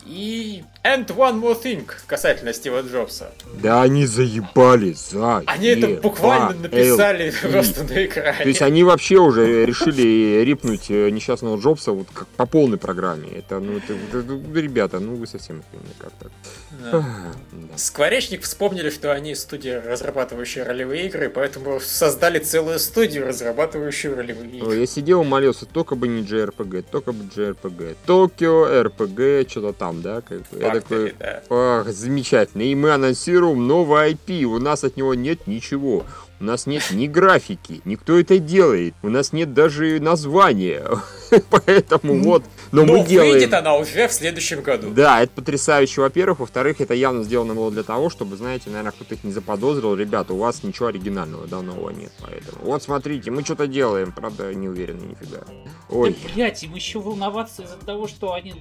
И 0.07 0.63
And 0.83 1.05
One 1.07 1.41
More 1.41 1.61
Thing 1.61 1.89
касательно 2.05 2.53
Стива 2.53 2.81
Джобса. 2.81 3.31
Да 3.61 3.81
они 3.81 4.05
заебали, 4.05 4.93
за. 4.93 5.43
Они 5.45 5.67
это 5.67 6.01
буквально 6.01 6.53
написали 6.53 7.33
просто 7.41 7.83
на 7.83 8.05
экране. 8.05 8.37
То 8.43 8.47
есть 8.47 8.61
они 8.61 8.83
вообще 8.83 9.17
уже 9.17 9.65
решили 9.65 10.43
рипнуть 10.43 10.89
э, 10.89 11.09
несчастного 11.09 11.57
Джобса 11.59 11.91
вот 11.91 12.07
как 12.13 12.27
по 12.29 12.45
полной 12.45 12.77
программе. 12.77 13.29
Это, 13.29 13.59
ну, 13.59 13.77
это, 13.77 13.93
это- 13.93 14.59
ребята, 14.59 14.99
ну 14.99 15.15
вы 15.15 15.27
совсем 15.27 15.59
охренели 15.59 15.93
как 15.99 16.11
так. 16.13 16.31
Да. 16.83 16.91
Да. 16.91 17.77
Скворечник 17.77 18.43
вспомнили, 18.43 18.89
что 18.89 19.11
они 19.13 19.35
студия, 19.35 19.81
разрабатывающая 19.81 20.63
ролевые 20.63 21.07
игры, 21.07 21.29
поэтому 21.29 21.79
создали 21.79 22.39
целую 22.39 22.79
студию, 22.79 23.27
разрабатывающую 23.27 24.15
ролевые 24.15 24.57
игры. 24.57 24.75
Я 24.79 24.85
сидел 24.85 25.23
молился, 25.23 25.65
только 25.65 25.95
бы 25.95 26.07
не 26.07 26.21
JRPG, 26.21 26.85
только 26.91 27.11
бы 27.11 27.25
JRPG. 27.25 27.97
Токио, 28.05 28.83
РПГ, 28.83 29.49
что-то 29.49 29.73
там, 29.73 29.96
да? 30.01 30.21
Как 30.21 30.39
бы. 30.49 30.59
Я 30.59 30.71
такой, 30.71 31.15
да. 31.19 31.41
ах, 31.49 31.87
замечательно. 31.87 32.63
И 32.63 32.75
мы 32.75 32.91
анонсируем 32.91 33.67
новый 33.67 34.13
IP. 34.13 34.43
У 34.43 34.59
нас 34.59 34.83
от 34.83 34.97
него 34.97 35.13
нет 35.13 35.47
ничего. 35.47 36.05
У 36.39 36.43
нас 36.43 36.67
нет 36.67 36.83
ни 36.91 37.07
графики, 37.07 37.81
никто 37.83 38.19
это 38.19 38.37
делает. 38.37 38.93
У 39.01 39.09
нас 39.09 39.33
нет 39.33 39.53
даже 39.53 39.99
названия. 39.99 40.85
Поэтому 41.49 42.21
вот, 42.23 42.43
но 42.71 42.85
Но 42.85 42.99
мы 42.99 43.05
делаем. 43.07 43.33
выйдет 43.33 43.53
она 43.53 43.75
уже 43.75 44.07
в 44.07 44.13
следующем 44.13 44.61
году. 44.61 44.91
Да, 44.91 45.21
это 45.21 45.31
потрясающе, 45.33 46.01
во-первых. 46.01 46.39
Во-вторых, 46.39 46.79
это 46.79 46.93
явно 46.93 47.23
сделано 47.23 47.55
было 47.55 47.71
для 47.71 47.81
того, 47.83 48.09
чтобы, 48.09 48.35
знаете, 48.37 48.69
наверное, 48.69 48.91
кто-то 48.91 49.15
их 49.15 49.23
не 49.23 49.31
заподозрил. 49.31 49.95
Ребята, 49.95 50.33
у 50.33 50.37
вас 50.37 50.61
ничего 50.63 50.87
оригинального, 50.87 51.47
да, 51.47 51.61
нового 51.61 51.89
нет. 51.89 52.11
Поэтому 52.21 52.63
вот 52.65 52.83
смотрите, 52.83 53.31
мы 53.31 53.43
что-то 53.43 53.65
делаем. 53.67 54.11
Правда, 54.11 54.53
не 54.53 54.69
уверены 54.69 55.01
нифига. 55.05 55.43
Ой. 55.89 56.11
Да, 56.11 56.29
блядь, 56.35 56.63
им 56.63 56.75
еще 56.75 56.99
волноваться 56.99 57.63
из-за 57.63 57.77
того, 57.77 58.07
что 58.07 58.33
они 58.33 58.53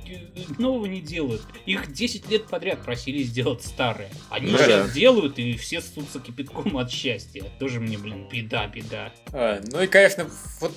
нового 0.59 0.87
не 0.87 1.01
делают. 1.03 1.43
Их 1.67 1.93
10 1.93 2.31
лет 2.31 2.47
подряд 2.47 2.81
просили 2.83 3.23
сделать 3.23 3.63
старое. 3.65 4.11
Они 4.31 4.51
Ну 4.51 4.59
сейчас 4.59 4.89
да. 4.89 4.95
делают, 4.95 5.39
и 5.39 5.57
все 5.59 5.81
ссутся 5.83 6.21
кипятком 6.21 6.77
от 6.79 6.91
счастья. 6.91 7.45
Тоже 7.67 7.81
мне, 7.81 7.99
блин, 7.99 8.29
беда, 8.31 8.69
беда. 8.69 9.13
А, 9.33 9.59
Ну 9.73 9.83
и, 9.83 9.89
конечно, 9.89 10.25
вот 10.61 10.73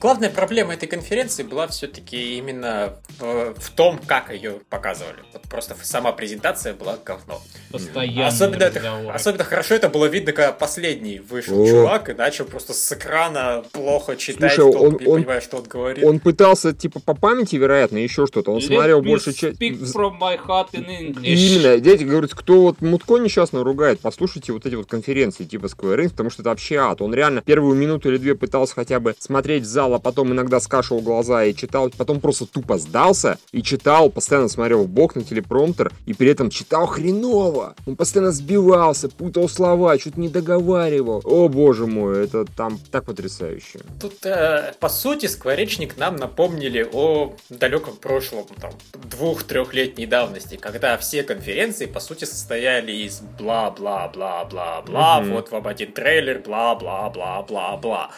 главная 0.00 0.30
проблема 0.30 0.72
этой 0.72 0.86
конференции 0.88 1.42
была 1.42 1.66
все-таки 1.68 2.38
именно 2.38 2.94
в, 3.18 3.52
в 3.54 3.70
том, 3.72 3.98
как 4.06 4.32
ее 4.32 4.60
показывали. 4.70 5.18
Вот 5.34 5.42
просто 5.42 5.76
сама 5.82 6.12
презентация 6.12 6.72
была 6.72 6.96
говно. 7.04 7.42
Постоянно. 7.70 8.28
Особенно, 8.28 8.62
это, 8.62 9.12
особенно 9.12 9.44
хорошо 9.44 9.74
это 9.74 9.90
было 9.90 10.06
видно, 10.06 10.32
когда 10.32 10.52
последний 10.52 11.18
вышел 11.18 11.60
О. 11.62 11.66
чувак 11.66 12.08
и 12.08 12.14
начал 12.14 12.46
просто 12.46 12.72
с 12.72 12.92
экрана 12.92 13.62
плохо 13.72 14.16
читать, 14.16 14.54
Слушай, 14.54 14.72
толком 14.72 14.94
он- 14.94 15.00
не 15.00 15.06
он- 15.06 15.18
понимая, 15.20 15.40
что 15.42 15.58
он 15.58 15.64
говорит. 15.64 16.02
Он 16.02 16.18
пытался, 16.18 16.72
типа, 16.72 17.00
по 17.00 17.12
памяти, 17.14 17.56
вероятно, 17.56 17.98
еще 17.98 18.26
что-то. 18.26 18.52
Он 18.52 18.62
смотрел 18.62 19.02
больше 19.02 19.34
часть... 19.34 19.60
Speak 19.60 19.78
from 19.82 20.18
my 20.18 20.40
heart 20.42 20.70
in 20.72 20.86
English. 20.86 21.26
Именно, 21.26 21.78
дети 21.78 22.04
говорят, 22.04 22.32
кто 22.32 22.62
вот 22.62 22.80
Мутко 22.80 23.18
несчастно 23.18 23.62
ругает, 23.62 24.00
послушайте 24.00 24.52
вот 24.54 24.64
эти 24.64 24.76
вот 24.76 24.86
конференции 24.88 25.44
типа 25.44 25.66
Square 25.66 26.04
Enix, 26.04 26.14
потому 26.22 26.30
что 26.30 26.42
это 26.42 26.50
вообще 26.50 26.76
ад. 26.76 27.02
Он 27.02 27.12
реально 27.12 27.40
первую 27.42 27.74
минуту 27.76 28.08
или 28.08 28.16
две 28.16 28.34
пытался 28.34 28.74
хотя 28.74 29.00
бы 29.00 29.14
смотреть 29.18 29.64
в 29.64 29.66
зал, 29.66 29.94
а 29.94 29.98
потом 29.98 30.32
иногда 30.32 30.60
скашивал 30.60 31.00
глаза 31.00 31.44
и 31.44 31.54
читал, 31.54 31.90
потом 31.96 32.20
просто 32.20 32.46
тупо 32.46 32.78
сдался 32.78 33.38
и 33.50 33.62
читал, 33.62 34.08
постоянно 34.10 34.48
смотрел 34.48 34.84
в 34.84 34.88
бок 34.88 35.16
на 35.16 35.22
телепромптер 35.24 35.92
и 36.06 36.14
при 36.14 36.28
этом 36.30 36.48
читал 36.50 36.86
хреново. 36.86 37.74
Он 37.86 37.96
постоянно 37.96 38.30
сбивался, 38.32 39.08
путал 39.08 39.48
слова, 39.48 39.98
чуть 39.98 40.16
не 40.16 40.28
договаривал. 40.28 41.20
О 41.24 41.48
боже 41.48 41.86
мой, 41.86 42.24
это 42.24 42.44
там 42.44 42.78
так 42.90 43.04
потрясающе. 43.04 43.80
Тут, 44.00 44.24
э, 44.24 44.74
по 44.78 44.88
сути, 44.88 45.26
скворечник 45.26 45.96
нам 45.96 46.16
напомнили 46.16 46.88
о 46.92 47.34
далеком 47.50 47.96
прошлом, 47.96 48.44
там, 48.60 48.70
двух-трехлетней 49.10 50.06
давности, 50.06 50.56
когда 50.56 50.96
все 50.98 51.22
конференции, 51.24 51.86
по 51.86 51.98
сути, 52.00 52.24
состояли 52.24 52.92
из 52.92 53.20
бла-бла-бла-бла-бла, 53.38 55.20
Мгм. 55.20 55.32
вот 55.32 55.50
вам 55.50 55.66
один 55.66 55.92
трейлер, 56.12 56.40
бла-бла-бла-бла-бла. 56.40 58.10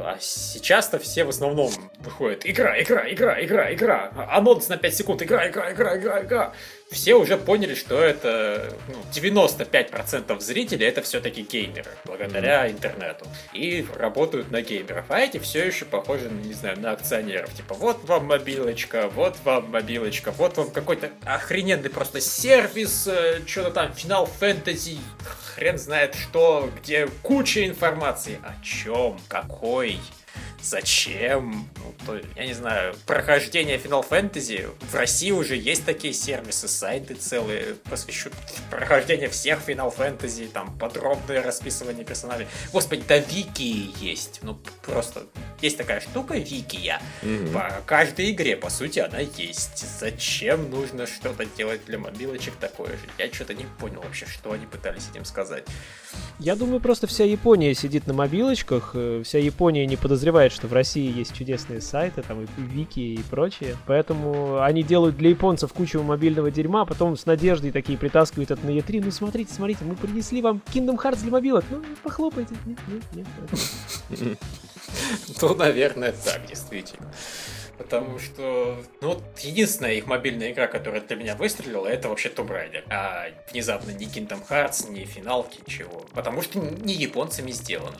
А 0.00 0.16
сейчас-то 0.18 0.98
все 0.98 1.24
в 1.24 1.28
основном 1.28 1.70
выходят 2.00 2.44
игра, 2.44 2.80
игра, 2.82 3.08
игра, 3.08 3.44
игра, 3.44 3.72
игра, 3.72 4.12
анонс 4.28 4.68
на 4.68 4.76
5 4.76 4.94
секунд, 4.96 5.22
игра, 5.22 5.48
игра, 5.48 5.72
игра, 5.72 5.96
игра, 5.96 6.22
игра. 6.22 6.52
Все 6.90 7.14
уже 7.14 7.36
поняли, 7.36 7.74
что 7.74 8.00
это 8.00 8.72
ну, 8.88 8.94
95% 9.12 10.40
зрителей 10.40 10.86
это 10.86 11.02
все-таки 11.02 11.42
геймеры, 11.42 11.90
благодаря 12.04 12.70
интернету. 12.70 13.26
И 13.52 13.84
работают 13.96 14.52
на 14.52 14.62
геймеров. 14.62 15.06
А 15.08 15.18
эти 15.18 15.38
все 15.38 15.66
еще 15.66 15.84
похожи, 15.84 16.28
на, 16.28 16.40
не 16.40 16.54
знаю, 16.54 16.78
на 16.80 16.92
акционеров. 16.92 17.52
Типа, 17.54 17.74
вот 17.74 18.04
вам 18.04 18.26
мобилочка, 18.26 19.08
вот 19.08 19.36
вам 19.44 19.70
мобилочка, 19.70 20.30
вот 20.30 20.56
вам 20.56 20.70
какой-то 20.70 21.10
охрененный 21.24 21.90
просто 21.90 22.20
сервис, 22.20 23.08
э, 23.08 23.40
что-то 23.46 23.72
там, 23.72 23.92
Final 23.92 24.28
Fantasy, 24.40 24.98
хрен 25.56 25.78
знает 25.78 26.14
что, 26.14 26.70
где 26.80 27.08
куча 27.22 27.66
информации. 27.66 28.38
О 28.44 28.62
чем? 28.62 29.18
Какой? 29.28 29.98
Зачем? 30.62 31.68
Ну, 31.76 31.94
то, 32.06 32.20
я 32.36 32.46
не 32.46 32.54
знаю, 32.54 32.94
прохождение 33.06 33.78
Final 33.78 34.06
Fantasy. 34.08 34.68
В 34.90 34.94
России 34.94 35.30
уже 35.30 35.56
есть 35.56 35.84
такие 35.84 36.12
сервисы, 36.12 36.68
сайты 36.68 37.14
целые, 37.14 37.74
посвящу 37.88 38.30
прохождение 38.70 39.28
всех 39.28 39.60
Final 39.66 39.96
Fantasy, 39.96 40.48
там 40.48 40.76
подробное 40.78 41.42
расписывание 41.42 42.04
персонажей. 42.04 42.46
Господи, 42.72 43.04
да 43.06 43.18
Вики 43.18 43.90
есть. 44.00 44.40
Ну, 44.42 44.58
просто 44.82 45.26
есть 45.62 45.78
такая 45.78 46.00
штука, 46.00 46.36
Викия. 46.36 47.00
Мгм. 47.22 47.52
По 47.52 47.82
каждой 47.86 48.30
игре, 48.30 48.56
по 48.56 48.70
сути, 48.70 48.98
она 48.98 49.20
есть. 49.20 49.84
Зачем 50.00 50.70
нужно 50.70 51.06
что-то 51.06 51.44
делать 51.56 51.80
для 51.86 51.98
мобилочек 51.98 52.54
такое 52.56 52.90
же? 52.90 53.08
Я 53.18 53.32
что-то 53.32 53.54
не 53.54 53.64
понял 53.78 54.00
вообще, 54.02 54.26
что 54.26 54.52
они 54.52 54.66
пытались 54.66 55.08
этим 55.10 55.24
сказать. 55.24 55.64
Я 56.38 56.54
думаю, 56.56 56.80
просто 56.80 57.06
вся 57.06 57.24
Япония 57.24 57.74
сидит 57.74 58.06
на 58.06 58.12
мобилочках, 58.12 58.90
э, 58.94 59.22
вся 59.24 59.38
Япония 59.38 59.86
не 59.86 59.96
подозревает, 59.96 60.52
что 60.52 60.66
в 60.66 60.72
России 60.72 61.16
есть 61.16 61.34
чудесные 61.34 61.80
сайты, 61.80 62.22
там 62.22 62.42
и 62.42 62.46
вики 62.58 63.00
и 63.00 63.22
прочее. 63.30 63.76
Поэтому 63.86 64.62
они 64.62 64.82
делают 64.82 65.16
для 65.16 65.30
японцев 65.30 65.72
кучу 65.72 66.02
мобильного 66.02 66.50
дерьма, 66.50 66.82
а 66.82 66.84
потом 66.84 67.16
с 67.16 67.24
надеждой 67.26 67.70
такие 67.70 67.98
притаскивают 67.98 68.50
это 68.50 68.64
на 68.66 68.70
E3. 68.70 69.02
Ну 69.04 69.10
смотрите, 69.10 69.54
смотрите, 69.54 69.84
мы 69.84 69.96
принесли 69.96 70.42
вам 70.42 70.60
Kingdom 70.74 70.96
Hearts 70.96 71.22
для 71.22 71.30
мобилок. 71.30 71.64
Ну, 71.70 71.82
похлопайте. 72.02 72.54
Нет, 72.66 72.78
нет, 73.14 73.26
нет. 74.10 74.38
Ну, 75.40 75.54
наверное, 75.54 76.12
так, 76.12 76.46
действительно. 76.46 77.12
Потому 77.78 78.18
что, 78.18 78.82
ну 79.02 79.20
единственная 79.42 79.94
их 79.94 80.06
мобильная 80.06 80.52
игра, 80.52 80.66
которая 80.66 81.02
для 81.02 81.16
меня 81.16 81.36
выстрелила, 81.36 81.86
это 81.86 82.08
вообще 82.08 82.30
Tomb 82.30 82.48
Raider. 82.48 82.84
А 82.88 83.26
внезапно 83.50 83.90
ни 83.90 84.06
Kingdom 84.06 84.46
Hearts, 84.48 84.90
ни 84.90 85.04
финалки, 85.04 85.60
чего. 85.66 86.06
Потому 86.14 86.40
что 86.40 86.58
не 86.58 86.94
японцами 86.94 87.50
сделано. 87.50 87.98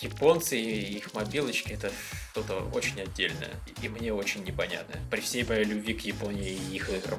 Японцы 0.00 0.58
и 0.58 0.96
их 0.96 1.14
мобилочки 1.14 1.72
это 1.72 1.90
что-то 2.36 2.68
очень 2.74 3.00
отдельное. 3.00 3.54
И 3.82 3.88
мне 3.88 4.12
очень 4.12 4.44
непонятно. 4.44 4.96
При 5.10 5.20
всей 5.20 5.44
моей 5.44 5.64
любви 5.64 5.94
к 5.94 6.02
Японии 6.02 6.58
и 6.70 6.76
их 6.76 6.90
играм. 6.90 7.18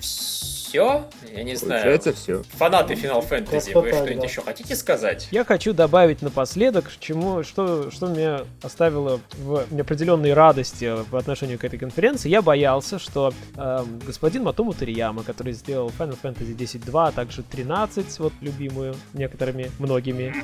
Все? 0.00 1.04
Я 1.32 1.42
не 1.42 1.54
знаю. 1.54 1.82
Получается 1.82 2.12
все. 2.12 2.42
Фанаты 2.58 2.94
Final 2.94 3.28
Fantasy, 3.28 3.78
вы 3.78 3.92
что-нибудь 3.92 4.18
да. 4.20 4.24
еще 4.24 4.42
хотите 4.42 4.74
сказать? 4.74 5.28
Я 5.30 5.44
хочу 5.44 5.72
добавить 5.72 6.22
напоследок, 6.22 6.90
чему, 6.98 7.42
что, 7.42 7.90
что 7.90 8.08
меня 8.08 8.42
оставило 8.62 9.20
в 9.38 9.64
неопределенной 9.70 10.32
радости 10.32 10.92
в 11.10 11.16
отношении 11.16 11.56
к 11.56 11.64
этой 11.64 11.78
конференции. 11.78 12.28
Я 12.28 12.42
боялся, 12.42 12.98
что 12.98 13.32
эм, 13.56 14.00
господин 14.06 14.42
Матому 14.42 14.72
Тарияма, 14.72 15.22
который 15.22 15.52
сделал 15.52 15.92
Final 15.98 16.18
Fantasy 16.20 16.56
10.2, 16.56 17.08
а 17.08 17.12
также 17.12 17.42
13, 17.42 18.18
вот 18.18 18.32
любимую 18.40 18.96
некоторыми, 19.12 19.70
многими, 19.78 20.34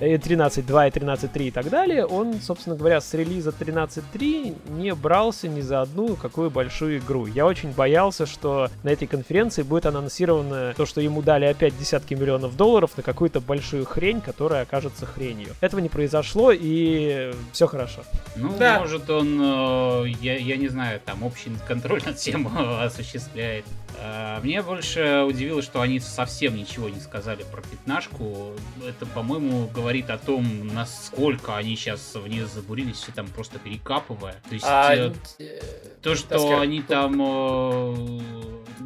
и 0.00 0.14
13.2 0.14 0.88
и 0.88 0.90
13.3 0.90 1.48
и 1.48 1.50
так 1.50 1.68
далее, 1.68 2.06
он, 2.06 2.40
собственно 2.40 2.76
говоря, 2.76 3.00
с 3.00 3.12
релиза 3.14 3.39
13.3 3.48 4.56
не 4.76 4.94
брался 4.94 5.48
ни 5.48 5.62
за 5.62 5.80
одну 5.80 6.16
какую 6.16 6.50
большую 6.50 6.98
игру. 6.98 7.26
Я 7.26 7.46
очень 7.46 7.72
боялся, 7.72 8.26
что 8.26 8.68
на 8.82 8.90
этой 8.90 9.08
конференции 9.08 9.62
будет 9.62 9.86
анонсировано 9.86 10.74
то, 10.76 10.84
что 10.86 11.00
ему 11.00 11.22
дали 11.22 11.46
опять 11.46 11.76
десятки 11.78 12.14
миллионов 12.14 12.56
долларов 12.56 12.92
на 12.96 13.02
какую-то 13.02 13.40
большую 13.40 13.86
хрень, 13.86 14.20
которая 14.20 14.62
окажется 14.62 15.06
хренью. 15.06 15.48
Этого 15.60 15.80
не 15.80 15.88
произошло, 15.88 16.52
и 16.52 17.32
все 17.52 17.66
хорошо. 17.66 18.02
Ну, 18.36 18.52
Да. 18.58 18.80
может, 18.80 19.08
он, 19.10 19.38
э, 19.40 20.08
я, 20.20 20.36
я 20.36 20.56
не 20.56 20.68
знаю, 20.68 21.00
там 21.04 21.22
общий 21.22 21.50
контроль 21.66 22.02
над 22.06 22.18
всем 22.18 22.46
э, 22.56 22.84
осуществляет. 22.84 23.64
А, 23.98 24.40
Мне 24.40 24.62
больше 24.62 25.24
удивило, 25.26 25.62
что 25.62 25.80
они 25.80 26.00
совсем 26.00 26.56
ничего 26.56 26.88
не 26.88 27.00
сказали 27.00 27.44
про 27.50 27.62
пятнашку. 27.62 28.52
Это, 28.86 29.06
по-моему, 29.06 29.68
говорит 29.68 30.10
о 30.10 30.18
том, 30.18 30.68
насколько 30.68 31.56
они 31.56 31.76
сейчас 31.76 32.14
в 32.14 32.26
нее 32.26 32.46
забурились, 32.46 32.96
все 32.96 33.12
там 33.12 33.26
просто 33.28 33.58
перекапывая. 33.58 34.36
То 34.48 34.54
есть 34.54 34.66
А, 34.66 34.94
э, 34.94 35.12
э, 35.38 35.60
то, 36.02 36.14
что 36.14 36.60
они 36.60 36.82
там... 36.82 37.20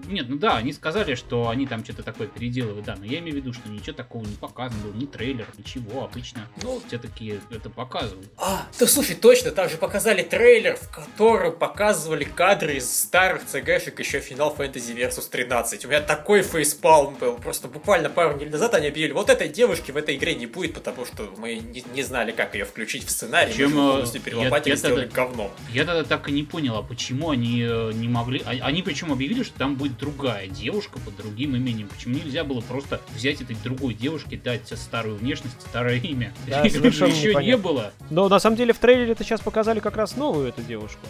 Нет, 0.08 0.26
ну 0.28 0.36
да, 0.36 0.56
они 0.56 0.72
сказали, 0.72 1.14
что 1.14 1.48
они 1.48 1.66
там 1.66 1.84
что-то 1.84 2.02
такое 2.02 2.26
переделывают, 2.26 2.84
да, 2.86 2.96
но 2.96 3.04
я 3.04 3.18
имею 3.18 3.34
в 3.34 3.36
виду, 3.36 3.52
что 3.52 3.68
ничего 3.68 3.92
такого 3.94 4.24
не 4.24 4.34
показано 4.36 4.82
было, 4.82 4.92
ни 4.92 5.06
трейлер, 5.06 5.46
ничего, 5.56 6.04
обычно 6.04 6.48
Ну, 6.62 6.80
все-таки 6.88 7.38
это 7.50 7.70
показывают. 7.70 8.28
А, 8.36 8.66
да 8.78 8.86
слушай, 8.86 9.14
точно, 9.16 9.50
там 9.50 9.68
же 9.68 9.76
показали 9.76 10.22
трейлер, 10.22 10.76
в 10.76 10.88
котором 10.90 11.56
показывали 11.56 12.24
кадры 12.24 12.76
из 12.76 12.90
старых 12.90 13.42
CG-шек 13.52 13.98
еще 13.98 14.18
Final 14.18 14.56
Fantasy 14.56 14.94
Versus 14.96 15.28
13. 15.30 15.84
У 15.84 15.88
меня 15.88 16.00
такой 16.00 16.42
фейспалм 16.42 17.14
был, 17.14 17.36
просто 17.36 17.68
буквально 17.68 18.08
пару 18.10 18.34
недель 18.36 18.50
назад 18.50 18.74
они 18.74 18.88
объявили, 18.88 19.12
вот 19.12 19.30
этой 19.30 19.48
девушки 19.48 19.90
в 19.90 19.96
этой 19.96 20.16
игре 20.16 20.34
не 20.34 20.46
будет, 20.46 20.74
потому 20.74 21.04
что 21.04 21.32
мы 21.38 21.54
не, 21.56 21.84
не 21.94 22.02
знали, 22.02 22.32
как 22.32 22.54
ее 22.54 22.64
включить 22.64 23.04
в 23.04 23.10
сценарий, 23.10 23.52
Причем, 23.52 23.72
мы 23.74 23.82
э, 23.88 23.90
полностью 23.92 24.20
перелопатили 24.20 24.68
я- 24.70 24.74
и 24.74 24.78
сделали 24.78 25.04
я 25.04 25.10
говном. 25.10 25.50
Я 25.70 25.84
тогда 25.84 26.04
так 26.04 26.28
и 26.28 26.32
не 26.32 26.42
понял, 26.42 26.76
а 26.76 26.82
почему 26.82 27.30
они 27.30 27.62
э, 27.62 27.92
не 27.94 28.08
могли... 28.08 28.40
а- 28.44 28.64
Они 28.66 28.82
причем 28.82 29.12
объявили, 29.12 29.42
что 29.42 29.58
там 29.58 29.76
будет 29.76 29.83
другая 29.88 30.48
девушка 30.48 30.98
под 30.98 31.16
другим 31.16 31.56
именем. 31.56 31.88
Почему 31.88 32.14
нельзя 32.14 32.44
было 32.44 32.60
просто 32.60 33.00
взять 33.14 33.40
этой 33.40 33.56
другой 33.62 33.94
девушке, 33.94 34.36
дать 34.36 34.68
старую 34.76 35.16
внешность, 35.16 35.60
старое 35.60 35.96
имя? 35.98 36.32
Да, 36.46 36.68
совершенно 36.68 37.12
еще 37.12 37.34
не 37.42 37.56
было. 37.56 37.92
Но 38.10 38.28
на 38.28 38.38
самом 38.38 38.56
деле 38.56 38.72
в 38.72 38.78
трейлере 38.78 39.12
это 39.12 39.24
сейчас 39.24 39.40
показали 39.40 39.80
как 39.80 39.96
раз 39.96 40.16
новую 40.16 40.48
эту 40.48 40.62
девушку. 40.62 41.00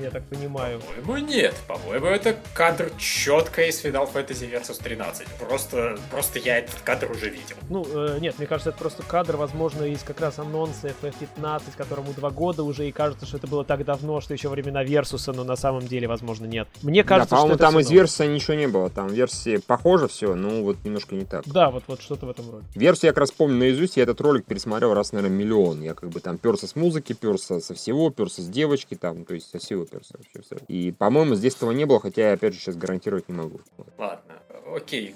Я 0.00 0.10
так 0.10 0.24
понимаю. 0.24 0.80
По-моему, 0.80 1.26
нет. 1.26 1.54
По-моему, 1.66 2.06
это 2.06 2.36
кадр 2.54 2.90
четко 2.98 3.62
из 3.62 3.84
Final 3.84 4.12
Fantasy 4.12 4.50
Versus 4.50 4.82
13. 4.82 5.26
Просто, 5.38 5.98
просто 6.10 6.38
я 6.38 6.58
этот 6.58 6.80
кадр 6.82 7.10
уже 7.10 7.28
видел. 7.28 7.56
Ну, 7.68 7.86
э, 7.86 8.18
нет, 8.20 8.38
мне 8.38 8.46
кажется, 8.46 8.70
это 8.70 8.78
просто 8.78 9.02
кадр, 9.02 9.36
возможно, 9.36 9.84
из 9.84 10.02
как 10.02 10.20
раз 10.20 10.38
анонса 10.38 10.92
FF15, 11.02 11.62
которому 11.76 12.12
два 12.12 12.30
года 12.30 12.62
уже, 12.62 12.88
и 12.88 12.92
кажется, 12.92 13.26
что 13.26 13.38
это 13.38 13.46
было 13.46 13.64
так 13.64 13.84
давно, 13.84 14.20
что 14.20 14.34
еще 14.34 14.48
времена 14.48 14.84
Версуса, 14.84 15.32
но 15.32 15.44
на 15.44 15.56
самом 15.56 15.86
деле, 15.86 16.08
возможно, 16.08 16.46
нет. 16.46 16.68
Мне 16.82 17.04
кажется, 17.04 17.30
да, 17.30 17.36
по-моему, 17.36 17.58
там 17.58 17.78
из 17.80 17.90
версии 17.90 18.26
ничего 18.26 18.54
не 18.54 18.68
было. 18.68 18.90
Там 18.90 19.08
версии 19.08 19.56
похоже 19.58 20.08
все, 20.08 20.34
но 20.34 20.62
вот 20.62 20.76
немножко 20.84 21.14
не 21.14 21.24
так. 21.24 21.44
Да, 21.46 21.70
вот, 21.70 21.84
вот 21.86 22.00
что-то 22.00 22.26
в 22.26 22.30
этом 22.30 22.50
роде. 22.50 22.66
Версию 22.74 23.08
я 23.08 23.12
как 23.12 23.20
раз 23.20 23.32
помню 23.32 23.56
наизусть, 23.58 23.96
я 23.96 24.04
этот 24.04 24.20
ролик 24.20 24.44
пересмотрел 24.44 24.94
раз, 24.94 25.12
наверное, 25.12 25.36
миллион. 25.36 25.82
Я 25.82 25.94
как 25.94 26.10
бы 26.10 26.20
там 26.20 26.38
перся 26.38 26.66
с 26.66 26.76
музыки, 26.76 27.12
перся 27.12 27.60
со 27.60 27.74
всего, 27.74 28.10
перся 28.10 28.42
с 28.42 28.46
девочки, 28.46 28.94
там, 28.94 29.24
то 29.24 29.34
есть 29.34 29.50
со 29.50 29.58
всего 29.58 29.84
перся 29.90 30.16
вообще. 30.16 30.40
всё. 30.42 30.56
И, 30.68 30.92
по-моему, 30.92 31.34
здесь 31.34 31.56
этого 31.56 31.72
не 31.72 31.84
было, 31.84 32.00
хотя 32.00 32.28
я, 32.28 32.32
опять 32.34 32.54
же, 32.54 32.60
сейчас 32.60 32.76
гарантировать 32.76 33.28
не 33.28 33.34
могу. 33.34 33.60
Ладно, 33.98 34.39
окей. 34.74 35.14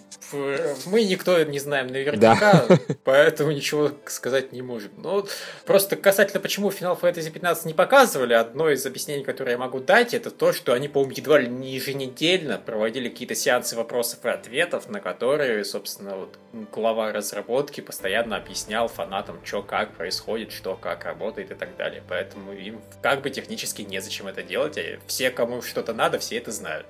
Мы 0.86 1.04
никто 1.04 1.42
не 1.42 1.58
знаем 1.58 1.88
наверняка, 1.88 2.66
поэтому 3.04 3.52
ничего 3.52 3.92
сказать 4.06 4.52
не 4.52 4.62
можем. 4.62 4.90
Но 4.96 5.26
просто 5.64 5.96
касательно, 5.96 6.40
почему 6.40 6.70
Final 6.70 6.98
Fantasy 6.98 7.30
15 7.30 7.66
не 7.66 7.74
показывали, 7.74 8.34
одно 8.34 8.70
из 8.70 8.84
объяснений, 8.86 9.24
которое 9.24 9.52
я 9.52 9.58
могу 9.58 9.80
дать, 9.80 10.14
это 10.14 10.30
то, 10.30 10.52
что 10.52 10.72
они, 10.72 10.88
по-моему, 10.88 11.14
едва 11.16 11.38
ли 11.38 11.48
не 11.48 11.74
еженедельно 11.74 12.58
проводили 12.58 13.08
какие-то 13.08 13.34
сеансы 13.34 13.76
вопросов 13.76 14.24
и 14.24 14.28
ответов, 14.28 14.88
на 14.88 15.00
которые, 15.00 15.64
собственно, 15.64 16.16
вот 16.16 16.38
глава 16.72 17.12
разработки 17.12 17.80
постоянно 17.80 18.36
объяснял 18.36 18.88
фанатам, 18.88 19.40
что 19.44 19.62
как 19.62 19.94
происходит, 19.94 20.52
что 20.52 20.74
как 20.76 21.04
работает 21.04 21.50
и 21.50 21.54
так 21.54 21.76
далее. 21.76 22.02
Поэтому 22.08 22.52
им 22.52 22.80
как 23.02 23.22
бы 23.22 23.30
технически 23.30 23.82
незачем 23.82 24.26
это 24.26 24.42
делать, 24.42 24.78
а 24.78 24.98
все, 25.06 25.30
кому 25.30 25.62
что-то 25.62 25.92
надо, 25.92 26.18
все 26.18 26.38
это 26.38 26.50
знают. 26.50 26.86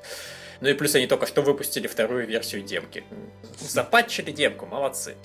Ну 0.61 0.68
и 0.68 0.74
плюс 0.74 0.94
они 0.94 1.07
только 1.07 1.26
что 1.26 1.42
выпустили 1.42 1.86
вторую 1.86 2.26
версию 2.26 2.62
демки. 2.62 3.05
Запатчили 3.59 4.30
демку, 4.30 4.66
молодцы. 4.66 5.16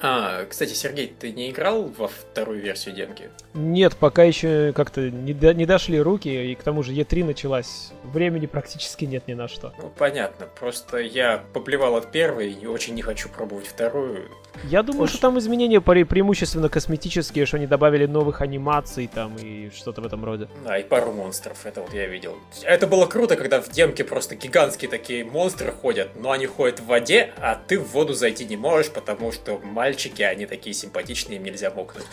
А, 0.00 0.44
кстати, 0.44 0.72
Сергей, 0.74 1.12
ты 1.18 1.32
не 1.32 1.50
играл 1.50 1.84
во 1.96 2.08
вторую 2.08 2.60
версию 2.60 2.94
демки? 2.94 3.30
Нет, 3.54 3.96
пока 3.96 4.22
еще 4.24 4.72
как-то 4.74 5.10
не, 5.10 5.32
до- 5.32 5.54
не 5.54 5.66
дошли 5.66 6.00
руки, 6.00 6.28
и 6.28 6.54
к 6.54 6.62
тому 6.62 6.82
же 6.82 6.92
Е3 6.92 7.24
началась. 7.24 7.92
Времени 8.04 8.46
практически 8.46 9.04
нет 9.04 9.26
ни 9.26 9.34
на 9.34 9.48
что. 9.48 9.72
Ну, 9.82 9.92
понятно. 9.98 10.46
Просто 10.58 10.98
я 10.98 11.42
поплевал 11.52 11.96
от 11.96 12.10
первой 12.12 12.52
и 12.52 12.66
очень 12.66 12.94
не 12.94 13.02
хочу 13.02 13.28
пробовать 13.28 13.66
вторую. 13.66 14.28
Я 14.64 14.82
думаю, 14.82 15.04
Уж- 15.04 15.10
что 15.10 15.20
там 15.20 15.38
изменения 15.38 15.78
пре- 15.78 16.04
преимущественно 16.04 16.68
косметические, 16.68 17.46
что 17.46 17.56
они 17.56 17.66
добавили 17.66 18.06
новых 18.06 18.40
анимаций 18.40 19.08
там 19.12 19.36
и 19.36 19.70
что-то 19.70 20.00
в 20.00 20.06
этом 20.06 20.24
роде. 20.24 20.48
Да, 20.64 20.78
и 20.78 20.82
пару 20.84 21.12
монстров, 21.12 21.64
это 21.66 21.80
вот 21.82 21.92
я 21.94 22.06
видел. 22.06 22.36
Это 22.62 22.86
было 22.86 23.06
круто, 23.06 23.36
когда 23.36 23.60
в 23.60 23.68
демке 23.70 24.04
просто 24.04 24.34
гигантские 24.36 24.90
такие 24.90 25.24
монстры 25.24 25.72
ходят, 25.72 26.08
но 26.16 26.30
они 26.32 26.46
ходят 26.46 26.80
в 26.80 26.86
воде, 26.86 27.30
а 27.40 27.54
ты 27.66 27.78
в 27.78 27.88
воду 27.92 28.14
зайти 28.14 28.44
не 28.46 28.56
можешь, 28.56 28.90
потому 28.90 29.32
что 29.32 29.58
мальчики, 29.88 30.22
они 30.22 30.44
такие 30.46 30.74
симпатичные, 30.74 31.36
им 31.36 31.44
нельзя 31.44 31.70
мокнуть. 31.70 32.04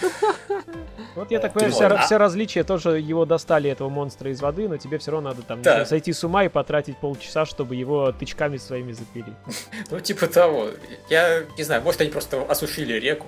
Вот 1.15 1.31
я 1.31 1.39
так 1.39 1.53
понимаю, 1.53 1.73
вот, 1.73 2.11
а- 2.11 2.17
различия 2.17 2.63
тоже 2.63 2.99
его 2.99 3.25
достали, 3.25 3.69
этого 3.69 3.89
монстра 3.89 4.31
из 4.31 4.41
воды, 4.41 4.67
но 4.67 4.77
тебе 4.77 4.97
все 4.97 5.11
равно 5.11 5.29
надо 5.29 5.41
там 5.41 5.85
сойти 5.85 6.13
с 6.13 6.23
ума 6.23 6.45
и 6.45 6.49
потратить 6.49 6.97
полчаса, 6.97 7.45
чтобы 7.45 7.75
его 7.75 8.11
тычками 8.11 8.57
своими 8.57 8.93
запилить. 8.93 9.35
Ну, 9.91 9.99
типа 9.99 10.27
того. 10.27 10.69
Я 11.09 11.43
не 11.57 11.63
знаю, 11.63 11.81
может, 11.83 12.01
они 12.01 12.09
просто 12.09 12.41
осушили 12.43 12.93
реку. 12.93 13.27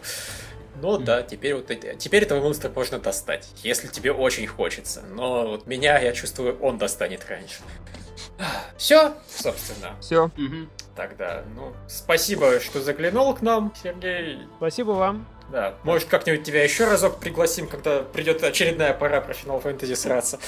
Но 0.82 0.98
да, 0.98 1.24
теперь 1.24 1.56
вот 1.56 1.72
эти- 1.72 1.96
теперь 1.98 2.24
этого 2.24 2.42
монстра 2.42 2.70
можно 2.70 3.00
достать, 3.00 3.48
если 3.64 3.88
тебе 3.88 4.12
очень 4.12 4.48
хочется. 4.48 5.02
Но 5.10 5.48
вот 5.48 5.68
меня, 5.68 6.00
я 6.00 6.12
чувствую, 6.14 6.58
он 6.62 6.78
достанет 6.78 7.26
раньше. 7.30 7.62
Все, 8.78 9.14
собственно. 9.30 9.96
Все. 10.02 10.30
Тогда, 10.96 11.44
ну, 11.56 11.74
спасибо, 11.88 12.60
что 12.60 12.82
заглянул 12.82 13.34
к 13.36 13.42
нам, 13.42 13.72
Сергей. 13.82 14.40
Спасибо 14.58 14.92
вам. 14.92 15.28
Да, 15.52 15.76
может, 15.84 16.10
как-нибудь 16.10 16.44
тебя 16.44 16.64
еще 16.64 16.86
разок 16.86 17.20
пригласим, 17.20 17.68
когда 17.68 18.02
придет 18.02 18.44
очередная 18.44 18.94
пора 18.94 19.22
про 19.22 19.34
Final 19.34 19.64
Fantasy 19.64 19.96
сраться. 19.96 20.40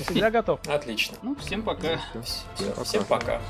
Всегда 0.00 0.30
готов. 0.30 0.60
Отлично. 0.66 1.16
Ну, 1.22 1.36
всем 1.36 1.62
пока. 1.62 2.00
Всё, 2.56 2.84
всем 2.84 3.04
пока. 3.04 3.40